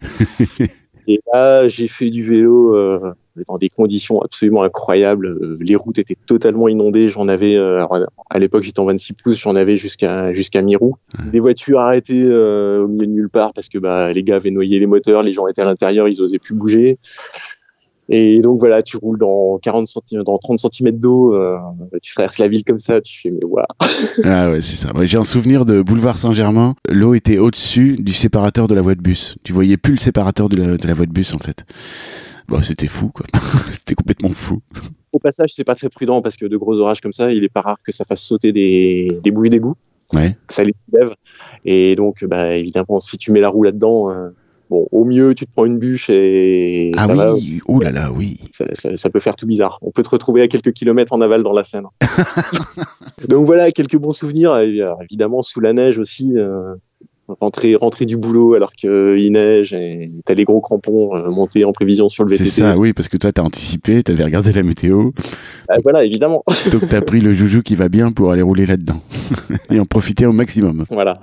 Et 1.08 1.18
là, 1.32 1.66
j'ai 1.66 1.88
fait 1.88 2.08
du 2.10 2.22
vélo 2.22 2.76
dans 3.46 3.58
des 3.58 3.68
conditions 3.68 4.20
absolument 4.22 4.62
incroyables. 4.62 5.26
Euh, 5.26 5.56
Les 5.60 5.76
routes 5.76 5.98
étaient 5.98 6.16
totalement 6.26 6.68
inondées. 6.68 7.08
J'en 7.08 7.28
avais, 7.28 7.56
euh, 7.56 7.84
à 8.30 8.38
l'époque, 8.38 8.62
j'étais 8.62 8.80
en 8.80 8.86
26 8.86 9.12
pouces, 9.14 9.38
j'en 9.40 9.56
avais 9.56 9.76
jusqu'à 9.76 10.32
jusqu'à 10.32 10.62
mi-roue. 10.62 10.96
Les 11.32 11.40
voitures 11.40 11.80
arrêtées 11.80 12.24
euh, 12.24 12.84
au 12.84 12.88
milieu 12.88 13.06
de 13.06 13.12
nulle 13.12 13.30
part 13.30 13.52
parce 13.52 13.68
que 13.68 13.78
bah, 13.78 14.12
les 14.12 14.22
gars 14.22 14.36
avaient 14.36 14.50
noyé 14.50 14.78
les 14.78 14.86
moteurs, 14.86 15.22
les 15.22 15.32
gens 15.32 15.46
étaient 15.46 15.62
à 15.62 15.66
l'intérieur, 15.66 16.08
ils 16.08 16.20
osaient 16.22 16.38
plus 16.38 16.54
bouger. 16.54 16.98
Et 18.12 18.40
donc 18.40 18.58
voilà, 18.58 18.82
tu 18.82 18.96
roules 18.96 19.18
dans 19.18 19.58
40 19.62 19.86
cm, 19.86 20.24
dans 20.24 20.36
30 20.36 20.58
cm 20.58 20.98
d'eau, 20.98 21.32
euh, 21.32 21.56
tu 22.02 22.12
traverses 22.12 22.38
la 22.38 22.48
ville 22.48 22.64
comme 22.64 22.80
ça, 22.80 23.00
tu 23.00 23.20
fais 23.20 23.30
mais 23.30 23.44
waouh. 23.44 23.64
Ah 24.24 24.50
ouais, 24.50 24.60
c'est 24.60 24.74
ça. 24.74 24.90
J'ai 25.02 25.16
un 25.16 25.24
souvenir 25.24 25.64
de 25.64 25.80
boulevard 25.80 26.18
Saint-Germain. 26.18 26.74
L'eau 26.88 27.14
était 27.14 27.38
au-dessus 27.38 27.96
du 28.00 28.12
séparateur 28.12 28.66
de 28.66 28.74
la 28.74 28.82
voie 28.82 28.96
de 28.96 29.00
bus. 29.00 29.36
Tu 29.44 29.52
voyais 29.52 29.76
plus 29.76 29.92
le 29.92 30.00
séparateur 30.00 30.48
de 30.48 30.56
la, 30.56 30.76
de 30.76 30.86
la 30.88 30.94
voie 30.94 31.06
de 31.06 31.12
bus, 31.12 31.32
en 31.34 31.38
fait. 31.38 31.64
Bon, 32.50 32.60
c'était 32.62 32.88
fou, 32.88 33.10
quoi. 33.14 33.24
c'était 33.72 33.94
complètement 33.94 34.28
fou. 34.30 34.60
Au 35.12 35.18
passage, 35.18 35.50
c'est 35.54 35.64
pas 35.64 35.74
très 35.74 35.88
prudent 35.88 36.20
parce 36.20 36.36
que 36.36 36.46
de 36.46 36.56
gros 36.56 36.78
orages 36.80 37.00
comme 37.00 37.12
ça, 37.12 37.32
il 37.32 37.42
est 37.44 37.48
pas 37.48 37.60
rare 37.62 37.78
que 37.84 37.92
ça 37.92 38.04
fasse 38.04 38.22
sauter 38.22 38.52
des, 38.52 39.20
des 39.22 39.30
d'égout. 39.48 39.76
Ouais. 40.12 40.36
que 40.48 40.52
ça 40.54 40.64
les 40.64 40.74
soulève. 40.90 41.14
Et 41.64 41.94
donc, 41.94 42.24
bah, 42.24 42.56
évidemment, 42.56 42.98
si 43.00 43.16
tu 43.16 43.30
mets 43.30 43.38
la 43.40 43.48
roue 43.48 43.62
là-dedans, 43.62 44.10
euh, 44.10 44.30
bon, 44.68 44.88
au 44.90 45.04
mieux, 45.04 45.36
tu 45.36 45.46
te 45.46 45.52
prends 45.52 45.64
une 45.66 45.78
bûche 45.78 46.10
et 46.10 46.90
Ah 46.96 47.06
ça, 47.06 47.14
va, 47.14 47.34
oui, 47.34 47.60
oh 47.66 47.80
là 47.80 47.92
là, 47.92 48.10
oui. 48.10 48.40
ça, 48.50 48.64
ça- 48.72 48.96
ça 48.96 49.10
peut 49.10 49.20
faire 49.20 49.36
tout 49.36 49.46
bizarre. 49.46 49.78
On 49.82 49.92
peut 49.92 50.02
te 50.02 50.08
retrouver 50.08 50.42
à 50.42 50.48
quelques 50.48 50.72
kilomètres 50.72 51.12
en 51.12 51.20
aval 51.20 51.44
dans 51.44 51.52
la 51.52 51.62
Seine. 51.62 51.84
donc 53.28 53.46
voilà, 53.46 53.70
quelques 53.70 53.96
bons 53.98 54.10
souvenirs. 54.12 54.56
Et, 54.58 54.80
alors, 54.82 55.00
évidemment, 55.04 55.42
sous 55.42 55.60
la 55.60 55.72
neige 55.72 55.98
aussi. 55.98 56.36
euh, 56.36 56.74
Rentrer, 57.40 57.74
rentrer 57.74 58.06
du 58.06 58.16
boulot 58.16 58.54
alors 58.54 58.72
qu'il 58.72 59.30
neige 59.32 59.72
et 59.72 60.10
t'as 60.24 60.34
les 60.34 60.44
gros 60.44 60.60
crampons 60.60 61.14
euh, 61.14 61.30
montés 61.30 61.64
en 61.64 61.72
prévision 61.72 62.08
sur 62.08 62.24
le 62.24 62.30
C'est 62.30 62.44
VTT. 62.44 62.50
ça, 62.50 62.76
oui, 62.76 62.92
parce 62.92 63.08
que 63.08 63.16
toi, 63.16 63.30
t'as 63.32 63.42
anticipé, 63.42 64.02
t'avais 64.02 64.24
regardé 64.24 64.52
la 64.52 64.62
météo, 64.62 65.10
Ah, 65.68 65.76
voilà, 65.82 66.04
évidemment. 66.04 66.42
donc 66.72 66.88
t'as 66.88 67.00
pris 67.00 67.20
le 67.20 67.32
joujou 67.34 67.62
qui 67.62 67.76
va 67.76 67.88
bien 67.88 68.10
pour 68.12 68.32
aller 68.32 68.42
rouler 68.42 68.66
là-dedans. 68.66 69.00
Et 69.70 69.78
en 69.78 69.84
profiter 69.84 70.26
au 70.26 70.32
maximum. 70.32 70.84
Voilà. 70.90 71.20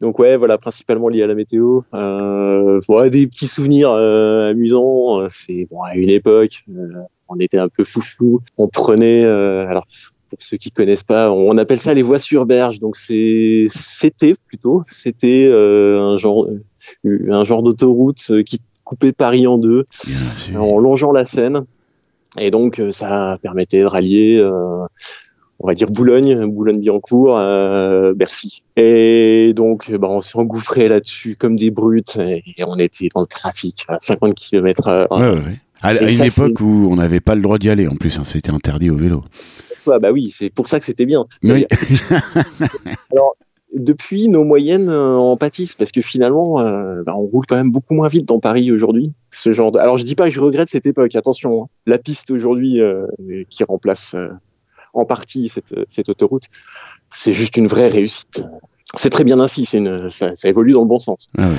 Donc 0.00 0.18
ouais, 0.20 0.36
voilà, 0.36 0.58
principalement 0.58 1.08
lié 1.08 1.22
à 1.22 1.26
la 1.26 1.34
météo. 1.34 1.80
Euh, 1.94 2.80
ouais, 2.88 3.10
des 3.10 3.26
petits 3.26 3.48
souvenirs 3.48 3.90
euh, 3.90 4.50
amusants. 4.50 5.20
Euh, 5.22 5.26
C'est 5.30 5.66
bon 5.70 5.82
à 5.82 5.94
une 5.96 6.10
époque, 6.10 6.64
on 7.28 7.36
était 7.40 7.58
un 7.58 7.68
peu 7.68 7.84
foufou. 7.84 8.40
On 8.58 8.68
prenait, 8.68 9.24
alors 9.24 9.86
pour 10.28 10.38
ceux 10.40 10.56
qui 10.56 10.70
connaissent 10.70 11.02
pas, 11.02 11.30
on 11.30 11.56
appelle 11.58 11.78
ça 11.78 11.94
les 11.94 12.02
voies 12.02 12.18
sur 12.18 12.46
berge. 12.46 12.80
Donc 12.80 12.96
c'est 12.96 13.66
c'était 13.68 14.34
plutôt, 14.46 14.84
c'était 14.88 15.46
euh, 15.50 16.00
un 16.00 16.18
genre 16.18 16.48
un 17.04 17.44
genre 17.44 17.62
d'autoroute 17.62 18.42
qui 18.44 18.60
coupait 18.84 19.12
Paris 19.12 19.46
en 19.46 19.58
deux, 19.58 19.84
en 20.54 20.78
longeant 20.78 21.12
la 21.12 21.24
Seine. 21.24 21.64
Et 22.38 22.50
donc 22.50 22.82
ça 22.90 23.38
permettait 23.42 23.80
de 23.80 23.86
rallier 23.86 24.42
on 25.60 25.66
va 25.66 25.74
dire 25.74 25.90
Boulogne, 25.90 26.46
Boulogne-Billancourt, 26.46 27.36
euh, 27.36 28.14
Bercy. 28.14 28.62
Et 28.76 29.52
donc, 29.56 29.90
bah, 29.92 30.08
on 30.10 30.20
s'est 30.20 30.38
engouffré 30.38 30.88
là-dessus 30.88 31.36
comme 31.36 31.56
des 31.56 31.70
brutes 31.70 32.16
et, 32.16 32.42
on 32.64 32.78
était 32.78 33.08
dans 33.14 33.22
le 33.22 33.26
trafic 33.26 33.84
à 33.88 33.98
50 34.00 34.34
km. 34.34 35.08
Ouais, 35.10 35.18
ouais, 35.18 35.60
À, 35.82 35.94
une 35.94 36.24
époque 36.24 36.60
où 36.60 36.88
on 36.90 36.96
n'avait 36.96 37.20
pas 37.20 37.34
le 37.34 37.42
droit 37.42 37.58
d'y 37.58 37.70
aller 37.70 37.88
en 37.88 37.96
plus, 37.96 38.18
hein, 38.18 38.24
c'était 38.24 38.52
interdit 38.52 38.90
au 38.90 38.96
vélo. 38.96 39.22
Bah 39.98 40.12
oui, 40.12 40.30
c'est 40.30 40.50
pour 40.50 40.68
ça 40.68 40.78
que 40.78 40.86
c'était 40.86 41.06
bien. 41.06 41.26
Oui. 41.42 41.66
Alors, 43.12 43.36
depuis, 43.74 44.28
nos 44.28 44.44
moyennes 44.44 44.88
euh, 44.88 45.16
en 45.16 45.36
pâtissent 45.36 45.74
parce 45.74 45.92
que 45.92 46.00
finalement, 46.00 46.60
euh, 46.60 47.02
bah, 47.04 47.12
on 47.14 47.26
roule 47.26 47.44
quand 47.46 47.56
même 47.56 47.70
beaucoup 47.70 47.94
moins 47.94 48.08
vite 48.08 48.26
dans 48.26 48.40
Paris 48.40 48.72
aujourd'hui. 48.72 49.12
Ce 49.30 49.52
genre 49.52 49.72
de... 49.72 49.78
Alors, 49.78 49.98
je 49.98 50.04
dis 50.04 50.14
pas 50.14 50.24
que 50.28 50.34
je 50.34 50.40
regrette 50.40 50.68
cette 50.68 50.86
époque. 50.86 51.14
Attention, 51.16 51.64
hein. 51.64 51.66
la 51.86 51.98
piste 51.98 52.30
aujourd'hui 52.30 52.80
euh, 52.80 53.06
qui 53.48 53.64
remplace 53.64 54.16
en 54.94 55.04
partie 55.04 55.48
cette, 55.48 55.74
cette 55.88 56.08
autoroute, 56.08 56.44
c'est 57.10 57.32
juste 57.32 57.56
une 57.56 57.66
vraie 57.66 57.88
réussite. 57.88 58.44
C'est 58.96 59.10
très 59.10 59.24
bien 59.24 59.38
ainsi, 59.38 59.66
c'est 59.66 59.78
une, 59.78 60.10
ça, 60.10 60.34
ça, 60.34 60.48
évolue 60.48 60.72
dans 60.72 60.82
le 60.82 60.88
bon 60.88 60.98
sens. 60.98 61.28
Ah 61.36 61.50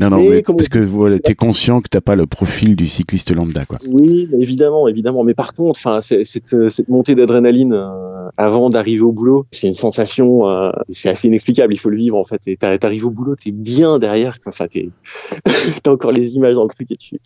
non, 0.00 0.10
non, 0.10 0.28
mais 0.28 0.42
parce 0.42 0.68
que 0.68 0.80
voilà, 0.80 1.16
tu 1.18 1.30
es 1.30 1.34
conscient 1.36 1.80
que 1.80 1.88
tu 1.88 2.00
pas 2.00 2.16
le 2.16 2.26
profil 2.26 2.74
du 2.74 2.88
cycliste 2.88 3.32
lambda. 3.32 3.64
Quoi. 3.64 3.78
Oui, 3.88 4.28
évidemment, 4.40 4.88
évidemment. 4.88 5.22
Mais 5.22 5.34
par 5.34 5.54
contre, 5.54 5.78
cette, 6.02 6.68
cette 6.68 6.88
montée 6.88 7.14
d'adrénaline 7.14 7.74
euh, 7.74 8.28
avant 8.36 8.70
d'arriver 8.70 9.02
au 9.02 9.12
boulot, 9.12 9.46
c'est 9.52 9.68
une 9.68 9.72
sensation, 9.72 10.48
euh, 10.48 10.72
c'est 10.88 11.10
assez 11.10 11.28
inexplicable. 11.28 11.72
Il 11.72 11.78
faut 11.78 11.90
le 11.90 11.96
vivre 11.96 12.16
en 12.16 12.24
fait. 12.24 12.40
Et 12.46 12.56
t'arrives 12.56 13.06
au 13.06 13.10
boulot, 13.10 13.36
t'es 13.36 13.52
bien 13.52 14.00
derrière. 14.00 14.38
Enfin, 14.46 14.66
as 15.86 15.88
encore 15.88 16.10
les 16.10 16.32
images 16.32 16.54
dans 16.54 16.64
le 16.64 16.70
truc 16.70 16.90
et 16.90 16.96
tu 16.96 17.16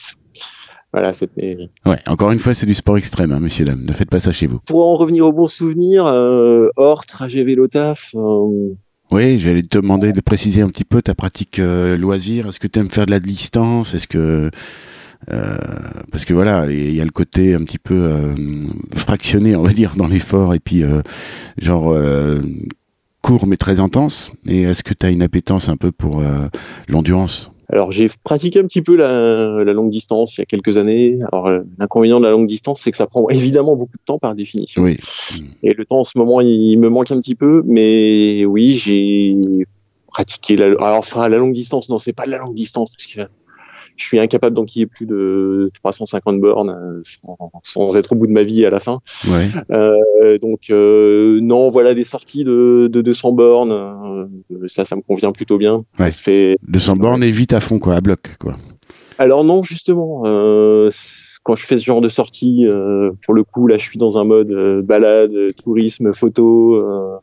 voilà, 0.93 1.15
c'était. 1.15 1.57
Ouais, 1.87 2.01
encore 2.07 2.33
une 2.33 2.39
fois, 2.39 2.53
c'est 2.53 2.67
du 2.67 2.75
sport 2.75 2.99
extrême, 2.99 3.33
hein, 3.33 3.41
messieurs 3.41 3.65
dames. 3.65 3.83
Ne 3.83 3.93
faites 3.93 4.11
pas 4.11 4.21
ça 4.21 4.33
chez 4.33 4.47
vous. 4.47 4.59
Pour 4.67 4.87
en 4.87 4.97
revenir 4.97 5.27
aux 5.27 5.33
bons 5.33 5.47
souvenirs, 5.47 6.07
euh, 6.07 6.69
hors 6.77 7.07
trajet 7.07 7.45
vélo 7.45 7.67
taf. 7.67 8.15
Euh... 8.15 8.75
Oui, 9.11 9.39
j'allais 9.39 9.63
te 9.63 9.79
demander 9.79 10.13
de 10.13 10.21
préciser 10.21 10.61
un 10.61 10.69
petit 10.69 10.85
peu 10.85 11.01
ta 11.01 11.15
pratique 11.15 11.59
euh, 11.59 11.97
loisir. 11.97 12.47
Est-ce 12.47 12.61
que 12.61 12.67
tu 12.67 12.79
aimes 12.79 12.91
faire 12.91 13.07
de 13.07 13.11
la 13.11 13.21
distance? 13.21 13.95
Est-ce 13.95 14.07
que 14.07 14.51
euh, 15.33 15.57
parce 16.11 16.25
que 16.25 16.35
voilà, 16.35 16.71
il 16.71 16.95
y 16.95 17.01
a 17.01 17.05
le 17.05 17.11
côté 17.11 17.55
un 17.55 17.65
petit 17.65 17.79
peu 17.79 17.95
euh, 17.95 18.35
fractionné, 18.95 19.57
on 19.57 19.63
va 19.63 19.73
dire, 19.73 19.95
dans 19.97 20.07
l'effort, 20.07 20.55
et 20.55 20.61
puis 20.61 20.85
euh, 20.85 21.03
genre 21.61 21.97
court 23.23 23.47
mais 23.47 23.57
très 23.57 23.81
intense. 23.81 24.33
Et 24.47 24.63
est-ce 24.63 24.83
que 24.83 24.95
tu 24.95 25.07
as 25.07 25.11
une 25.11 25.23
appétence 25.23 25.69
un 25.69 25.77
peu 25.77 25.93
pour 25.93 26.23
l'endurance? 26.89 27.51
Alors 27.71 27.93
j'ai 27.93 28.09
pratiqué 28.25 28.61
un 28.61 28.65
petit 28.65 28.81
peu 28.81 28.97
la, 28.97 29.63
la, 29.63 29.73
longue 29.75 29.91
distance 29.91 30.37
il 30.37 30.41
y 30.41 30.43
a 30.43 30.47
quelques 30.47 30.79
années. 30.79 31.19
Alors 31.31 31.49
euh, 31.49 31.61
l'inconvénient 31.79 32.19
de 32.19 32.25
la 32.25 32.31
longue 32.31 32.47
distance, 32.47 32.81
c'est 32.81 32.91
que 32.91 32.97
ça 32.97 33.07
prend 33.07 33.29
évidemment 33.29 33.77
beaucoup 33.77 33.97
de 33.97 34.03
temps 34.05 34.19
par 34.19 34.35
définition. 34.35 34.83
Oui. 34.83 34.97
Et 35.63 35.75
le 35.75 35.85
temps 35.85 36.01
en 36.01 36.05
ce 36.05 36.17
moment, 36.17 36.41
il 36.41 36.79
me 36.79 36.89
manque 36.89 37.11
un 37.11 37.21
petit 37.21 37.35
peu. 37.35 37.63
Mais 37.67 38.47
oui, 38.47 38.73
j'ai 38.73 39.67
pratiqué 40.07 40.57
la. 40.57 40.67
Alors 40.67 40.99
enfin 40.99 41.29
la 41.29 41.37
longue 41.37 41.53
distance, 41.53 41.91
non, 41.91 41.99
c'est 41.99 42.15
pas 42.15 42.25
de 42.25 42.31
la 42.31 42.39
longue 42.39 42.55
distance 42.55 42.89
parce 42.91 43.07
que 43.07 43.21
je 43.99 44.07
suis 44.07 44.19
incapable 44.19 44.55
d'enquiller 44.57 44.87
plus 44.87 45.07
de 45.07 45.71
350 45.83 46.41
bornes 46.41 46.71
euh, 46.71 47.01
sans, 47.63 47.97
être 47.97 48.13
au 48.13 48.15
bout 48.15 48.27
de 48.27 48.33
ma 48.33 48.45
vie 48.45 48.65
à 48.65 48.71
la 48.71 48.81
fin. 48.81 49.01
Ouais. 49.27 49.49
Euh, 49.71 50.39
donc 50.39 50.71
euh, 50.71 51.41
non, 51.43 51.71
voilà 51.71 51.95
des 51.95 52.05
sorties 52.05 52.45
de, 52.45 52.89
de 52.91 53.03
200 53.03 53.33
bornes, 53.33 53.73
euh, 53.73 54.27
ça, 54.69 54.85
ça 54.85 54.97
me 54.97 55.03
convient 55.03 55.33
plutôt 55.33 55.59
bien. 55.59 55.85
Ouais. 55.99 56.11
Ça 56.11 56.23
fait 56.23 56.57
200 56.69 56.97
bornes 56.97 57.25
et 57.25 57.31
vite 57.31 57.53
à 57.53 57.61
fond 57.61 57.79
quoi, 57.79 57.97
à 57.97 58.01
bloc 58.01 58.37
quoi. 58.39 58.55
Alors 59.21 59.43
non, 59.43 59.65
justement, 59.65 60.23
euh, 60.27 60.91
quand 61.43 61.57
je 61.57 61.67
fais 61.67 61.77
ce 61.77 61.85
genre 61.85 62.01
de 62.01 62.07
sortie, 62.07 62.65
euh, 62.67 63.11
pour 63.25 63.35
le 63.35 63.43
coup, 63.43 63.67
là, 63.67 63.77
je 63.77 63.83
suis 63.83 63.99
dans 63.99 64.17
un 64.17 64.23
mode 64.23 64.85
balade, 64.85 65.33
tourisme, 65.57 66.15
photo. 66.15 67.21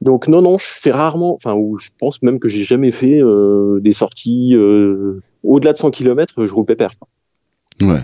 Donc 0.00 0.28
non, 0.28 0.42
non, 0.42 0.58
je 0.58 0.66
fais 0.66 0.92
rarement, 0.92 1.34
enfin, 1.34 1.54
ou 1.54 1.78
je 1.78 1.88
pense 1.98 2.22
même 2.22 2.38
que 2.38 2.48
j'ai 2.48 2.62
jamais 2.62 2.92
fait 2.92 3.20
euh, 3.20 3.80
des 3.80 3.92
sorties 3.92 4.54
euh, 4.54 5.20
au-delà 5.42 5.72
de 5.72 5.78
100 5.78 5.90
km, 5.90 6.46
je 6.46 6.52
roule 6.52 6.66
pépère. 6.66 6.90
Quoi. 6.98 7.88
Ouais. 7.88 8.02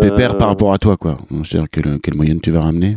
pépère 0.00 0.34
euh, 0.34 0.38
par 0.38 0.48
rapport 0.48 0.72
à 0.72 0.78
toi, 0.78 0.96
quoi. 0.96 1.18
C'est-à-dire 1.44 1.68
quelle, 1.70 2.00
quelle, 2.00 2.14
moyenne 2.14 2.40
tu 2.40 2.50
vas 2.50 2.62
ramener? 2.62 2.96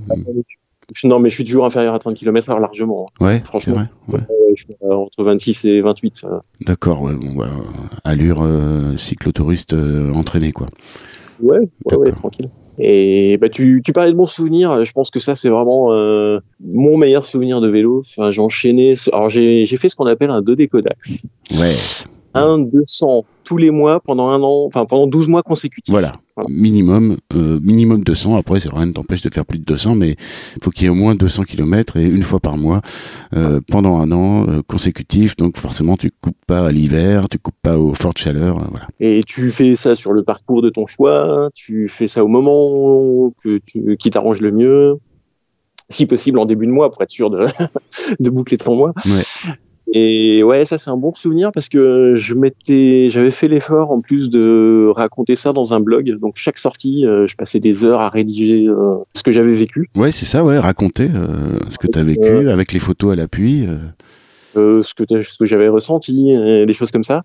Non, 1.04 1.20
mais 1.20 1.30
je 1.30 1.36
suis 1.36 1.44
toujours 1.44 1.66
inférieur 1.66 1.94
à 1.94 2.00
30 2.00 2.16
km 2.16 2.58
largement. 2.60 3.06
Hein. 3.20 3.26
Ouais, 3.26 3.42
franchement. 3.44 3.86
Vrai, 4.08 4.20
ouais. 4.20 4.56
je 4.56 4.64
suis 4.64 4.76
entre 4.90 5.24
26 5.24 5.66
et 5.66 5.82
28. 5.82 6.26
D'accord, 6.62 7.02
ouais, 7.02 7.14
bon, 7.14 7.36
bah, 7.36 7.50
allure 8.06 8.48
cyclotouriste 8.98 9.76
entraîné, 10.14 10.52
quoi. 10.52 10.68
Ouais, 11.42 11.60
ouais, 11.86 11.96
ouais, 11.96 12.12
tranquille. 12.12 12.50
Et 12.80 13.38
bah, 13.38 13.50
tu, 13.50 13.82
tu 13.84 13.92
parlais 13.92 14.12
de 14.12 14.16
bons 14.16 14.26
souvenirs. 14.26 14.86
Je 14.86 14.92
pense 14.94 15.12
que 15.12 15.20
ça, 15.20 15.36
c'est 15.36 15.50
vraiment 15.50 15.92
euh, 15.92 16.40
mon 16.64 16.98
meilleur 16.98 17.26
souvenir 17.26 17.60
de 17.60 17.68
vélo. 17.68 18.04
Enfin, 18.06 18.32
j'ai. 18.32 18.96
Alors, 19.12 19.30
j'ai 19.30 19.66
fait 19.78 19.90
ce 19.90 19.96
qu'on 19.96 20.06
appelle 20.06 20.30
un 20.30 20.42
2D 20.42 20.70
Codax. 20.70 21.24
Ouais. 21.52 21.76
Un 22.34 22.60
200 22.60 23.26
tous 23.44 23.58
les 23.58 23.72
mois 23.72 24.00
pendant 24.00 24.30
un 24.30 24.44
an, 24.44 24.66
enfin 24.68 24.86
pendant 24.86 25.08
12 25.08 25.28
mois 25.28 25.42
consécutifs. 25.42 25.92
Voilà, 25.92 26.14
minimum, 26.48 27.18
euh, 27.36 27.60
minimum 27.60 28.04
200. 28.04 28.38
Après, 28.38 28.60
c'est 28.60 28.72
rien 28.72 28.86
ne 28.86 28.92
t'empêche 28.92 29.24
de 29.24 29.34
faire 29.34 29.44
plus 29.44 29.58
de 29.58 29.64
200, 29.64 29.96
mais 29.96 30.18
il 30.56 30.64
faut 30.64 30.70
qu'il 30.70 30.84
y 30.84 30.86
ait 30.86 30.90
au 30.90 30.96
moins 30.96 31.16
200 31.16 31.46
km 31.46 31.98
et 31.98 32.06
une 32.06 32.22
fois 32.22 32.40
par 32.40 32.58
mois 32.58 32.82
euh, 33.36 33.60
pendant 33.68 34.00
un 34.00 34.12
an 34.12 34.46
euh, 34.48 34.62
consécutif. 34.62 35.36
Donc 35.36 35.58
forcément, 35.58 35.98
tu 35.98 36.12
coupes 36.22 36.38
pas 36.46 36.68
à 36.68 36.72
l'hiver, 36.72 37.28
tu 37.28 37.40
coupes 37.40 37.60
pas 37.64 37.80
aux 37.80 37.96
fortes 37.96 38.20
chaleurs, 38.20 38.64
voilà. 38.70 38.88
Et 39.00 39.24
tu 39.24 39.50
fais 39.50 39.76
ça 39.76 39.96
sur 39.96 40.14
le 40.14 40.24
parcours 40.24 40.62
de 40.62 40.70
ton 40.70 40.86
choix. 40.86 41.50
Tu 41.56 41.88
fais 41.88 42.08
ça 42.08 42.24
au 42.24 42.28
moment 42.28 43.34
que 43.44 43.60
tu, 43.66 43.98
qui 43.98 44.12
t'arrange 44.12 44.42
le 44.42 44.52
mieux 44.52 45.00
si 45.90 46.06
possible 46.06 46.38
en 46.38 46.46
début 46.46 46.68
de 46.68 46.72
mois 46.72 46.92
pour 46.92 47.02
être 47.02 47.10
sûr 47.10 47.32
de, 47.32 47.48
de 48.20 48.30
boucler 48.30 48.58
ton 48.58 48.76
mois. 48.76 48.94
Ouais. 49.08 49.56
Et 49.94 50.44
ouais, 50.44 50.66
ça 50.66 50.78
c'est 50.78 50.90
un 50.90 50.98
bon 50.98 51.14
souvenir 51.16 51.52
parce 51.52 51.68
que 51.68 52.14
je 52.16 52.36
m'étais, 52.36 53.10
j'avais 53.10 53.32
fait 53.32 53.48
l'effort 53.48 53.92
en 53.92 54.02
plus 54.02 54.30
de 54.30 54.92
raconter 54.96 55.36
ça 55.36 55.52
dans 55.52 55.74
un 55.74 55.80
blog. 55.80 56.20
Donc 56.20 56.34
chaque 56.36 56.60
sortie, 56.60 57.08
euh, 57.08 57.26
je 57.26 57.36
passais 57.36 57.60
des 57.60 57.86
heures 57.86 58.02
à 58.02 58.10
rédiger 58.10 58.68
euh, 58.68 58.98
ce 59.16 59.24
que 59.24 59.32
j'avais 59.32 59.52
vécu. 59.52 59.90
Ouais, 59.96 60.12
c'est 60.12 60.26
ça, 60.26 60.44
ouais, 60.44 60.60
raconter 60.60 61.10
euh, 61.16 61.58
ce 61.70 61.78
que 61.78 61.88
tu 61.88 61.98
as 61.98 62.04
vécu 62.04 62.50
avec 62.50 62.72
les 62.72 62.80
photos 62.80 63.14
à 63.14 63.16
l'appui. 63.16 63.66
ce 64.56 64.94
que 64.94 65.24
ce 65.24 65.38
que 65.38 65.46
j'avais 65.48 65.70
ressenti, 65.70 66.36
des 66.68 66.74
choses 66.74 66.92
comme 66.92 67.04
ça. 67.04 67.24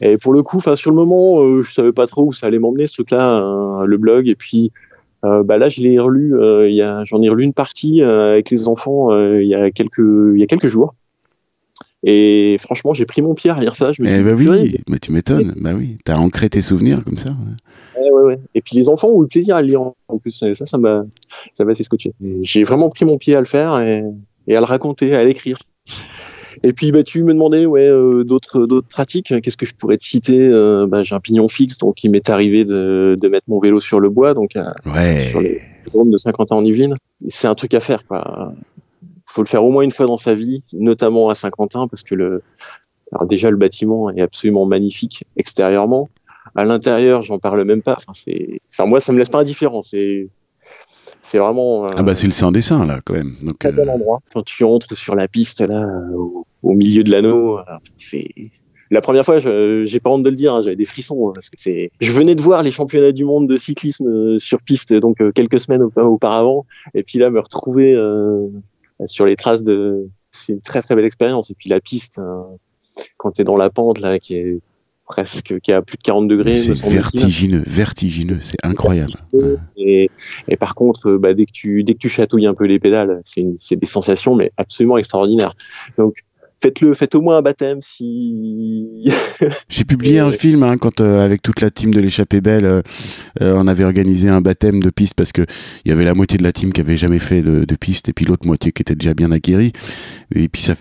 Et 0.00 0.16
pour 0.16 0.32
le 0.32 0.42
coup, 0.42 0.58
enfin 0.58 0.74
sur 0.76 0.90
le 0.90 0.96
moment, 0.96 1.62
je 1.62 1.70
savais 1.70 1.92
pas 1.92 2.06
trop 2.06 2.24
où 2.24 2.32
ça 2.32 2.46
allait 2.46 2.58
m'emmener 2.58 2.86
ce 2.86 2.94
truc-là, 2.94 3.84
le 3.84 3.96
blog. 3.98 4.28
Et 4.28 4.36
puis 4.36 4.72
bah 5.22 5.58
là, 5.58 5.68
je 5.68 5.82
l'ai 5.82 5.98
relu. 5.98 6.34
il 6.66 6.74
y 6.74 6.82
a, 6.82 7.04
j'en 7.04 7.20
ai 7.20 7.28
relu 7.28 7.44
une 7.44 7.52
partie 7.52 8.00
avec 8.00 8.48
les 8.50 8.68
enfants 8.68 9.14
il 9.38 9.46
y 9.46 9.54
a 9.54 9.70
quelques 9.70 9.98
il 9.98 10.40
y 10.40 10.42
a 10.42 10.46
quelques 10.46 10.68
jours. 10.68 10.94
Et 12.08 12.56
franchement, 12.60 12.94
j'ai 12.94 13.04
pris 13.04 13.20
mon 13.20 13.34
pied 13.34 13.50
à 13.50 13.58
lire 13.58 13.74
ça. 13.74 13.90
Je 13.90 14.00
me 14.00 14.08
eh 14.08 14.22
bah 14.22 14.30
oui, 14.32 14.76
mais 14.88 15.00
tu 15.00 15.10
m'étonnes. 15.10 15.54
Bah 15.56 15.72
oui, 15.74 15.98
t'as 16.04 16.16
ancré 16.16 16.48
tes 16.48 16.62
souvenirs 16.62 17.02
comme 17.04 17.18
ça. 17.18 17.30
Ouais. 17.30 18.08
Ouais, 18.08 18.22
ouais, 18.22 18.38
Et 18.54 18.62
puis 18.62 18.76
les 18.76 18.88
enfants 18.88 19.08
ont 19.08 19.18
eu 19.18 19.22
le 19.22 19.28
plaisir 19.28 19.56
à 19.56 19.60
le 19.60 19.66
lire 19.66 19.80
en 19.80 20.18
plus. 20.18 20.30
ça, 20.30 20.54
ça 20.54 20.78
m'a, 20.78 21.04
ça 21.52 21.64
m'a 21.64 21.72
assez 21.72 21.82
scotché. 21.82 22.12
J'ai 22.42 22.62
vraiment 22.62 22.90
pris 22.90 23.04
mon 23.04 23.18
pied 23.18 23.34
à 23.34 23.40
le 23.40 23.46
faire 23.46 23.80
et, 23.80 24.04
et 24.46 24.56
à 24.56 24.60
le 24.60 24.66
raconter, 24.66 25.16
à 25.16 25.24
l'écrire. 25.24 25.58
Et 26.62 26.72
puis 26.72 26.92
bah, 26.92 27.02
tu 27.02 27.24
me 27.24 27.32
demandais 27.32 27.66
ouais 27.66 27.88
euh, 27.88 28.22
d'autres 28.22 28.66
d'autres 28.66 28.86
pratiques. 28.86 29.34
Qu'est-ce 29.42 29.56
que 29.56 29.66
je 29.66 29.74
pourrais 29.74 29.96
te 29.96 30.04
citer? 30.04 30.38
Euh, 30.38 30.86
bah, 30.86 31.02
J'ai 31.02 31.16
un 31.16 31.20
pignon 31.20 31.48
fixe, 31.48 31.76
donc 31.78 32.04
il 32.04 32.12
m'est 32.12 32.30
arrivé 32.30 32.64
de, 32.64 33.16
de 33.20 33.28
mettre 33.28 33.46
mon 33.48 33.58
vélo 33.58 33.80
sur 33.80 33.98
le 33.98 34.10
bois, 34.10 34.32
donc 34.32 34.52
ouais. 34.86 35.18
sur 35.18 35.40
les 35.40 35.60
de 35.92 36.18
50 36.18 36.52
ans 36.52 36.58
en 36.58 36.64
Yvelines. 36.64 36.94
C'est 37.26 37.48
un 37.48 37.54
truc 37.56 37.74
à 37.74 37.80
faire 37.80 38.06
quoi 38.06 38.52
faut 39.36 39.42
le 39.42 39.48
faire 39.48 39.64
au 39.64 39.70
moins 39.70 39.82
une 39.82 39.92
fois 39.92 40.06
dans 40.06 40.16
sa 40.16 40.34
vie, 40.34 40.62
notamment 40.72 41.28
à 41.28 41.34
Saint-Quentin, 41.34 41.88
parce 41.88 42.02
que 42.02 42.14
le, 42.14 42.42
alors 43.12 43.26
déjà 43.26 43.50
le 43.50 43.56
bâtiment 43.56 44.10
est 44.10 44.22
absolument 44.22 44.64
magnifique 44.64 45.24
extérieurement. 45.36 46.08
À 46.54 46.64
l'intérieur, 46.64 47.22
j'en 47.22 47.38
parle 47.38 47.62
même 47.64 47.82
pas. 47.82 47.96
Enfin, 47.98 48.12
c'est, 48.14 48.60
enfin 48.72 48.86
moi, 48.86 49.00
ça 49.00 49.12
me 49.12 49.18
laisse 49.18 49.28
pas 49.28 49.40
indifférent. 49.40 49.82
C'est, 49.82 50.28
c'est 51.20 51.38
vraiment. 51.38 51.84
Euh, 51.84 51.88
ah 51.96 52.02
bah 52.02 52.14
c'est 52.14 52.26
le 52.26 52.32
saint 52.32 52.50
dessin 52.50 52.86
là 52.86 53.00
quand 53.04 53.12
même. 53.12 53.34
Donc. 53.42 53.62
Un 53.64 53.72
bel 53.72 53.90
endroit. 53.90 54.20
Quand 54.32 54.42
tu 54.42 54.64
entres 54.64 54.96
sur 54.96 55.14
la 55.14 55.28
piste 55.28 55.60
là, 55.60 55.86
au, 56.62 56.72
milieu 56.72 57.04
de 57.04 57.10
l'anneau, 57.10 57.60
c'est. 57.96 58.24
La 58.90 59.00
première 59.00 59.24
fois, 59.24 59.38
j'ai 59.38 60.00
pas 60.00 60.10
honte 60.10 60.22
de 60.22 60.30
le 60.30 60.36
dire, 60.36 60.54
hein, 60.54 60.62
j'avais 60.62 60.76
des 60.76 60.84
frissons 60.84 61.28
hein, 61.28 61.32
parce 61.34 61.50
que 61.50 61.56
c'est. 61.58 61.90
Je 62.00 62.12
venais 62.12 62.36
de 62.36 62.40
voir 62.40 62.62
les 62.62 62.70
championnats 62.70 63.12
du 63.12 63.24
monde 63.24 63.48
de 63.48 63.56
cyclisme 63.56 64.06
euh, 64.06 64.38
sur 64.38 64.62
piste 64.62 64.94
donc 64.94 65.20
euh, 65.20 65.32
quelques 65.32 65.58
semaines 65.58 65.82
auparavant, 65.96 66.64
et 66.94 67.02
puis 67.02 67.18
là 67.18 67.28
me 67.28 67.40
retrouver 67.40 67.94
sur 69.04 69.26
les 69.26 69.36
traces 69.36 69.62
de. 69.62 70.08
C'est 70.30 70.54
une 70.54 70.60
très 70.60 70.82
très 70.82 70.94
belle 70.94 71.04
expérience. 71.04 71.50
Et 71.50 71.54
puis 71.54 71.70
la 71.70 71.80
piste, 71.80 72.18
hein, 72.18 72.46
quand 73.16 73.32
tu 73.32 73.42
es 73.42 73.44
dans 73.44 73.56
la 73.56 73.70
pente 73.70 74.00
là, 74.00 74.18
qui 74.18 74.34
est 74.34 74.60
presque 75.06 75.60
qui 75.60 75.72
a 75.72 75.82
plus 75.82 75.96
de 75.96 76.02
40 76.02 76.28
degrés. 76.28 76.56
C'est 76.56 76.74
vertigineux, 76.74 77.62
vertigineux, 77.66 78.38
c'est 78.42 78.58
incroyable. 78.64 79.12
Et, 79.76 80.10
et, 80.48 80.56
par 80.56 80.74
contre, 80.74 81.12
bah, 81.16 81.32
dès 81.32 81.46
que 81.46 81.52
tu 81.52 81.84
dès 81.84 81.94
que 81.94 81.98
tu 81.98 82.08
chatouilles 82.08 82.46
un 82.46 82.54
peu 82.54 82.64
les 82.64 82.78
pédales, 82.78 83.20
c'est 83.24 83.76
des 83.76 83.86
sensations 83.86 84.34
mais 84.34 84.52
absolument 84.56 84.98
extraordinaires. 84.98 85.54
Donc 85.96 86.16
faites-le, 86.60 86.94
faites 86.94 87.14
au 87.14 87.22
moins 87.22 87.38
un 87.38 87.42
baptême 87.42 87.78
si. 87.80 89.10
J'ai 89.68 89.84
publié 89.84 90.18
un 90.18 90.30
film 90.30 90.62
hein, 90.62 90.76
quand 90.78 91.00
euh, 91.00 91.24
avec 91.24 91.42
toute 91.42 91.60
la 91.60 91.70
team 91.70 91.92
de 91.92 92.00
l'échappée 92.00 92.40
belle, 92.40 92.66
euh, 92.66 92.82
euh, 93.40 93.54
on 93.56 93.66
avait 93.66 93.84
organisé 93.84 94.28
un 94.28 94.40
baptême 94.40 94.82
de 94.82 94.90
piste 94.90 95.14
parce 95.14 95.32
que 95.32 95.42
il 95.84 95.90
y 95.90 95.92
avait 95.92 96.04
la 96.04 96.14
moitié 96.14 96.38
de 96.38 96.42
la 96.42 96.52
team 96.52 96.72
qui 96.72 96.80
avait 96.80 96.96
jamais 96.96 97.18
fait 97.18 97.42
de, 97.42 97.64
de 97.64 97.76
piste 97.76 98.08
et 98.08 98.12
puis 98.12 98.24
l'autre 98.24 98.46
moitié 98.46 98.72
qui 98.72 98.82
était 98.82 98.94
déjà 98.94 99.14
bien 99.14 99.32
acquérie. 99.32 99.72
Et 100.34 100.48
puis 100.48 100.62
ça, 100.62 100.74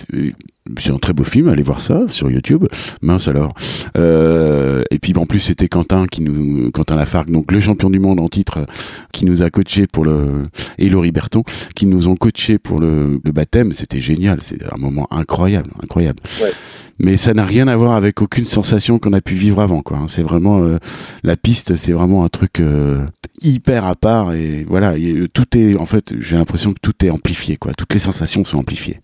c'est 0.78 0.92
un 0.92 0.98
très 0.98 1.14
beau 1.14 1.24
film, 1.24 1.48
allez 1.50 1.64
voir 1.64 1.82
ça 1.82 2.06
sur 2.10 2.32
YouTube. 2.32 2.66
Mince 3.02 3.28
alors. 3.28 3.54
Euh, 3.98 4.84
et 4.90 5.00
puis 5.00 5.14
en 5.16 5.26
plus 5.26 5.40
c'était 5.40 5.68
Quentin 5.68 6.08
qui 6.08 6.22
nous, 6.22 6.72
Quentin 6.72 6.96
Lafargue, 6.96 7.30
donc 7.30 7.52
le 7.52 7.60
champion 7.60 7.90
du 7.90 8.00
monde 8.00 8.20
en 8.20 8.30
titre, 8.30 8.66
qui 9.12 9.26
nous 9.26 9.44
a 9.44 9.50
coaché 9.50 9.86
pour 9.88 10.06
le 10.06 10.44
et 10.78 10.90
Laurie 10.90 11.12
Berton, 11.12 11.44
qui 11.76 11.86
nous 11.86 12.08
ont 12.08 12.16
coaché 12.16 12.58
pour 12.58 12.80
le, 12.80 13.20
le 13.24 13.32
baptême. 13.32 13.74
C'était 13.74 14.02
génial, 14.02 14.40
c'est 14.42 14.64
un 14.74 14.78
moment 14.78 15.08
incroyable, 15.12 15.70
incroyable. 15.82 16.22
Ouais 16.42 16.52
mais 17.00 17.18
ça 17.18 17.34
n'a 17.34 17.44
rien 17.44 17.68
à 17.68 17.76
voir 17.76 17.94
avec 17.94 18.22
aucune 18.22 18.46
sensation 18.46 19.00
qu'on 19.00 19.14
a 19.14 19.22
pu 19.22 19.36
vivre 19.36 19.62
avant 19.62 19.82
quoi 19.82 20.00
c'est 20.08 20.24
vraiment 20.24 20.62
euh, 20.62 20.78
la 21.24 21.36
piste 21.36 21.76
c'est 21.76 21.92
vraiment 21.92 22.24
un 22.24 22.30
truc 22.30 22.60
euh, 22.60 23.06
hyper 23.42 23.86
à 23.86 23.96
part 23.96 24.34
et 24.34 24.66
voilà 24.68 24.94
tout 25.34 25.58
est 25.58 25.76
en 25.76 25.86
fait 25.86 26.14
j'ai 26.20 26.38
l'impression 26.38 26.74
que 26.74 26.80
tout 26.82 27.06
est 27.06 27.10
amplifié 27.10 27.58
quoi 27.58 27.74
toutes 27.74 27.94
les 27.94 28.00
sensations 28.00 28.44
sont 28.44 28.60
amplifiées 28.60 29.02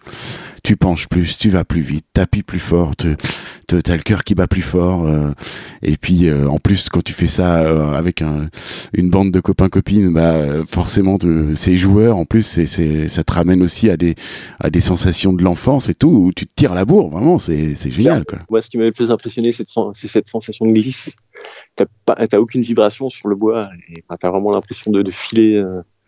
tu 0.63 0.75
penches 0.75 1.07
plus, 1.07 1.37
tu 1.37 1.49
vas 1.49 1.63
plus 1.63 1.81
vite, 1.81 2.05
t'appuies 2.13 2.43
plus 2.43 2.59
fort, 2.59 2.95
t'as 2.95 3.95
le 3.95 4.03
cœur 4.03 4.23
qui 4.23 4.35
bat 4.35 4.47
plus 4.47 4.61
fort. 4.61 5.05
Euh, 5.07 5.31
et 5.81 5.97
puis 5.97 6.27
euh, 6.27 6.47
en 6.47 6.59
plus, 6.59 6.89
quand 6.89 7.03
tu 7.03 7.13
fais 7.13 7.27
ça 7.27 7.63
euh, 7.63 7.93
avec 7.93 8.21
un, 8.21 8.49
une 8.93 9.09
bande 9.09 9.31
de 9.31 9.39
copains 9.39 9.69
copines, 9.69 10.13
bah 10.13 10.63
forcément, 10.65 11.17
ces 11.55 11.75
joueurs, 11.75 12.17
en 12.17 12.25
plus, 12.25 12.43
c'est, 12.43 12.67
c'est, 12.67 13.09
ça 13.09 13.23
te 13.23 13.33
ramène 13.33 13.63
aussi 13.63 13.89
à 13.89 13.97
des, 13.97 14.15
à 14.59 14.69
des 14.69 14.81
sensations 14.81 15.33
de 15.33 15.43
l'enfance 15.43 15.89
et 15.89 15.95
tout, 15.95 16.09
où 16.09 16.31
tu 16.33 16.45
te 16.45 16.53
tires 16.55 16.75
la 16.75 16.85
bourre. 16.85 17.09
Vraiment, 17.09 17.39
c'est, 17.39 17.75
c'est 17.75 17.91
génial. 17.91 18.25
Quoi. 18.25 18.39
Moi, 18.49 18.61
ce 18.61 18.69
qui 18.69 18.77
m'avait 18.77 18.89
le 18.89 18.93
plus 18.93 19.11
impressionné, 19.11 19.51
c'est, 19.51 19.67
c'est 19.93 20.07
cette 20.07 20.29
sensation 20.29 20.65
de 20.65 20.71
glisse. 20.73 21.15
T'as, 21.75 21.85
pas, 22.05 22.15
t'as 22.27 22.37
aucune 22.37 22.61
vibration 22.61 23.09
sur 23.09 23.27
le 23.27 23.35
bois 23.35 23.69
et 23.89 24.03
t'as 24.19 24.29
vraiment 24.29 24.51
l'impression 24.51 24.91
de, 24.91 25.01
de 25.01 25.11
filer. 25.11 25.63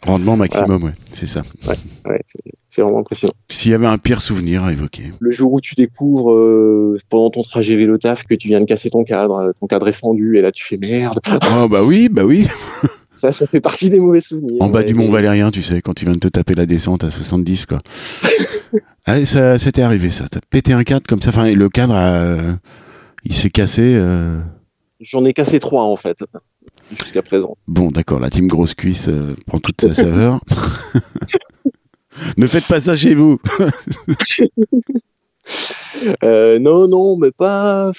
Rendement 0.06 0.36
maximum, 0.36 0.84
ouais, 0.84 0.92
c'est 1.12 1.28
ça. 1.28 1.44
Ouais, 1.66 1.76
ouais 2.06 2.22
c'est 2.70 2.82
vraiment 2.82 3.00
impressionnant. 3.00 3.34
S'il 3.50 3.72
y 3.72 3.74
avait 3.74 3.88
un 3.88 3.98
pire 3.98 4.22
souvenir 4.22 4.64
à 4.64 4.72
évoquer. 4.72 5.12
Le 5.20 5.32
jour 5.32 5.54
où 5.54 5.62
tu 5.62 5.76
découvres 5.76 6.34
euh, 6.34 6.98
pendant 7.10 7.30
ton 7.30 7.42
trajet 7.42 7.76
vélo 7.76 7.98
taf 7.98 8.24
que 8.26 8.36
tu 8.36 8.50
viens 8.50 8.60
de 8.60 8.66
casser 8.66 8.90
ton 8.90 9.04
cadre, 9.04 9.36
euh, 9.36 9.52
ton 9.62 9.68
cadre 9.68 9.88
est 9.88 9.94
fendu 9.94 10.38
et 10.38 10.42
là 10.42 10.52
tu 10.52 10.66
fais 10.66 10.78
merde. 10.78 11.20
Oh 11.56 11.68
bah 11.70 11.84
oui, 11.84 12.10
bah 12.10 12.26
oui. 12.26 12.48
ça, 13.12 13.32
ça 13.32 13.46
fait 13.46 13.62
partie 13.62 13.90
des 13.90 14.00
mauvais 14.00 14.20
souvenirs. 14.20 14.62
En 14.62 14.70
bas 14.70 14.84
du 14.84 14.94
Mont 14.96 15.10
Valérien, 15.10 15.52
tu 15.52 15.62
sais, 15.62 15.82
quand 15.82 15.94
tu 15.94 16.06
viens 16.06 16.14
de 16.14 16.20
te 16.20 16.28
taper 16.28 16.56
la 16.56 16.66
descente 16.66 17.04
à 17.04 17.12
70, 17.12 17.66
quoi. 17.68 17.80
ah, 19.06 19.24
ça, 19.24 19.58
c'était 19.60 19.84
arrivé, 19.84 20.12
ça. 20.12 20.28
T'as 20.28 20.42
pété 20.50 20.74
un 20.74 20.84
cadre 20.84 21.06
comme 21.08 21.22
ça. 21.22 21.30
Enfin, 21.30 21.54
le 21.54 21.70
cadre, 21.70 22.58
il 23.24 23.36
s'est 23.36 23.52
cassé. 23.52 23.94
Euh... 23.96 24.40
J'en 25.00 25.24
ai 25.24 25.34
cassé 25.34 25.60
trois 25.60 25.84
en 25.84 25.96
fait 25.96 26.24
jusqu'à 26.92 27.22
présent. 27.22 27.58
Bon, 27.68 27.90
d'accord, 27.90 28.20
la 28.20 28.30
team 28.30 28.48
grosse 28.48 28.74
cuisse 28.74 29.10
euh, 29.10 29.36
prend 29.46 29.60
toute 29.60 29.80
sa 29.80 29.94
saveur. 29.94 30.42
ne 32.38 32.48
faites 32.48 32.68
pas 32.68 32.80
ça 32.80 32.96
chez 32.96 33.16
vous. 33.16 33.40
euh, 36.24 36.60
non, 36.60 36.88
non, 36.88 37.18
mais 37.18 37.32
pas. 37.32 37.92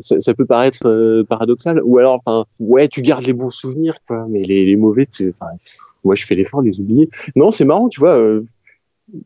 Ça, 0.00 0.20
ça 0.20 0.34
peut 0.34 0.46
paraître 0.46 0.86
euh, 0.86 1.24
paradoxal. 1.24 1.80
Ou 1.84 1.98
alors, 1.98 2.20
enfin, 2.24 2.46
ouais, 2.58 2.88
tu 2.88 3.02
gardes 3.02 3.24
les 3.24 3.32
bons 3.32 3.50
souvenirs, 3.50 3.98
quoi, 4.06 4.26
mais 4.28 4.42
les, 4.42 4.66
les 4.66 4.76
mauvais, 4.76 5.06
enfin, 5.20 5.52
moi, 6.04 6.14
je 6.14 6.26
fais 6.26 6.34
l'effort 6.34 6.62
de 6.62 6.68
les 6.68 6.80
oublier. 6.80 7.08
Non, 7.36 7.50
c'est 7.50 7.64
marrant, 7.64 7.88
tu 7.88 8.00
vois. 8.00 8.40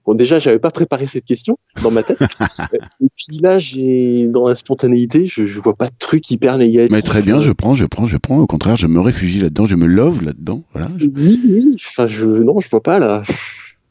Bon, 0.05 0.15
déjà, 0.15 0.39
j'avais 0.39 0.59
pas 0.59 0.71
préparé 0.71 1.07
cette 1.07 1.25
question 1.25 1.57
dans 1.83 1.91
ma 1.91 2.03
tête. 2.03 2.19
et 2.73 3.09
puis 3.17 3.39
là, 3.41 3.59
j'ai 3.59 4.27
dans 4.29 4.47
la 4.47 4.55
spontanéité, 4.55 5.27
je, 5.27 5.47
je 5.47 5.61
vois 5.61 5.75
pas 5.75 5.87
de 5.87 5.95
truc 5.99 6.31
hyper 6.31 6.59
négatif. 6.59 6.93
Mais 6.93 7.03
très 7.03 7.23
bien, 7.23 7.41
je 7.41 7.53
prends, 7.53 7.75
je 7.75 7.87
prends, 7.87 8.07
je 8.07 8.17
prends. 8.17 8.39
Au 8.39 8.47
contraire, 8.47 8.77
je 8.77 8.87
me 8.87 9.01
réfugie 9.01 9.41
là-dedans, 9.41 9.67
je 9.67 9.77
me 9.77 9.87
love 9.87 10.23
là-dedans. 10.23 10.63
Voilà. 10.73 10.89
Oui, 11.01 11.41
oui. 11.45 11.75
Enfin, 11.75 12.07
je 12.07 12.27
non, 12.27 12.61
je 12.61 12.69
vois 12.69 12.83
pas 12.83 12.99
là. 12.99 13.23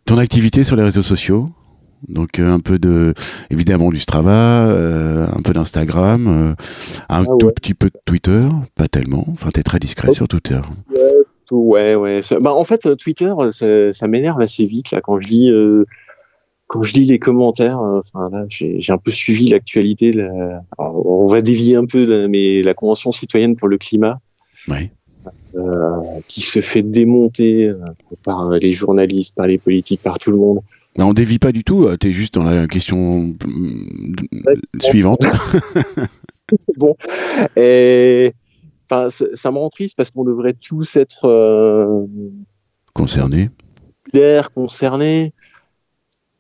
Ton 0.06 0.18
activité 0.18 0.64
sur 0.64 0.76
les 0.76 0.84
réseaux 0.84 1.02
sociaux, 1.02 1.50
donc 2.08 2.40
euh, 2.40 2.52
un 2.52 2.60
peu 2.60 2.80
de, 2.80 3.14
évidemment 3.50 3.90
du 3.90 4.00
Strava, 4.00 4.68
euh, 4.68 5.28
un 5.32 5.42
peu 5.42 5.54
d'Instagram, 5.54 6.28
euh, 6.28 6.54
un 7.10 7.24
ah 7.24 7.36
tout 7.40 7.52
petit 7.52 7.74
peu 7.74 7.88
de 7.88 8.00
Twitter, 8.06 8.48
pas 8.76 8.88
tellement. 8.88 9.26
Enfin, 9.32 9.50
t'es 9.52 9.64
très 9.64 9.80
discret 9.80 10.10
oh. 10.12 10.14
sur 10.14 10.28
Twitter. 10.28 10.60
Ouais, 10.90 11.12
Ouais, 11.52 11.96
ouais. 11.96 12.22
Bah, 12.40 12.54
en 12.54 12.64
fait, 12.64 12.96
Twitter, 12.98 13.34
ça, 13.52 13.94
ça 13.94 14.08
m'énerve 14.08 14.42
assez 14.42 14.66
vite 14.66 14.92
là 14.92 15.02
quand 15.02 15.20
je 15.20 15.28
lis. 15.28 15.50
Euh, 15.50 15.86
quand 16.72 16.84
je 16.84 16.94
lis 16.94 17.04
les 17.04 17.20
commentaires, 17.20 17.82
euh, 17.82 18.00
enfin 18.00 18.30
là, 18.32 18.46
j'ai 18.48 18.82
un 18.88 18.98
peu 18.98 19.12
suivi 19.12 19.50
l'actualité. 19.50 20.16
On 20.78 21.28
va 21.28 21.42
dévier 21.42 21.76
un 21.76 21.86
peu, 21.86 22.30
mais 22.30 22.64
la 22.64 22.74
Convention 22.74 23.12
citoyenne 23.12 23.58
pour 23.58 23.68
le 23.68 23.78
climat, 23.78 24.22
ouais. 24.70 24.90
euh, 25.56 25.98
qui 26.30 26.40
se 26.40 26.62
fait 26.62 26.82
démonter 26.82 27.68
euh, 27.68 27.78
par 28.24 28.52
les 28.52 28.72
journalistes, 28.72 29.36
par 29.36 29.48
les 29.48 29.58
politiques, 29.58 30.02
par 30.02 30.18
tout 30.18 30.32
le 30.32 30.38
monde. 30.38 30.62
Mais 30.98 31.04
on 31.04 31.12
dévie 31.12 31.40
pas 31.40 31.52
du 31.52 31.66
tout. 31.66 31.90
Tu 32.00 32.08
es 32.08 32.14
juste 32.14 32.36
dans 32.36 32.46
la 32.46 32.68
question 32.68 32.96
suivante. 34.80 35.26
bon, 36.78 36.96
et 37.58 38.32
Enfin, 38.92 39.08
ça 39.10 39.52
me 39.52 39.58
rend 39.58 39.70
triste 39.70 39.96
parce 39.96 40.12
qu'on 40.12 40.26
devrait 40.26 40.54
tous 40.54 40.98
être 40.98 41.24
euh, 41.24 42.06
concernés, 42.94 43.50
d'air 44.14 44.52
concernés. 44.52 45.32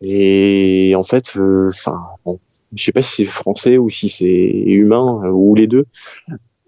Et 0.01 0.93
en 0.97 1.03
fait, 1.03 1.37
euh, 1.37 1.69
enfin, 1.69 2.01
bon, 2.25 2.39
je 2.75 2.83
sais 2.83 2.91
pas 2.91 3.01
si 3.01 3.23
c'est 3.23 3.31
français 3.31 3.77
ou 3.77 3.89
si 3.89 4.09
c'est 4.09 4.27
humain 4.27 5.29
ou 5.29 5.55
les 5.55 5.67
deux. 5.67 5.85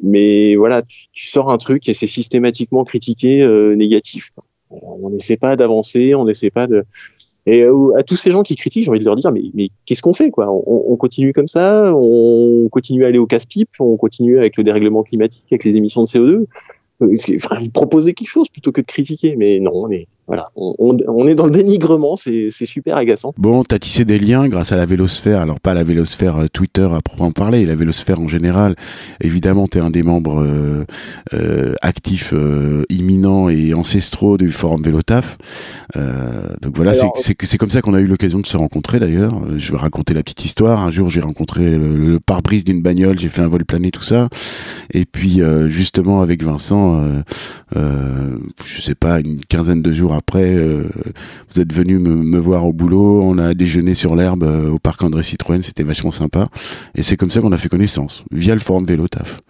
Mais 0.02 0.56
voilà, 0.56 0.84
tu, 0.84 1.08
tu 1.12 1.28
sors 1.28 1.52
un 1.52 1.58
truc 1.58 1.90
et 1.90 1.94
c'est 1.94 2.08
systématiquement 2.08 2.86
critiqué 2.86 3.42
euh, 3.42 3.76
négatif. 3.76 4.32
On 4.70 5.10
n'essaie 5.10 5.38
pas 5.38 5.58
d'avancer, 5.58 6.16
on 6.16 6.24
n'essaie 6.24 6.50
pas 6.50 6.66
de. 6.66 6.86
Et 7.46 7.62
euh, 7.62 7.98
à 7.98 8.04
tous 8.04 8.16
ces 8.16 8.32
gens 8.32 8.42
qui 8.42 8.56
critiquent, 8.56 8.84
j'ai 8.84 8.90
envie 8.90 9.00
de 9.00 9.06
leur 9.06 9.16
dire, 9.16 9.32
mais, 9.32 9.44
mais 9.54 9.70
qu'est-ce 9.86 10.02
qu'on 10.02 10.14
fait 10.14 10.32
quoi? 10.32 10.50
On, 10.50 10.94
on, 10.94 10.96
continue 10.96 11.34
comme 11.34 11.50
ça, 11.50 11.94
on 11.94 12.70
continue 12.72 13.04
à 13.04 13.08
aller 13.10 13.18
au 13.18 13.26
casse-pipe, 13.26 13.70
on 13.80 13.98
continue 13.98 14.38
avec 14.38 14.56
le 14.56 14.64
dérèglement 14.64 15.04
climatique, 15.04 15.44
avec 15.52 15.66
les 15.66 15.76
émissions 15.76 16.04
de 16.04 16.08
CO2. 16.08 16.46
Euh, 17.02 17.16
vous 17.60 17.70
proposez 17.70 18.14
quelque 18.14 18.30
chose 18.30 18.48
plutôt 18.50 18.72
que 18.72 18.80
de 18.80 18.86
critiquer, 18.86 19.36
mais 19.36 19.60
non, 19.60 19.72
on 19.74 19.92
est 19.92 20.08
voilà, 20.28 20.52
on, 20.56 20.98
on, 21.08 21.28
est 21.28 21.36
dans 21.36 21.46
le 21.46 21.52
dénigrement, 21.52 22.16
c'est 22.16 22.50
super 22.50 22.96
agaçant. 22.96 23.34
Bon, 23.38 23.64
t'as 23.64 23.80
tissé 23.80 24.06
des 24.06 24.20
liens 24.20 24.48
grâce 24.48 24.72
à 24.72 24.78
la 24.78 24.86
vélosphère, 24.86 25.42
alors 25.42 25.60
pas 25.60 25.74
la 25.74 25.84
vélosphère 25.84 26.38
euh, 26.38 26.48
Twitter 26.48 26.88
à 26.94 27.02
proprement 27.02 27.32
parler, 27.32 27.66
la 27.66 27.76
vélosphère 27.76 28.22
en 28.22 28.30
général. 28.30 28.76
Évidemment, 29.22 29.68
t'es 29.68 29.82
un 29.82 29.90
des 29.90 30.04
membres 30.04 30.42
euh, 30.42 30.86
euh, 31.34 31.74
actifs, 31.82 32.34
euh, 32.34 32.84
imminents 32.90 33.50
et 33.50 33.74
ancestraux 33.74 34.38
du 34.38 34.52
forum 34.52 34.82
Vélotaf. 34.82 35.38
Donc 36.62 36.76
voilà, 36.76 36.94
c'est 36.94 37.58
comme 37.58 37.70
ça 37.70 37.82
qu'on 37.82 37.94
a 37.94 38.00
eu 38.00 38.08
l'occasion 38.08 38.40
de 38.40 38.46
se 38.46 38.58
rencontrer 38.58 39.00
d'ailleurs. 39.00 39.42
Je 39.58 39.72
vais 39.72 39.78
raconter 39.78 40.14
la 40.14 40.24
petite 40.24 40.46
histoire. 40.46 40.84
Un 40.84 40.92
jour, 40.92 41.10
j'ai 41.10 41.22
rencontré 41.22 41.70
le, 41.72 41.96
le 41.98 42.20
pare-brise 42.20 42.64
d'une 42.64 42.82
bagnole, 42.82 43.20
j'ai 43.20 43.30
fait 43.30 43.42
un 43.42 43.48
vol 43.48 43.66
plané, 43.66 43.92
tout 43.92 44.02
ça. 44.02 44.30
Et 44.94 45.06
puis, 45.06 45.42
justement, 45.68 46.22
avec 46.22 46.44
Vincent, 46.44 47.04
je 47.76 48.82
sais 48.82 48.96
pas, 48.96 49.20
une 49.20 49.42
quinzaine 49.46 49.82
de 49.82 49.94
jours 49.94 50.13
après, 50.14 50.54
euh, 50.54 50.84
vous 51.50 51.62
êtes 51.62 51.74
venu 51.74 52.00
me, 52.00 52.16
me, 52.16 52.40
voir 52.40 52.66
au 52.66 52.74
boulot, 52.74 53.22
on 53.22 53.38
a 53.38 53.54
déjeuné 53.54 53.96
sur 53.96 54.16
l'herbe 54.16 54.44
euh, 54.44 54.70
au 54.70 54.80
parc 54.80 55.02
André 55.04 55.24
Citroën, 55.24 55.62
c'était 55.62 55.84
vachement 55.84 56.12
sympa. 56.12 56.48
Et 56.96 57.02
c'est 57.02 57.18
comme 57.18 57.30
ça 57.30 57.42
qu'on 57.42 57.52
a 57.52 57.58
fait 57.58 57.70
connaissance, 57.70 58.24
via 58.32 58.54
le 58.54 58.60
forum 58.60 58.86
Vélo 58.86 59.08
Taf. 59.08 59.42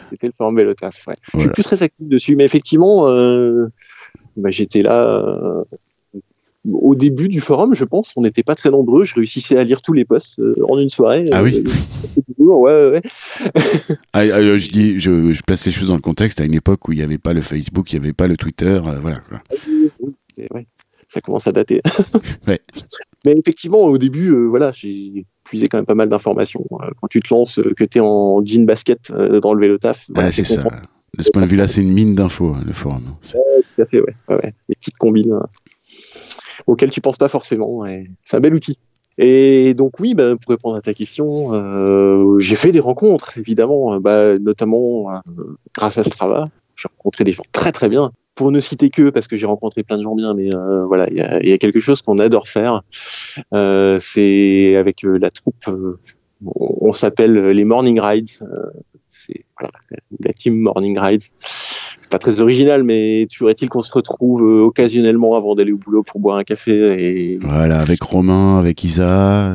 C'était 0.00 0.28
le 0.28 0.32
forum 0.32 0.56
Vélo 0.56 0.74
Taf, 0.74 1.06
ouais. 1.06 1.16
Voilà. 1.32 1.38
Je 1.38 1.40
suis 1.40 1.50
plus 1.50 1.62
très 1.62 1.82
actif 1.82 2.06
dessus, 2.06 2.36
mais 2.36 2.44
effectivement, 2.44 3.08
euh, 3.08 3.66
bah, 4.36 4.50
j'étais 4.50 4.82
là 4.82 5.64
au 6.88 6.94
début 6.94 7.28
du 7.28 7.40
forum, 7.40 7.74
je 7.74 7.84
pense, 7.84 8.14
on 8.16 8.22
n'était 8.22 8.42
pas 8.42 8.54
très 8.54 8.70
nombreux. 8.70 9.04
Je 9.04 9.14
réussissais 9.14 9.58
à 9.58 9.64
lire 9.64 9.82
tous 9.82 9.92
les 9.92 10.06
posts 10.06 10.38
euh, 10.38 10.54
en 10.68 10.78
une 10.78 10.88
soirée. 10.88 11.28
Ah 11.32 11.42
oui. 11.42 11.62
Euh, 11.62 12.44
ouais, 12.44 12.90
ouais. 12.90 13.02
ah, 14.14 14.20
ah, 14.20 14.56
je 14.56 14.70
dis, 14.70 14.98
je, 14.98 15.34
je, 15.34 15.42
place 15.42 15.66
les 15.66 15.72
choses 15.72 15.88
dans 15.88 15.96
le 15.96 16.00
contexte 16.00 16.40
à 16.40 16.44
une 16.44 16.54
époque 16.54 16.88
où 16.88 16.92
il 16.92 16.96
n'y 16.96 17.04
avait 17.04 17.18
pas 17.18 17.34
le 17.34 17.42
Facebook, 17.42 17.92
il 17.92 18.00
n'y 18.00 18.06
avait 18.06 18.14
pas 18.14 18.26
le 18.26 18.38
Twitter, 18.38 18.80
euh, 18.86 19.00
voilà. 19.02 19.20
Ouais, 20.54 20.66
ça 21.06 21.20
commence 21.20 21.46
à 21.46 21.52
dater. 21.52 21.82
ouais. 22.46 22.60
Mais 23.26 23.32
effectivement, 23.32 23.80
au 23.80 23.98
début, 23.98 24.32
voilà, 24.46 24.70
j'ai 24.70 25.26
puisé 25.44 25.68
quand 25.68 25.76
même 25.76 25.86
pas 25.86 25.94
mal 25.94 26.08
d'informations. 26.08 26.64
Quand 26.70 27.08
tu 27.10 27.20
te 27.20 27.34
lances, 27.34 27.60
que 27.76 27.84
tu 27.84 27.98
es 27.98 28.00
en 28.00 28.42
jean 28.46 28.64
basket 28.64 29.12
dans 29.12 29.52
le 29.52 29.60
vélo 29.60 29.76
taf, 29.76 30.06
voilà, 30.14 30.32
c'est 30.32 30.44
ça. 30.44 30.62
De 31.16 31.22
ce 31.22 31.30
point 31.30 31.42
de 31.42 31.48
vue-là, 31.48 31.66
c'est 31.66 31.82
une 31.82 31.92
mine 31.92 32.14
d'infos, 32.14 32.54
hein, 32.54 32.62
le 32.64 32.72
forum. 32.72 33.16
Ouais, 33.34 33.62
tout 33.74 33.82
à 33.82 33.86
fait, 33.86 34.00
ouais. 34.00 34.14
ouais, 34.28 34.54
Les 34.68 34.76
petites 34.76 34.96
combines 34.96 35.34
auquel 36.66 36.90
tu 36.90 37.00
penses 37.00 37.18
pas 37.18 37.28
forcément. 37.28 37.84
C'est 38.24 38.36
un 38.36 38.40
bel 38.40 38.54
outil. 38.54 38.78
Et 39.18 39.74
donc 39.74 39.98
oui, 39.98 40.14
bah, 40.14 40.36
pour 40.36 40.50
répondre 40.50 40.76
à 40.76 40.80
ta 40.80 40.94
question, 40.94 41.52
euh, 41.52 42.38
j'ai 42.38 42.54
fait 42.54 42.70
des 42.70 42.80
rencontres, 42.80 43.36
évidemment, 43.36 43.98
bah, 43.98 44.38
notamment 44.38 45.10
euh, 45.10 45.18
grâce 45.74 45.98
à 45.98 46.04
Strava. 46.04 46.44
J'ai 46.76 46.88
rencontré 46.96 47.24
des 47.24 47.32
gens 47.32 47.42
très 47.52 47.72
très 47.72 47.88
bien. 47.88 48.12
Pour 48.36 48.52
ne 48.52 48.60
citer 48.60 48.88
que, 48.88 49.10
parce 49.10 49.26
que 49.26 49.36
j'ai 49.36 49.46
rencontré 49.46 49.82
plein 49.82 49.98
de 49.98 50.04
gens 50.04 50.14
bien, 50.14 50.32
mais 50.32 50.54
euh, 50.54 50.84
voilà, 50.86 51.08
il 51.10 51.16
y 51.16 51.20
a, 51.20 51.44
y 51.44 51.52
a, 51.52 51.58
quelque 51.58 51.80
chose 51.80 52.02
qu'on 52.02 52.18
adore 52.18 52.46
faire. 52.46 52.82
Euh, 53.52 53.98
c'est 54.00 54.76
avec 54.76 55.04
euh, 55.04 55.18
la 55.18 55.28
troupe, 55.30 55.66
euh, 55.66 55.98
on 56.44 56.92
s'appelle 56.92 57.34
les 57.48 57.64
Morning 57.64 57.98
Rides. 58.00 58.28
C'est 59.18 59.44
voilà, 59.58 59.72
la 60.20 60.32
team 60.32 60.56
Morning 60.58 60.98
Rides. 60.98 61.22
C'est 61.40 62.10
pas 62.10 62.18
très 62.18 62.40
original, 62.40 62.84
mais 62.84 63.26
toujours 63.30 63.50
est-il 63.50 63.68
qu'on 63.68 63.82
se 63.82 63.92
retrouve 63.92 64.42
occasionnellement 64.42 65.36
avant 65.36 65.54
d'aller 65.54 65.72
au 65.72 65.76
boulot 65.76 66.02
pour 66.02 66.20
boire 66.20 66.38
un 66.38 66.44
café. 66.44 66.72
Et... 66.72 67.38
Voilà, 67.38 67.80
avec 67.80 68.00
Romain, 68.02 68.58
avec 68.58 68.82
Isa. 68.84 69.54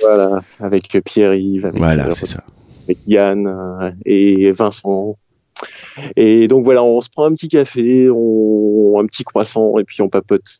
Voilà, 0.00 0.42
avec 0.60 0.96
Pierre-Yves, 1.04 1.66
avec, 1.66 1.78
voilà, 1.78 2.10
c'est 2.12 2.26
ça. 2.26 2.44
avec 2.84 2.98
Yann 3.06 3.96
et 4.04 4.52
Vincent. 4.52 5.16
Et 6.16 6.46
donc 6.48 6.64
voilà, 6.64 6.84
on 6.84 7.00
se 7.00 7.08
prend 7.08 7.24
un 7.24 7.32
petit 7.32 7.48
café, 7.48 8.08
on, 8.10 9.00
un 9.00 9.06
petit 9.06 9.24
croissant, 9.24 9.78
et 9.78 9.84
puis 9.84 10.02
on 10.02 10.08
papote 10.08 10.58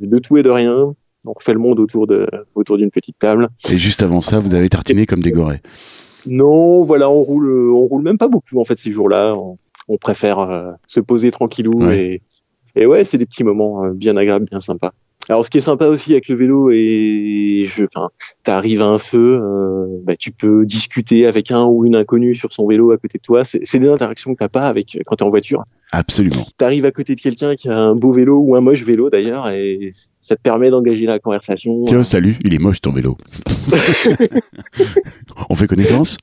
de 0.00 0.18
tout 0.18 0.36
et 0.38 0.42
de 0.42 0.50
rien. 0.50 0.94
On 1.26 1.34
fait 1.38 1.52
le 1.52 1.58
monde 1.58 1.78
autour 1.78 2.06
de 2.06 2.26
autour 2.54 2.78
d'une 2.78 2.90
petite 2.90 3.18
table. 3.18 3.48
Et 3.70 3.76
juste 3.76 4.02
avant 4.02 4.22
ça, 4.22 4.38
vous 4.38 4.54
avez 4.54 4.68
tartiné 4.68 5.06
comme 5.06 5.22
des 5.22 5.32
gorées. 5.32 5.60
Non, 6.26 6.82
voilà, 6.82 7.10
on 7.10 7.22
roule, 7.22 7.70
on 7.72 7.80
roule 7.86 8.02
même 8.02 8.18
pas 8.18 8.28
beaucoup 8.28 8.60
en 8.60 8.64
fait 8.64 8.78
ces 8.78 8.90
jours-là. 8.92 9.34
On, 9.36 9.58
on 9.88 9.96
préfère 9.96 10.38
euh, 10.38 10.72
se 10.86 11.00
poser 11.00 11.30
tranquillou 11.30 11.84
Ouais. 11.84 12.00
et 12.02 12.22
et 12.76 12.86
ouais, 12.86 13.02
c'est 13.02 13.18
des 13.18 13.26
petits 13.26 13.42
moments 13.42 13.84
euh, 13.84 13.90
bien 13.92 14.16
agréables, 14.16 14.44
bien 14.48 14.60
sympas. 14.60 14.92
Alors, 15.28 15.44
ce 15.44 15.50
qui 15.50 15.58
est 15.58 15.60
sympa 15.60 15.86
aussi 15.86 16.12
avec 16.12 16.28
le 16.28 16.34
vélo, 16.34 16.70
et 16.72 17.64
je, 17.66 17.84
enfin, 17.84 18.08
t'arrives 18.42 18.80
à 18.80 18.86
un 18.86 18.98
feu, 18.98 19.38
euh, 19.40 19.86
bah, 20.02 20.16
tu 20.18 20.32
peux 20.32 20.64
discuter 20.66 21.26
avec 21.26 21.52
un 21.52 21.64
ou 21.64 21.84
une 21.86 21.94
inconnue 21.94 22.34
sur 22.34 22.52
son 22.52 22.66
vélo 22.66 22.90
à 22.90 22.96
côté 22.96 23.18
de 23.18 23.22
toi. 23.22 23.44
C'est 23.44 23.78
des 23.78 23.88
interactions 23.88 24.32
que 24.32 24.38
t'as 24.38 24.48
pas 24.48 24.62
avec 24.62 24.98
quand 25.06 25.16
t'es 25.16 25.22
en 25.22 25.30
voiture. 25.30 25.62
Absolument. 25.92 26.46
T'arrives 26.56 26.84
à 26.84 26.90
côté 26.90 27.14
de 27.14 27.20
quelqu'un 27.20 27.54
qui 27.54 27.68
a 27.68 27.78
un 27.78 27.94
beau 27.94 28.12
vélo 28.12 28.38
ou 28.38 28.56
un 28.56 28.60
moche 28.60 28.82
vélo 28.82 29.08
d'ailleurs, 29.10 29.48
et 29.50 29.92
ça 30.20 30.36
te 30.36 30.40
permet 30.40 30.70
d'engager 30.70 31.06
la 31.06 31.18
conversation. 31.18 31.82
Tiens, 31.84 32.02
salut, 32.02 32.36
il 32.44 32.54
est 32.54 32.58
moche 32.58 32.80
ton 32.80 32.92
vélo. 32.92 33.16
On 35.48 35.54
fait 35.54 35.66
connaissance? 35.66 36.16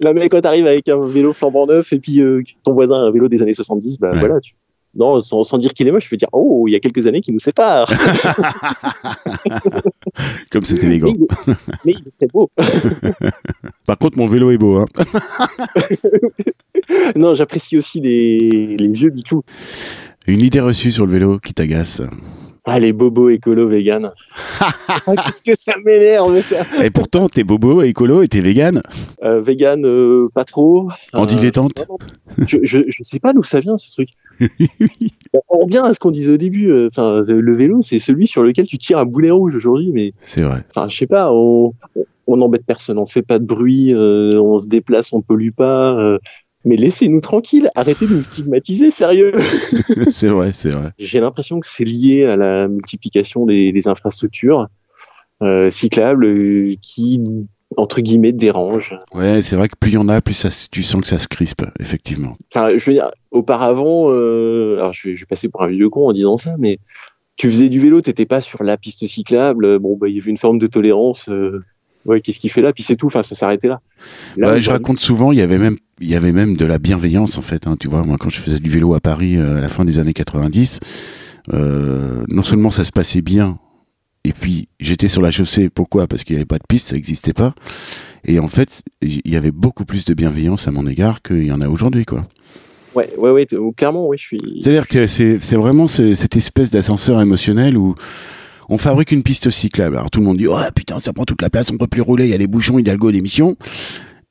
Là, 0.00 0.12
mais 0.12 0.28
quand 0.28 0.40
t'arrives 0.40 0.66
avec 0.66 0.88
un 0.88 1.00
vélo 1.06 1.32
flambant 1.32 1.66
neuf 1.66 1.92
et 1.92 1.98
puis 1.98 2.20
euh, 2.20 2.42
ton 2.62 2.72
voisin 2.72 2.96
a 2.96 3.00
un 3.06 3.10
vélo 3.10 3.28
des 3.28 3.42
années 3.42 3.54
70, 3.54 3.98
bah 3.98 4.10
Ouais. 4.12 4.18
voilà. 4.18 4.40
Tu... 4.40 4.54
Non, 4.96 5.22
sans, 5.22 5.44
sans 5.44 5.58
dire 5.58 5.72
qu'il 5.72 5.88
est 5.88 5.90
moche, 5.92 6.04
je 6.04 6.10
peux 6.10 6.16
dire, 6.16 6.28
oh, 6.32 6.66
il 6.68 6.72
y 6.72 6.76
a 6.76 6.80
quelques 6.80 7.06
années 7.06 7.20
qui 7.20 7.32
nous 7.32 7.40
séparent. 7.40 7.90
Comme 10.50 10.64
c'est 10.64 10.82
élégant. 10.84 11.14
mais 11.84 11.92
il 11.92 12.08
est 12.08 12.16
très 12.16 12.26
beau. 12.32 12.50
Par 13.86 13.98
contre, 13.98 14.18
mon 14.18 14.26
vélo 14.26 14.50
est 14.50 14.58
beau. 14.58 14.78
Hein. 14.78 14.86
non, 17.16 17.34
j'apprécie 17.34 17.76
aussi 17.76 18.00
des, 18.00 18.76
les 18.78 18.88
vieux 18.88 19.10
bitou. 19.10 19.42
Une 20.26 20.42
idée 20.42 20.60
reçue 20.60 20.92
sur 20.92 21.06
le 21.06 21.12
vélo 21.12 21.38
qui 21.38 21.54
t'agace. 21.54 22.02
Ah, 22.66 22.78
les 22.80 22.92
bobos 22.94 23.28
écolo 23.28 23.68
vegan. 23.68 24.12
ah, 24.60 24.70
Qu'est-ce 25.26 25.42
que 25.42 25.54
ça 25.54 25.74
m'énerve, 25.84 26.40
ça. 26.40 26.62
Et 26.82 26.88
pourtant, 26.90 27.28
t'es 27.28 27.44
bobo, 27.44 27.82
écolo 27.82 28.22
et 28.22 28.28
t'es 28.28 28.40
vegan. 28.40 28.80
Euh, 29.22 29.40
vegan, 29.40 29.84
euh, 29.84 30.28
pas 30.32 30.44
trop. 30.44 30.88
En 31.12 31.24
Euh, 31.24 31.26
dilettante. 31.26 31.86
je, 32.46 32.58
je, 32.62 32.78
je 32.88 33.02
sais 33.02 33.18
pas 33.20 33.34
d'où 33.34 33.42
ça 33.42 33.60
vient, 33.60 33.76
ce 33.76 33.92
truc. 33.92 34.08
On 35.50 35.64
revient 35.64 35.82
à 35.84 35.92
ce 35.94 35.98
qu'on 36.00 36.10
disait 36.10 36.32
au 36.32 36.36
début. 36.38 36.70
euh, 36.70 36.88
Enfin, 36.90 37.20
le 37.26 37.54
vélo, 37.54 37.80
c'est 37.82 37.98
celui 37.98 38.26
sur 38.26 38.42
lequel 38.42 38.66
tu 38.66 38.78
tires 38.78 38.98
un 38.98 39.04
boulet 39.06 39.30
rouge 39.30 39.54
aujourd'hui, 39.54 39.90
mais 39.92 40.12
C'est 40.22 40.42
vrai. 40.42 40.62
enfin, 40.70 40.88
je 40.88 40.96
sais 40.96 41.06
pas, 41.06 41.30
on, 41.32 41.72
on- 41.96 42.04
on 42.26 42.38
n'embête 42.38 42.64
personne, 42.66 42.96
on 42.96 43.04
fait 43.04 43.20
pas 43.20 43.38
de 43.38 43.44
bruit, 43.44 43.92
euh, 43.92 44.40
on 44.40 44.58
se 44.58 44.66
déplace, 44.66 45.12
on 45.12 45.20
pollue 45.20 45.50
pas. 45.54 45.94
euh, 45.98 46.18
mais 46.64 46.76
laissez-nous 46.76 47.20
tranquilles, 47.20 47.70
arrêtez 47.74 48.06
de 48.06 48.14
nous 48.14 48.22
stigmatiser, 48.22 48.90
sérieux. 48.90 49.32
c'est 50.10 50.28
vrai, 50.28 50.52
c'est 50.52 50.70
vrai. 50.70 50.90
J'ai 50.98 51.20
l'impression 51.20 51.60
que 51.60 51.68
c'est 51.68 51.84
lié 51.84 52.24
à 52.24 52.36
la 52.36 52.68
multiplication 52.68 53.46
des, 53.46 53.72
des 53.72 53.88
infrastructures 53.88 54.68
euh, 55.42 55.70
cyclables 55.70 56.26
euh, 56.26 56.74
qui, 56.80 57.20
entre 57.76 58.00
guillemets, 58.00 58.32
dérangent. 58.32 58.98
Ouais, 59.12 59.42
c'est 59.42 59.56
vrai 59.56 59.68
que 59.68 59.76
plus 59.78 59.90
il 59.90 59.94
y 59.94 59.98
en 59.98 60.08
a, 60.08 60.20
plus 60.20 60.34
ça, 60.34 60.48
tu 60.70 60.82
sens 60.82 61.02
que 61.02 61.06
ça 61.06 61.18
se 61.18 61.28
crispe, 61.28 61.64
effectivement. 61.80 62.36
Enfin, 62.54 62.76
je 62.76 62.84
veux 62.84 62.92
dire, 62.94 63.10
auparavant, 63.30 64.06
euh, 64.10 64.76
alors 64.78 64.92
je 64.92 65.08
vais, 65.08 65.16
je 65.16 65.20
vais 65.20 65.26
passer 65.26 65.48
pour 65.48 65.62
un 65.62 65.68
vieux 65.68 65.90
con 65.90 66.08
en 66.08 66.12
disant 66.12 66.36
ça, 66.36 66.56
mais 66.58 66.78
tu 67.36 67.48
faisais 67.50 67.68
du 67.68 67.80
vélo, 67.80 68.00
t'étais 68.00 68.26
pas 68.26 68.40
sur 68.40 68.62
la 68.62 68.76
piste 68.76 69.06
cyclable, 69.06 69.78
bon, 69.80 69.96
bah, 69.96 70.08
il 70.08 70.14
y 70.16 70.20
avait 70.20 70.30
une 70.30 70.38
forme 70.38 70.58
de 70.58 70.66
tolérance. 70.68 71.28
euh, 71.28 71.64
ouais, 72.04 72.20
qu'est-ce 72.20 72.38
qu'il 72.38 72.50
fait 72.50 72.62
là? 72.62 72.72
Puis 72.72 72.82
c'est 72.82 72.96
tout, 72.96 73.06
enfin, 73.06 73.22
ça 73.22 73.34
s'arrêtait 73.34 73.68
là. 73.68 73.80
Je 74.36 74.70
raconte 74.70 74.98
souvent, 74.98 75.32
il 75.32 75.38
y 75.38 75.42
avait 75.42 75.58
même, 75.58 75.76
il 76.00 76.08
y 76.08 76.16
avait 76.16 76.32
même 76.32 76.56
de 76.56 76.64
la 76.64 76.78
bienveillance 76.78 77.38
en 77.38 77.42
fait. 77.42 77.66
Hein, 77.66 77.76
tu 77.78 77.88
vois, 77.88 78.02
moi 78.04 78.16
quand 78.18 78.30
je 78.30 78.40
faisais 78.40 78.58
du 78.58 78.70
vélo 78.70 78.94
à 78.94 79.00
Paris 79.00 79.36
euh, 79.36 79.58
à 79.58 79.60
la 79.60 79.68
fin 79.68 79.84
des 79.84 79.98
années 79.98 80.12
90, 80.14 80.80
euh, 81.52 82.24
non 82.28 82.42
seulement 82.42 82.70
ça 82.70 82.84
se 82.84 82.92
passait 82.92 83.22
bien, 83.22 83.58
et 84.24 84.32
puis 84.32 84.68
j'étais 84.80 85.08
sur 85.08 85.22
la 85.22 85.30
chaussée. 85.30 85.68
Pourquoi? 85.68 86.06
Parce 86.06 86.24
qu'il 86.24 86.34
n'y 86.36 86.38
avait 86.40 86.46
pas 86.46 86.58
de 86.58 86.64
piste, 86.68 86.88
ça 86.88 86.96
n'existait 86.96 87.34
pas. 87.34 87.54
Et 88.24 88.38
en 88.38 88.48
fait, 88.48 88.82
il 89.02 89.20
y 89.26 89.36
avait 89.36 89.50
beaucoup 89.50 89.84
plus 89.84 90.06
de 90.06 90.14
bienveillance 90.14 90.66
à 90.66 90.70
mon 90.70 90.86
égard 90.86 91.20
qu'il 91.20 91.44
y 91.44 91.52
en 91.52 91.60
a 91.60 91.68
aujourd'hui, 91.68 92.06
quoi. 92.06 92.22
Ouais, 92.94 93.10
ouais, 93.18 93.30
ouais, 93.32 93.46
clairement, 93.76 94.06
oui, 94.08 94.16
je 94.18 94.24
suis. 94.24 94.40
C'est-à-dire 94.60 94.86
que 94.88 95.06
c'est 95.06 95.36
vraiment 95.56 95.88
ce- 95.88 96.14
cette 96.14 96.36
espèce 96.36 96.70
d'ascenseur 96.70 97.20
émotionnel 97.20 97.76
où 97.76 97.94
on 98.68 98.78
fabrique 98.78 99.12
une 99.12 99.22
piste 99.22 99.50
cyclable. 99.50 99.96
Alors 99.96 100.10
tout 100.10 100.20
le 100.20 100.26
monde 100.26 100.38
dit 100.38 100.46
oh 100.46 100.56
putain 100.74 101.00
ça 101.00 101.12
prend 101.12 101.24
toute 101.24 101.42
la 101.42 101.50
place, 101.50 101.70
on 101.72 101.76
peut 101.76 101.86
plus 101.86 102.00
rouler, 102.00 102.24
il 102.24 102.30
y 102.30 102.34
a 102.34 102.38
les 102.38 102.46
bouchons, 102.46 102.78
Hidalgo 102.78 103.12
d'émission. 103.12 103.56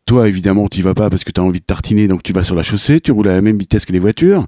Toi 0.05 0.27
évidemment 0.27 0.67
tu 0.67 0.81
vas 0.81 0.93
pas 0.93 1.09
parce 1.09 1.23
que 1.23 1.31
tu 1.31 1.39
as 1.39 1.43
envie 1.43 1.59
de 1.59 1.65
tartiner 1.65 2.07
donc 2.07 2.23
tu 2.23 2.33
vas 2.33 2.43
sur 2.43 2.55
la 2.55 2.63
chaussée, 2.63 2.99
tu 2.99 3.11
roules 3.11 3.29
à 3.29 3.35
la 3.35 3.41
même 3.41 3.57
vitesse 3.57 3.85
que 3.85 3.93
les 3.93 3.99
voitures. 3.99 4.45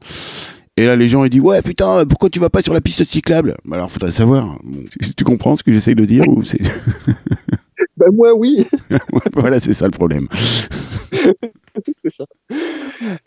Et 0.77 0.85
là 0.85 0.95
les 0.95 1.07
gens 1.07 1.23
ils 1.23 1.29
disent 1.29 1.41
ouais 1.41 1.61
putain 1.61 2.05
pourquoi 2.05 2.29
tu 2.29 2.39
vas 2.39 2.49
pas 2.49 2.61
sur 2.61 2.73
la 2.73 2.81
piste 2.81 3.03
cyclable? 3.03 3.55
Bah, 3.65 3.77
Alors 3.77 3.91
faudrait 3.91 4.11
savoir. 4.11 4.57
Tu 5.17 5.23
comprends 5.23 5.55
ce 5.55 5.63
que 5.63 5.71
j'essaye 5.71 5.95
de 5.95 6.05
dire 6.05 6.27
ou 6.27 6.43
c'est 6.43 6.61
Bah, 8.05 8.11
moi, 8.13 8.33
oui, 8.35 8.65
voilà 9.35 9.59
c'est 9.59 9.73
ça 9.73 9.85
le 9.85 9.91
problème. 9.91 10.27
c'est 11.93 12.09
ça. 12.09 12.25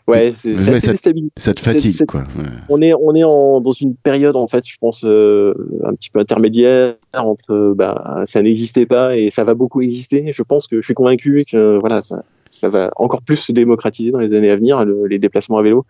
Ouais, 0.07 0.31
c'est 0.35 0.53
Ouais, 0.69 0.79
ça- 0.79 1.53
te 1.53 1.59
fatigue 1.59 2.05
quoi. 2.07 2.21
Ouais. 2.37 2.45
on 2.69 2.81
est 2.81 2.93
on 2.93 3.13
est 3.15 3.23
en, 3.23 3.61
dans 3.61 3.71
une 3.71 3.95
période 3.95 4.35
en 4.35 4.47
fait 4.47 4.65
je 4.67 4.77
pense 4.79 5.03
euh, 5.05 5.53
un 5.83 5.93
petit 5.93 6.09
peu 6.09 6.19
intermédiaire 6.19 6.95
entre 7.13 7.73
bah 7.75 8.23
ça 8.25 8.41
n'existait 8.41 8.85
pas 8.85 9.17
et 9.17 9.29
ça 9.29 9.43
va 9.43 9.53
beaucoup 9.53 9.81
exister 9.81 10.31
je 10.31 10.43
pense 10.43 10.67
que 10.67 10.77
je 10.81 10.85
suis 10.85 10.93
convaincu 10.93 11.45
que 11.49 11.77
voilà 11.77 12.01
ça 12.01 12.23
ça 12.49 12.69
va 12.69 12.89
encore 12.95 13.21
plus 13.21 13.35
se 13.37 13.51
démocratiser 13.51 14.11
dans 14.11 14.19
les 14.19 14.35
années 14.35 14.49
à 14.49 14.55
venir 14.55 14.83
le- 14.85 15.05
les 15.07 15.19
déplacements 15.19 15.57
à 15.57 15.61
vélo 15.63 15.85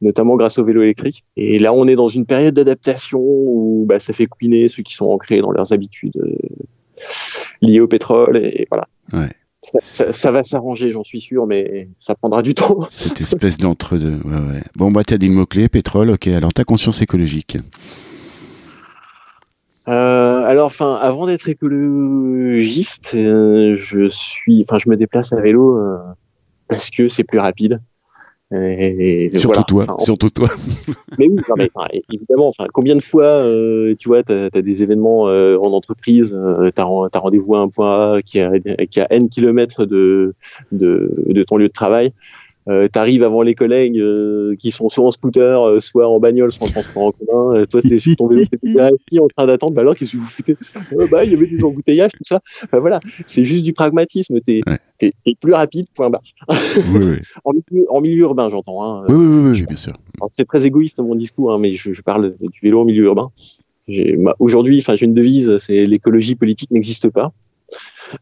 notamment 0.00 0.36
grâce 0.36 0.58
au 0.58 0.64
vélo 0.64 0.82
électrique 0.82 1.24
et 1.36 1.58
là 1.58 1.72
on 1.72 1.86
est 1.86 1.96
dans 1.96 2.08
une 2.08 2.26
période 2.26 2.54
d'adaptation 2.54 3.20
où 3.20 3.84
bah, 3.88 4.00
ça 4.00 4.12
fait 4.12 4.26
couiner 4.26 4.68
ceux 4.68 4.82
qui 4.82 4.94
sont 4.94 5.06
ancrés 5.06 5.40
dans 5.40 5.52
leurs 5.52 5.72
habitudes 5.72 6.16
euh, 6.16 6.34
liées 7.62 7.80
au 7.80 7.88
pétrole 7.88 8.36
et, 8.38 8.66
voilà 8.70 8.86
Ouais. 9.12 9.30
ça, 9.62 9.78
ça- 9.82 10.12
ça 10.12 10.30
va 10.30 10.42
s'arranger 10.42 10.92
j'en 10.92 11.04
suis 11.04 11.20
sûr 11.20 11.46
mais 11.46 11.88
ça 11.98 12.14
prendra 12.14 12.42
du 12.42 12.54
temps 12.54 12.80
Cette 12.90 13.20
espèce 13.20 13.56
d'entre-deux. 13.58 14.20
Ouais, 14.24 14.52
ouais. 14.52 14.62
Bon 14.76 14.90
bah 14.92 15.02
t'as 15.04 15.18
dit 15.18 15.28
le 15.28 15.34
mot 15.34 15.46
clé 15.46 15.68
pétrole. 15.68 16.10
Ok 16.10 16.26
alors 16.28 16.52
ta 16.52 16.64
conscience 16.64 17.00
écologique. 17.02 17.58
Euh, 19.88 20.44
alors, 20.44 20.66
enfin, 20.66 20.96
avant 21.00 21.24
d'être 21.26 21.48
écologiste, 21.48 23.12
euh, 23.14 23.74
je 23.74 24.10
suis, 24.10 24.62
enfin, 24.68 24.78
je 24.78 24.90
me 24.90 24.96
déplace 24.98 25.32
à 25.32 25.40
vélo 25.40 25.78
euh, 25.78 25.96
parce 26.68 26.90
que 26.90 27.08
c'est 27.08 27.24
plus 27.24 27.38
rapide. 27.38 27.80
Et, 28.50 29.30
Surtout 29.32 29.48
voilà. 29.48 29.62
toi. 29.64 29.84
Enfin, 29.88 30.04
Surtout 30.04 30.30
toi. 30.30 30.48
mais 31.18 31.28
oui, 31.28 31.36
non, 31.48 31.54
mais, 31.58 31.68
enfin, 31.74 31.86
é- 31.92 32.02
évidemment. 32.12 32.48
Enfin, 32.48 32.64
combien 32.72 32.96
de 32.96 33.02
fois, 33.02 33.26
euh, 33.26 33.94
tu 33.98 34.08
vois, 34.08 34.22
t'as 34.22 34.46
as 34.46 34.62
des 34.62 34.82
événements 34.82 35.28
euh, 35.28 35.58
en 35.58 35.72
entreprise, 35.72 36.34
euh, 36.34 36.70
t'as 36.74 36.84
ren- 36.84 37.08
t'as 37.10 37.18
rendez-vous 37.18 37.56
à 37.56 37.60
un 37.60 37.68
point 37.68 38.14
A 38.14 38.22
qui 38.22 38.40
a, 38.40 38.50
qui 38.90 39.00
a 39.00 39.06
n 39.10 39.28
kilomètres 39.28 39.84
de, 39.84 40.34
de 40.72 41.12
de 41.26 41.42
ton 41.42 41.58
lieu 41.58 41.68
de 41.68 41.72
travail. 41.72 42.12
Euh, 42.68 42.86
T'arrives 42.86 43.22
avant 43.22 43.42
les 43.42 43.54
collègues 43.54 43.98
euh, 43.98 44.54
qui 44.58 44.70
sont 44.70 44.88
soit 44.88 45.04
en 45.04 45.10
scooter, 45.10 45.62
euh, 45.62 45.80
soit 45.80 46.06
en 46.08 46.20
bagnole, 46.20 46.52
soit 46.52 46.66
en 46.66 46.70
transport 46.70 47.02
en 47.06 47.12
commun. 47.12 47.56
Euh, 47.60 47.66
toi, 47.66 47.80
t'es 47.80 47.98
sur 47.98 48.14
ton 48.16 48.26
vélo, 48.26 48.44
t'es 48.44 48.58
derrière 48.74 48.90
qui 49.10 49.18
en 49.20 49.28
train 49.28 49.46
d'attendre. 49.46 49.72
Bah 49.74 49.80
alors, 49.82 49.94
qu'est-ce 49.94 50.12
que 50.12 50.16
vous 50.18 50.24
foutez? 50.24 50.56
Euh, 50.92 51.06
Bah, 51.10 51.24
il 51.24 51.32
y 51.32 51.34
avait 51.34 51.46
des 51.46 51.64
embouteillages, 51.64 52.12
tout 52.12 52.24
ça. 52.26 52.40
Enfin, 52.64 52.78
voilà, 52.80 53.00
c'est 53.26 53.44
juste 53.44 53.64
du 53.64 53.72
pragmatisme. 53.72 54.40
T'es 54.40 54.60
Ouais. 54.66 55.34
plus 55.40 55.52
rapide, 55.54 55.86
point 55.94 56.10
barre. 56.10 56.22
oui, 56.48 57.00
oui. 57.02 57.16
En 57.44 57.52
milieu, 57.52 57.86
en 57.88 58.00
milieu 58.00 58.18
urbain, 58.22 58.48
j'entends. 58.48 58.82
Hein. 58.84 59.04
Oui, 59.08 59.14
oui, 59.14 59.26
oui, 59.26 59.50
oui, 59.60 59.62
bien 59.66 59.76
sûr. 59.76 59.92
C'est 60.30 60.44
très 60.44 60.66
égoïste 60.66 60.98
mon 61.00 61.14
discours, 61.14 61.52
hein, 61.52 61.58
mais 61.58 61.74
je, 61.76 61.92
je 61.92 62.02
parle 62.02 62.34
du 62.38 62.60
vélo 62.62 62.80
en 62.80 62.84
milieu 62.84 63.04
urbain. 63.04 63.30
Aujourd'hui, 64.38 64.78
enfin, 64.80 64.96
j'ai 64.96 65.06
une 65.06 65.14
devise, 65.14 65.56
c'est 65.58 65.86
l'écologie 65.86 66.34
politique 66.34 66.70
n'existe 66.70 67.08
pas. 67.10 67.32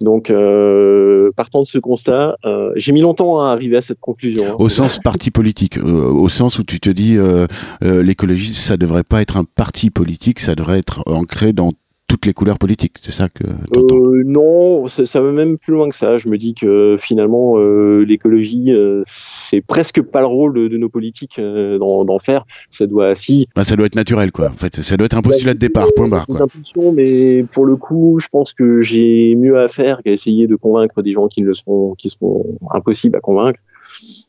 Donc, 0.01 0.31
euh, 0.31 1.31
partant 1.37 1.63
de 1.63 1.67
ce 1.67 1.79
constat, 1.79 2.37
euh, 2.45 2.71
j'ai 2.77 2.93
mis 2.93 3.01
longtemps 3.01 3.41
à 3.41 3.51
arriver 3.51 3.77
à 3.77 3.83
cette 3.83 4.01
conclusion. 4.01 4.45
hein. 4.45 4.57
Au 4.59 4.69
sens 4.69 4.99
parti 4.99 5.31
politique, 5.31 5.79
euh, 5.79 5.83
au 6.11 6.29
sens 6.29 6.59
où 6.59 6.65
tu 6.65 6.81
te 6.81 6.91
dis 6.91 7.19
euh, 7.19 7.47
euh, 7.85 8.03
l'écologie, 8.03 8.55
ça 8.55 8.77
devrait 8.77 9.05
pas 9.05 9.23
être 9.23 9.37
un 9.37 9.45
parti 9.45 9.91
politique, 9.91 10.41
ça 10.41 10.55
devrait 10.55 10.79
être 10.79 11.03
ancré 11.07 11.53
dans 11.53 11.73
toutes 12.07 12.27
les 12.27 12.33
couleurs 12.33 12.59
politiques. 12.59 12.97
C'est 13.01 13.13
ça 13.13 13.29
que 13.29 13.45
euh, 13.45 14.23
Non, 14.25 14.87
ça, 14.87 15.07
ça, 15.07 15.21
va 15.21 15.33
même 15.33 15.59
plus 15.59 15.73
loin 15.73 15.89
que 15.89 15.95
ça. 15.95 16.19
Je 16.19 16.29
me 16.29 16.39
dis 16.39 16.55
que 16.55 16.97
finalement, 16.99 17.59
euh, 17.59 18.05
l'écologie, 18.05 18.73
euh, 18.73 19.03
c'est 19.07 19.61
presque 19.61 20.03
pas 20.03 20.21
le 20.21 20.27
rôle 20.27 20.55
de, 20.55 20.77
nos 20.77 20.89
politiques 20.89 21.39
euh, 21.39 21.79
d'en 21.79 22.19
faire. 22.19 22.45
Ça 22.71 22.87
doit, 22.87 23.15
si. 23.15 23.47
Bah, 23.55 23.65
ça 23.65 23.77
doit 23.77 23.87
être 23.87 23.97
naturel, 23.97 24.31
quoi. 24.33 24.49
En 24.49 24.57
fait, 24.57 24.83
ça 24.83 24.97
doit 24.97 25.07
être 25.07 25.17
un 25.17 25.23
postulat 25.23 25.55
de 25.55 25.59
départ, 25.59 25.89
point 25.95 26.09
barre. 26.09 26.27
Quoi. 26.27 26.47
mais 26.95 27.45
pour 27.45 27.65
le 27.65 27.77
coup, 27.77 28.19
je 28.21 28.29
pense 28.29 28.53
que 28.53 28.81
j'ai 28.81 29.35
mieux 29.35 29.59
à 29.59 29.69
faire 29.69 30.03
qu'à 30.03 30.11
essayer 30.11 30.47
de 30.47 30.57
convaincre 30.57 31.03
des 31.03 31.13
gens 31.13 31.29
qui 31.29 31.43
ne 31.43 31.47
le 31.47 31.55
sont, 31.55 31.95
qui 31.99 32.09
sont 32.09 32.45
impossibles 32.71 33.17
à 33.17 33.21
convaincre. 33.21 33.59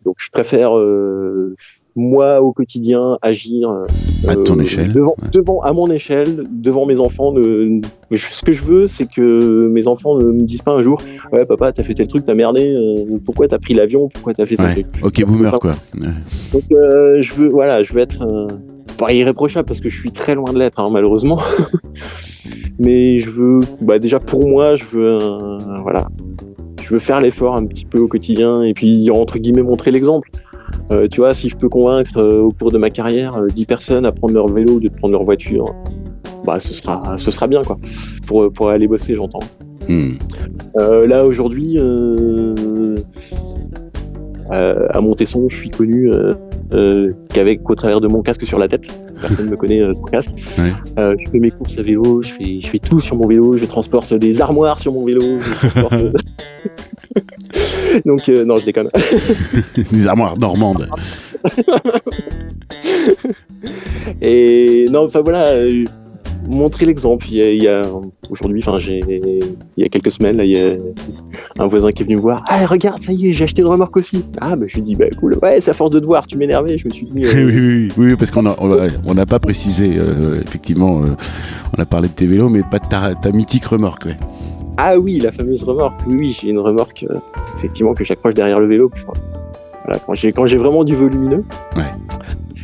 Donc, 0.05 0.15
je 0.19 0.29
préfère 0.29 0.71
moi 1.97 2.41
au 2.41 2.53
quotidien 2.53 3.17
agir 3.21 3.69
à 4.27 4.35
ton 4.35 4.59
euh, 4.59 4.61
échelle. 4.61 4.93
devant, 4.93 5.15
devant 5.31 5.61
à 5.61 5.73
mon 5.73 5.89
échelle 5.89 6.45
devant 6.51 6.85
mes 6.85 6.99
enfants 6.99 7.33
ne, 7.33 7.81
ce 8.15 8.45
que 8.45 8.51
je 8.51 8.63
veux 8.63 8.87
c'est 8.87 9.07
que 9.07 9.67
mes 9.67 9.87
enfants 9.87 10.15
ne 10.17 10.25
me 10.25 10.43
disent 10.43 10.61
pas 10.61 10.71
un 10.71 10.81
jour 10.81 11.01
ouais 11.31 11.45
papa 11.45 11.71
t'as 11.71 11.83
fait 11.83 11.95
tel 11.95 12.07
truc 12.07 12.23
t'as 12.25 12.35
merdé 12.35 12.75
euh, 12.75 13.17
pourquoi 13.25 13.47
t'as 13.47 13.57
pris 13.57 13.73
l'avion 13.73 14.09
pourquoi 14.09 14.35
t'as 14.35 14.45
fait 14.45 14.55
tel 14.55 14.71
truc? 14.71 14.85
Ok 15.01 15.25
boomer 15.25 15.59
quoi. 15.59 15.75
donc 16.53 16.63
euh, 16.71 17.19
je 17.19 17.33
veux 17.33 17.49
voilà 17.49 17.81
je 17.81 17.91
veux 17.93 18.01
être 18.01 18.47
pas 18.97 19.11
irréprochable 19.11 19.67
parce 19.67 19.81
que 19.81 19.89
je 19.89 19.99
suis 19.99 20.11
très 20.11 20.35
loin 20.35 20.53
de 20.53 20.59
l'être 20.59 20.79
hein, 20.79 20.89
malheureusement. 20.91 21.39
Mais 22.79 23.17
je 23.19 23.29
veux 23.29 23.59
bah 23.81 23.97
déjà 23.97 24.19
pour 24.19 24.47
moi 24.47 24.75
je 24.75 24.85
veux 24.85 25.17
voilà 25.81 26.07
je 26.87 26.93
veux 26.93 26.99
faire 26.99 27.19
l'effort 27.19 27.57
un 27.57 27.65
petit 27.65 27.85
peu 27.85 27.99
au 27.99 28.07
quotidien 28.07 28.63
et 28.63 28.73
puis 28.73 29.11
entre 29.11 29.39
guillemets 29.39 29.61
montrer 29.61 29.91
l'exemple 29.91 30.29
euh, 30.91 31.07
tu 31.09 31.19
vois, 31.21 31.33
si 31.33 31.49
je 31.49 31.57
peux 31.57 31.67
convaincre 31.67 32.17
euh, 32.17 32.39
au 32.41 32.51
cours 32.51 32.71
de 32.71 32.77
ma 32.77 32.89
carrière 32.89 33.41
10 33.45 33.61
euh, 33.61 33.65
personnes 33.65 34.05
à 34.05 34.11
prendre 34.11 34.33
leur 34.33 34.47
vélo 34.47 34.79
de 34.79 34.89
prendre 34.89 35.11
leur 35.11 35.23
voiture, 35.23 35.75
bah 36.45 36.59
ce 36.59 36.73
sera, 36.73 37.17
ce 37.17 37.29
sera 37.31 37.47
bien 37.47 37.61
quoi. 37.61 37.77
Pour, 38.25 38.51
pour 38.51 38.69
aller 38.69 38.87
bosser, 38.87 39.13
j'entends. 39.13 39.39
Hmm. 39.89 40.15
là 40.77 41.25
aujourd'hui, 41.25 41.77
à 44.49 45.01
Montesson, 45.01 45.47
je 45.49 45.55
suis 45.55 45.69
connu 45.69 46.09
qu'avec 47.33 47.63
qu'au 47.63 47.75
travers 47.75 48.01
de 48.01 48.07
mon 48.07 48.21
casque 48.21 48.45
sur 48.45 48.59
la 48.59 48.67
tête. 48.67 48.87
Personne 49.19 49.45
ne 49.45 49.51
me 49.51 49.57
connaît 49.57 49.81
sans 49.93 50.05
casque. 50.05 50.31
je 50.37 51.31
fais 51.31 51.39
mes 51.39 51.51
courses 51.51 51.77
à 51.77 51.83
vélo, 51.83 52.21
je 52.21 52.29
fais, 52.29 52.59
je 52.61 52.67
fais 52.67 52.79
tout 52.79 52.99
sur 52.99 53.17
mon 53.17 53.27
vélo, 53.27 53.57
je 53.57 53.65
transporte 53.65 54.13
des 54.13 54.41
armoires 54.41 54.79
sur 54.79 54.93
mon 54.93 55.05
vélo. 55.05 55.23
Donc, 58.05 58.29
euh, 58.29 58.45
non, 58.45 58.57
je 58.57 58.65
déconne. 58.65 58.89
Des 59.91 60.07
armoires 60.07 60.37
normandes. 60.37 60.89
Et 64.21 64.87
non, 64.89 65.05
enfin 65.05 65.21
voilà, 65.21 65.53
euh, 65.53 65.85
montrer 66.47 66.85
l'exemple. 66.85 67.25
Il 67.29 67.61
y 67.61 67.67
a, 67.67 67.83
aujourd'hui, 68.29 68.61
enfin, 68.65 68.79
j'ai, 68.79 68.99
il 69.07 69.83
y 69.83 69.83
a 69.83 69.89
quelques 69.89 70.11
semaines, 70.11 70.37
là, 70.37 70.45
il 70.45 70.51
y 70.51 70.59
a 70.59 70.75
un 71.59 71.67
voisin 71.67 71.91
qui 71.91 72.03
est 72.03 72.05
venu 72.05 72.17
me 72.17 72.21
voir. 72.21 72.43
Ah, 72.47 72.65
regarde, 72.65 73.01
ça 73.01 73.11
y 73.11 73.29
est, 73.29 73.33
j'ai 73.33 73.43
acheté 73.43 73.61
une 73.61 73.67
remorque 73.67 73.97
aussi. 73.97 74.23
Ah, 74.41 74.55
bah, 74.55 74.65
je 74.67 74.75
lui 74.75 74.81
dis, 74.81 74.95
bah, 74.95 75.05
cool. 75.19 75.37
Ouais, 75.41 75.59
c'est 75.59 75.71
à 75.71 75.73
force 75.73 75.91
de 75.91 75.99
te 75.99 76.05
voir, 76.05 76.27
tu 76.27 76.37
m'énervais. 76.37 76.77
Je 76.77 76.87
me 76.87 76.93
suis 76.93 77.05
dit. 77.05 77.25
Euh, 77.27 77.45
oui, 77.45 77.91
oui, 77.97 78.11
oui, 78.11 78.15
parce 78.15 78.31
qu'on 78.31 78.45
on 78.47 79.13
n'a 79.13 79.25
pas 79.25 79.39
précisé, 79.39 79.97
effectivement, 80.45 81.01
on 81.77 81.81
a 81.81 81.85
parlé 81.85 82.07
de 82.07 82.13
tes 82.13 82.25
vélos, 82.25 82.49
mais 82.49 82.61
pas 82.61 82.79
de 82.79 82.87
ta, 82.87 83.15
ta 83.15 83.31
mythique 83.31 83.65
remorque. 83.65 84.07
Ah 84.77 84.95
oui, 84.99 85.19
la 85.19 85.31
fameuse 85.31 85.63
remorque. 85.63 85.99
Oui, 86.05 86.15
oui 86.17 86.37
j'ai 86.39 86.49
une 86.49 86.59
remorque 86.59 87.03
euh, 87.09 87.15
effectivement 87.55 87.95
que 87.95 88.05
j'accroche 88.05 88.35
derrière 88.35 88.59
le 88.59 88.67
vélo. 88.67 88.91
Voilà, 89.83 89.99
quand 90.05 90.13
j'ai 90.13 90.31
quand 90.31 90.45
j'ai 90.45 90.57
vraiment 90.57 90.83
du 90.83 90.95
volumineux. 90.95 91.43
Ouais. 91.75 91.89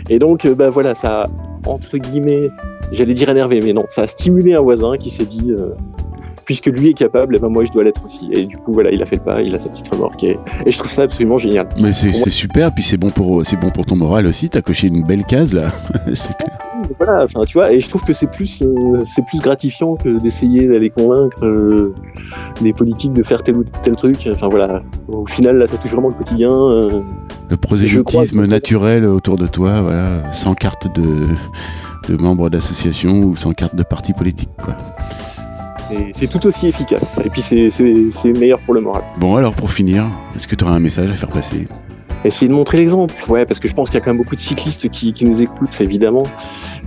Et 0.10 0.20
donc 0.20 0.46
euh, 0.46 0.54
bah 0.54 0.70
voilà, 0.70 0.94
ça 0.94 1.28
entre 1.66 1.98
guillemets, 1.98 2.50
j'allais 2.94 3.14
dire 3.14 3.30
énervé, 3.30 3.62
mais 3.62 3.74
non, 3.74 3.86
ça 3.89 4.04
a 4.04 4.08
stimulé 4.08 4.54
un 4.54 4.62
voisin 4.62 4.98
qui 4.98 5.10
s'est 5.10 5.26
dit 5.26 5.52
euh, 5.52 5.74
puisque 6.46 6.68
lui 6.68 6.89
est 6.89 6.94
capable, 6.94 7.36
et 7.36 7.38
eh 7.38 7.41
ben 7.41 7.50
moi 7.50 7.64
je 7.64 7.72
dois 7.72 7.84
l'être 7.84 8.06
aussi. 8.06 8.30
Et 8.32 8.46
du 8.46 8.58
coup 8.58 8.74
voilà, 8.74 8.91
il 8.91 9.02
a 9.02 9.06
fait 9.06 9.18
le 9.18 9.24
pas, 9.24 9.41
il 9.41 9.56
a 9.56 9.60
sa 9.60 9.70
petite 9.70 9.89
remorque 9.89 10.24
et, 10.24 10.38
je 10.66 10.78
trouve 10.78 10.91
ça 10.91 11.04
absolument 11.04 11.38
génial. 11.38 11.68
Mais 11.80 11.94
c'est 11.94 12.12
super, 12.30 12.74
puis 12.74 12.84
c'est 12.84 12.98
bon 12.98 13.10
pour 13.10 13.44
bon 13.44 13.70
pour 13.74 13.86
ton 13.86 13.96
moral 13.96 14.28
aussi. 14.28 14.50
T'as 14.50 14.62
coché 14.62 14.88
une 14.88 15.04
belle 15.04 15.26
case 15.26 15.54
là. 15.54 15.70
c'est 16.14 16.36
clair. 16.38 16.58
Voilà, 17.00 17.24
enfin 17.24 17.41
tu 17.46 17.58
vois, 17.58 17.72
et 17.72 17.80
je 17.80 17.88
trouve 17.88 18.04
que 18.04 18.14
c'est 18.14 18.30
plus 18.30 18.62
euh, 18.62 19.00
c'est 19.06 19.26
plus 19.26 19.39
gratifiant 19.39 19.96
que 19.96 20.20
d'essayer 20.20 20.68
d'aller 20.68 20.89
convaincre 20.89 21.46
euh, 21.46 21.94
des 22.62 22.74
politiques 22.74 23.14
de 23.14 23.24
faire 23.24 23.41
tel 23.44 23.58
ou 23.58 23.64
tel 23.84 23.96
truc. 23.96 24.28
Enfin 24.32 24.50
voilà, 24.50 24.82
au 25.08 25.26
final 25.26 25.58
là 25.58 25.68
ça 25.68 25.78
touche 25.78 25.91
vraiment 25.91 26.10
le 26.10 26.16
quotidien. 26.16 26.52
Euh, 26.52 27.02
le 27.50 27.58
prosélytisme 27.58 28.46
naturel 28.46 29.06
autour 29.06 29.38
de 29.38 29.48
toi, 29.48 29.82
voilà, 29.82 30.34
sans 30.34 30.56
carte 30.56 30.94
de 30.96 31.26
de 32.08 32.16
membre 32.16 32.49
d'association 32.49 33.20
ou 33.20 33.36
sans 33.36 33.54
carte 33.54 33.76
de 33.76 33.84
parti 33.84 34.14
politique 34.14 34.49
quoi 34.64 34.76
c'est 36.12 36.28
tout 36.28 36.45
aussi 36.47 36.68
efficace. 36.68 37.20
Et 37.24 37.30
puis 37.30 37.41
c'est 37.41 38.34
meilleur 38.34 38.60
pour 38.60 38.74
le 38.74 38.82
moral. 38.82 39.04
Bon, 39.18 39.36
alors 39.36 39.54
pour 39.54 39.72
finir, 39.72 40.10
est-ce 40.36 40.47
que 40.47 40.56
tu 40.56 40.64
auras 40.64 40.74
un 40.74 40.80
message 40.80 41.10
à 41.10 41.14
faire 41.14 41.32
passer? 41.32 41.68
Essayer 42.26 42.47
de 42.47 42.54
montrer 42.54 42.78
l'exemple, 42.78 43.14
ouais, 43.28 43.45
parce 43.45 43.60
que 43.60 43.68
je 43.68 43.74
pense 43.74 43.89
qu'il 43.89 43.99
y 43.99 44.01
a 44.01 44.06
quand 44.06 44.12
même 44.12 44.18
beaucoup 44.18 44.36
de 44.36 44.39
cyclistes 44.39 44.88
qui, 44.89 45.14
nous 45.26 45.41
écoutent, 45.41 45.82
évidemment. 45.82 46.24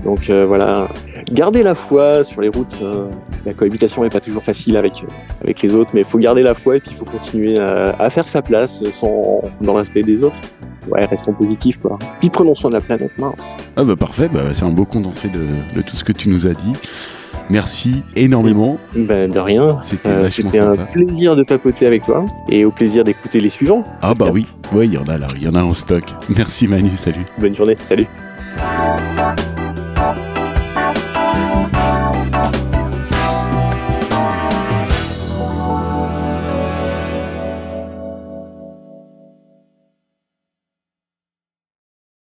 Donc 0.02 0.30
euh, 0.30 0.46
voilà, 0.46 0.88
garder 1.30 1.62
la 1.62 1.74
foi 1.74 2.24
sur 2.24 2.40
les 2.40 2.48
routes. 2.48 2.78
Euh, 2.80 3.08
la 3.44 3.52
cohabitation 3.52 4.02
n'est 4.02 4.08
pas 4.08 4.20
toujours 4.20 4.42
facile 4.42 4.78
avec, 4.78 5.04
avec 5.42 5.60
les 5.60 5.74
autres, 5.74 5.90
mais 5.92 6.00
il 6.00 6.06
faut 6.06 6.18
garder 6.18 6.42
la 6.42 6.54
foi 6.54 6.76
et 6.76 6.80
puis 6.80 6.92
il 6.92 6.96
faut 6.96 7.04
continuer 7.04 7.58
à, 7.58 8.08
faire 8.08 8.26
sa 8.26 8.40
place 8.40 8.82
sans, 8.92 9.42
dans 9.60 9.74
l'aspect 9.74 10.00
des 10.00 10.24
autres 10.24 10.40
ouais, 10.88 11.04
restons 11.04 11.32
positifs, 11.32 11.78
quoi. 11.78 11.98
Puis 12.20 12.30
prenons 12.30 12.54
soin 12.54 12.70
de 12.70 12.76
la 12.76 12.80
planète, 12.80 13.12
mince. 13.18 13.56
Ah 13.76 13.84
bah 13.84 13.96
parfait, 13.96 14.28
bah, 14.28 14.52
c'est 14.52 14.64
un 14.64 14.70
beau 14.70 14.84
condensé 14.84 15.28
de, 15.28 15.46
de, 15.74 15.82
tout 15.82 15.96
ce 15.96 16.04
que 16.04 16.12
tu 16.12 16.28
nous 16.28 16.46
as 16.46 16.54
dit. 16.54 16.72
Merci 17.48 18.02
énormément. 18.16 18.78
Ben, 18.94 19.30
de 19.30 19.38
rien. 19.38 19.78
C'était 19.82 20.08
euh, 20.08 20.72
un 20.72 20.86
plaisir 20.86 21.36
de 21.36 21.44
papoter 21.44 21.86
avec 21.86 22.04
toi 22.04 22.24
et 22.48 22.64
au 22.64 22.70
plaisir 22.70 23.04
d'écouter 23.04 23.38
les 23.40 23.50
suivants. 23.50 23.84
Ah 24.02 24.14
bah 24.14 24.30
oui, 24.32 24.46
oui, 24.72 24.86
il 24.86 24.94
y 24.94 24.98
en 24.98 25.08
a 25.08 25.16
là, 25.16 25.28
il 25.36 25.44
y 25.44 25.48
en 25.48 25.54
a 25.54 25.62
en 25.62 25.72
stock. 25.72 26.04
Merci 26.36 26.66
Manu, 26.66 26.96
salut. 26.96 27.24
Bonne 27.38 27.54
journée, 27.54 27.76
salut. 27.84 28.06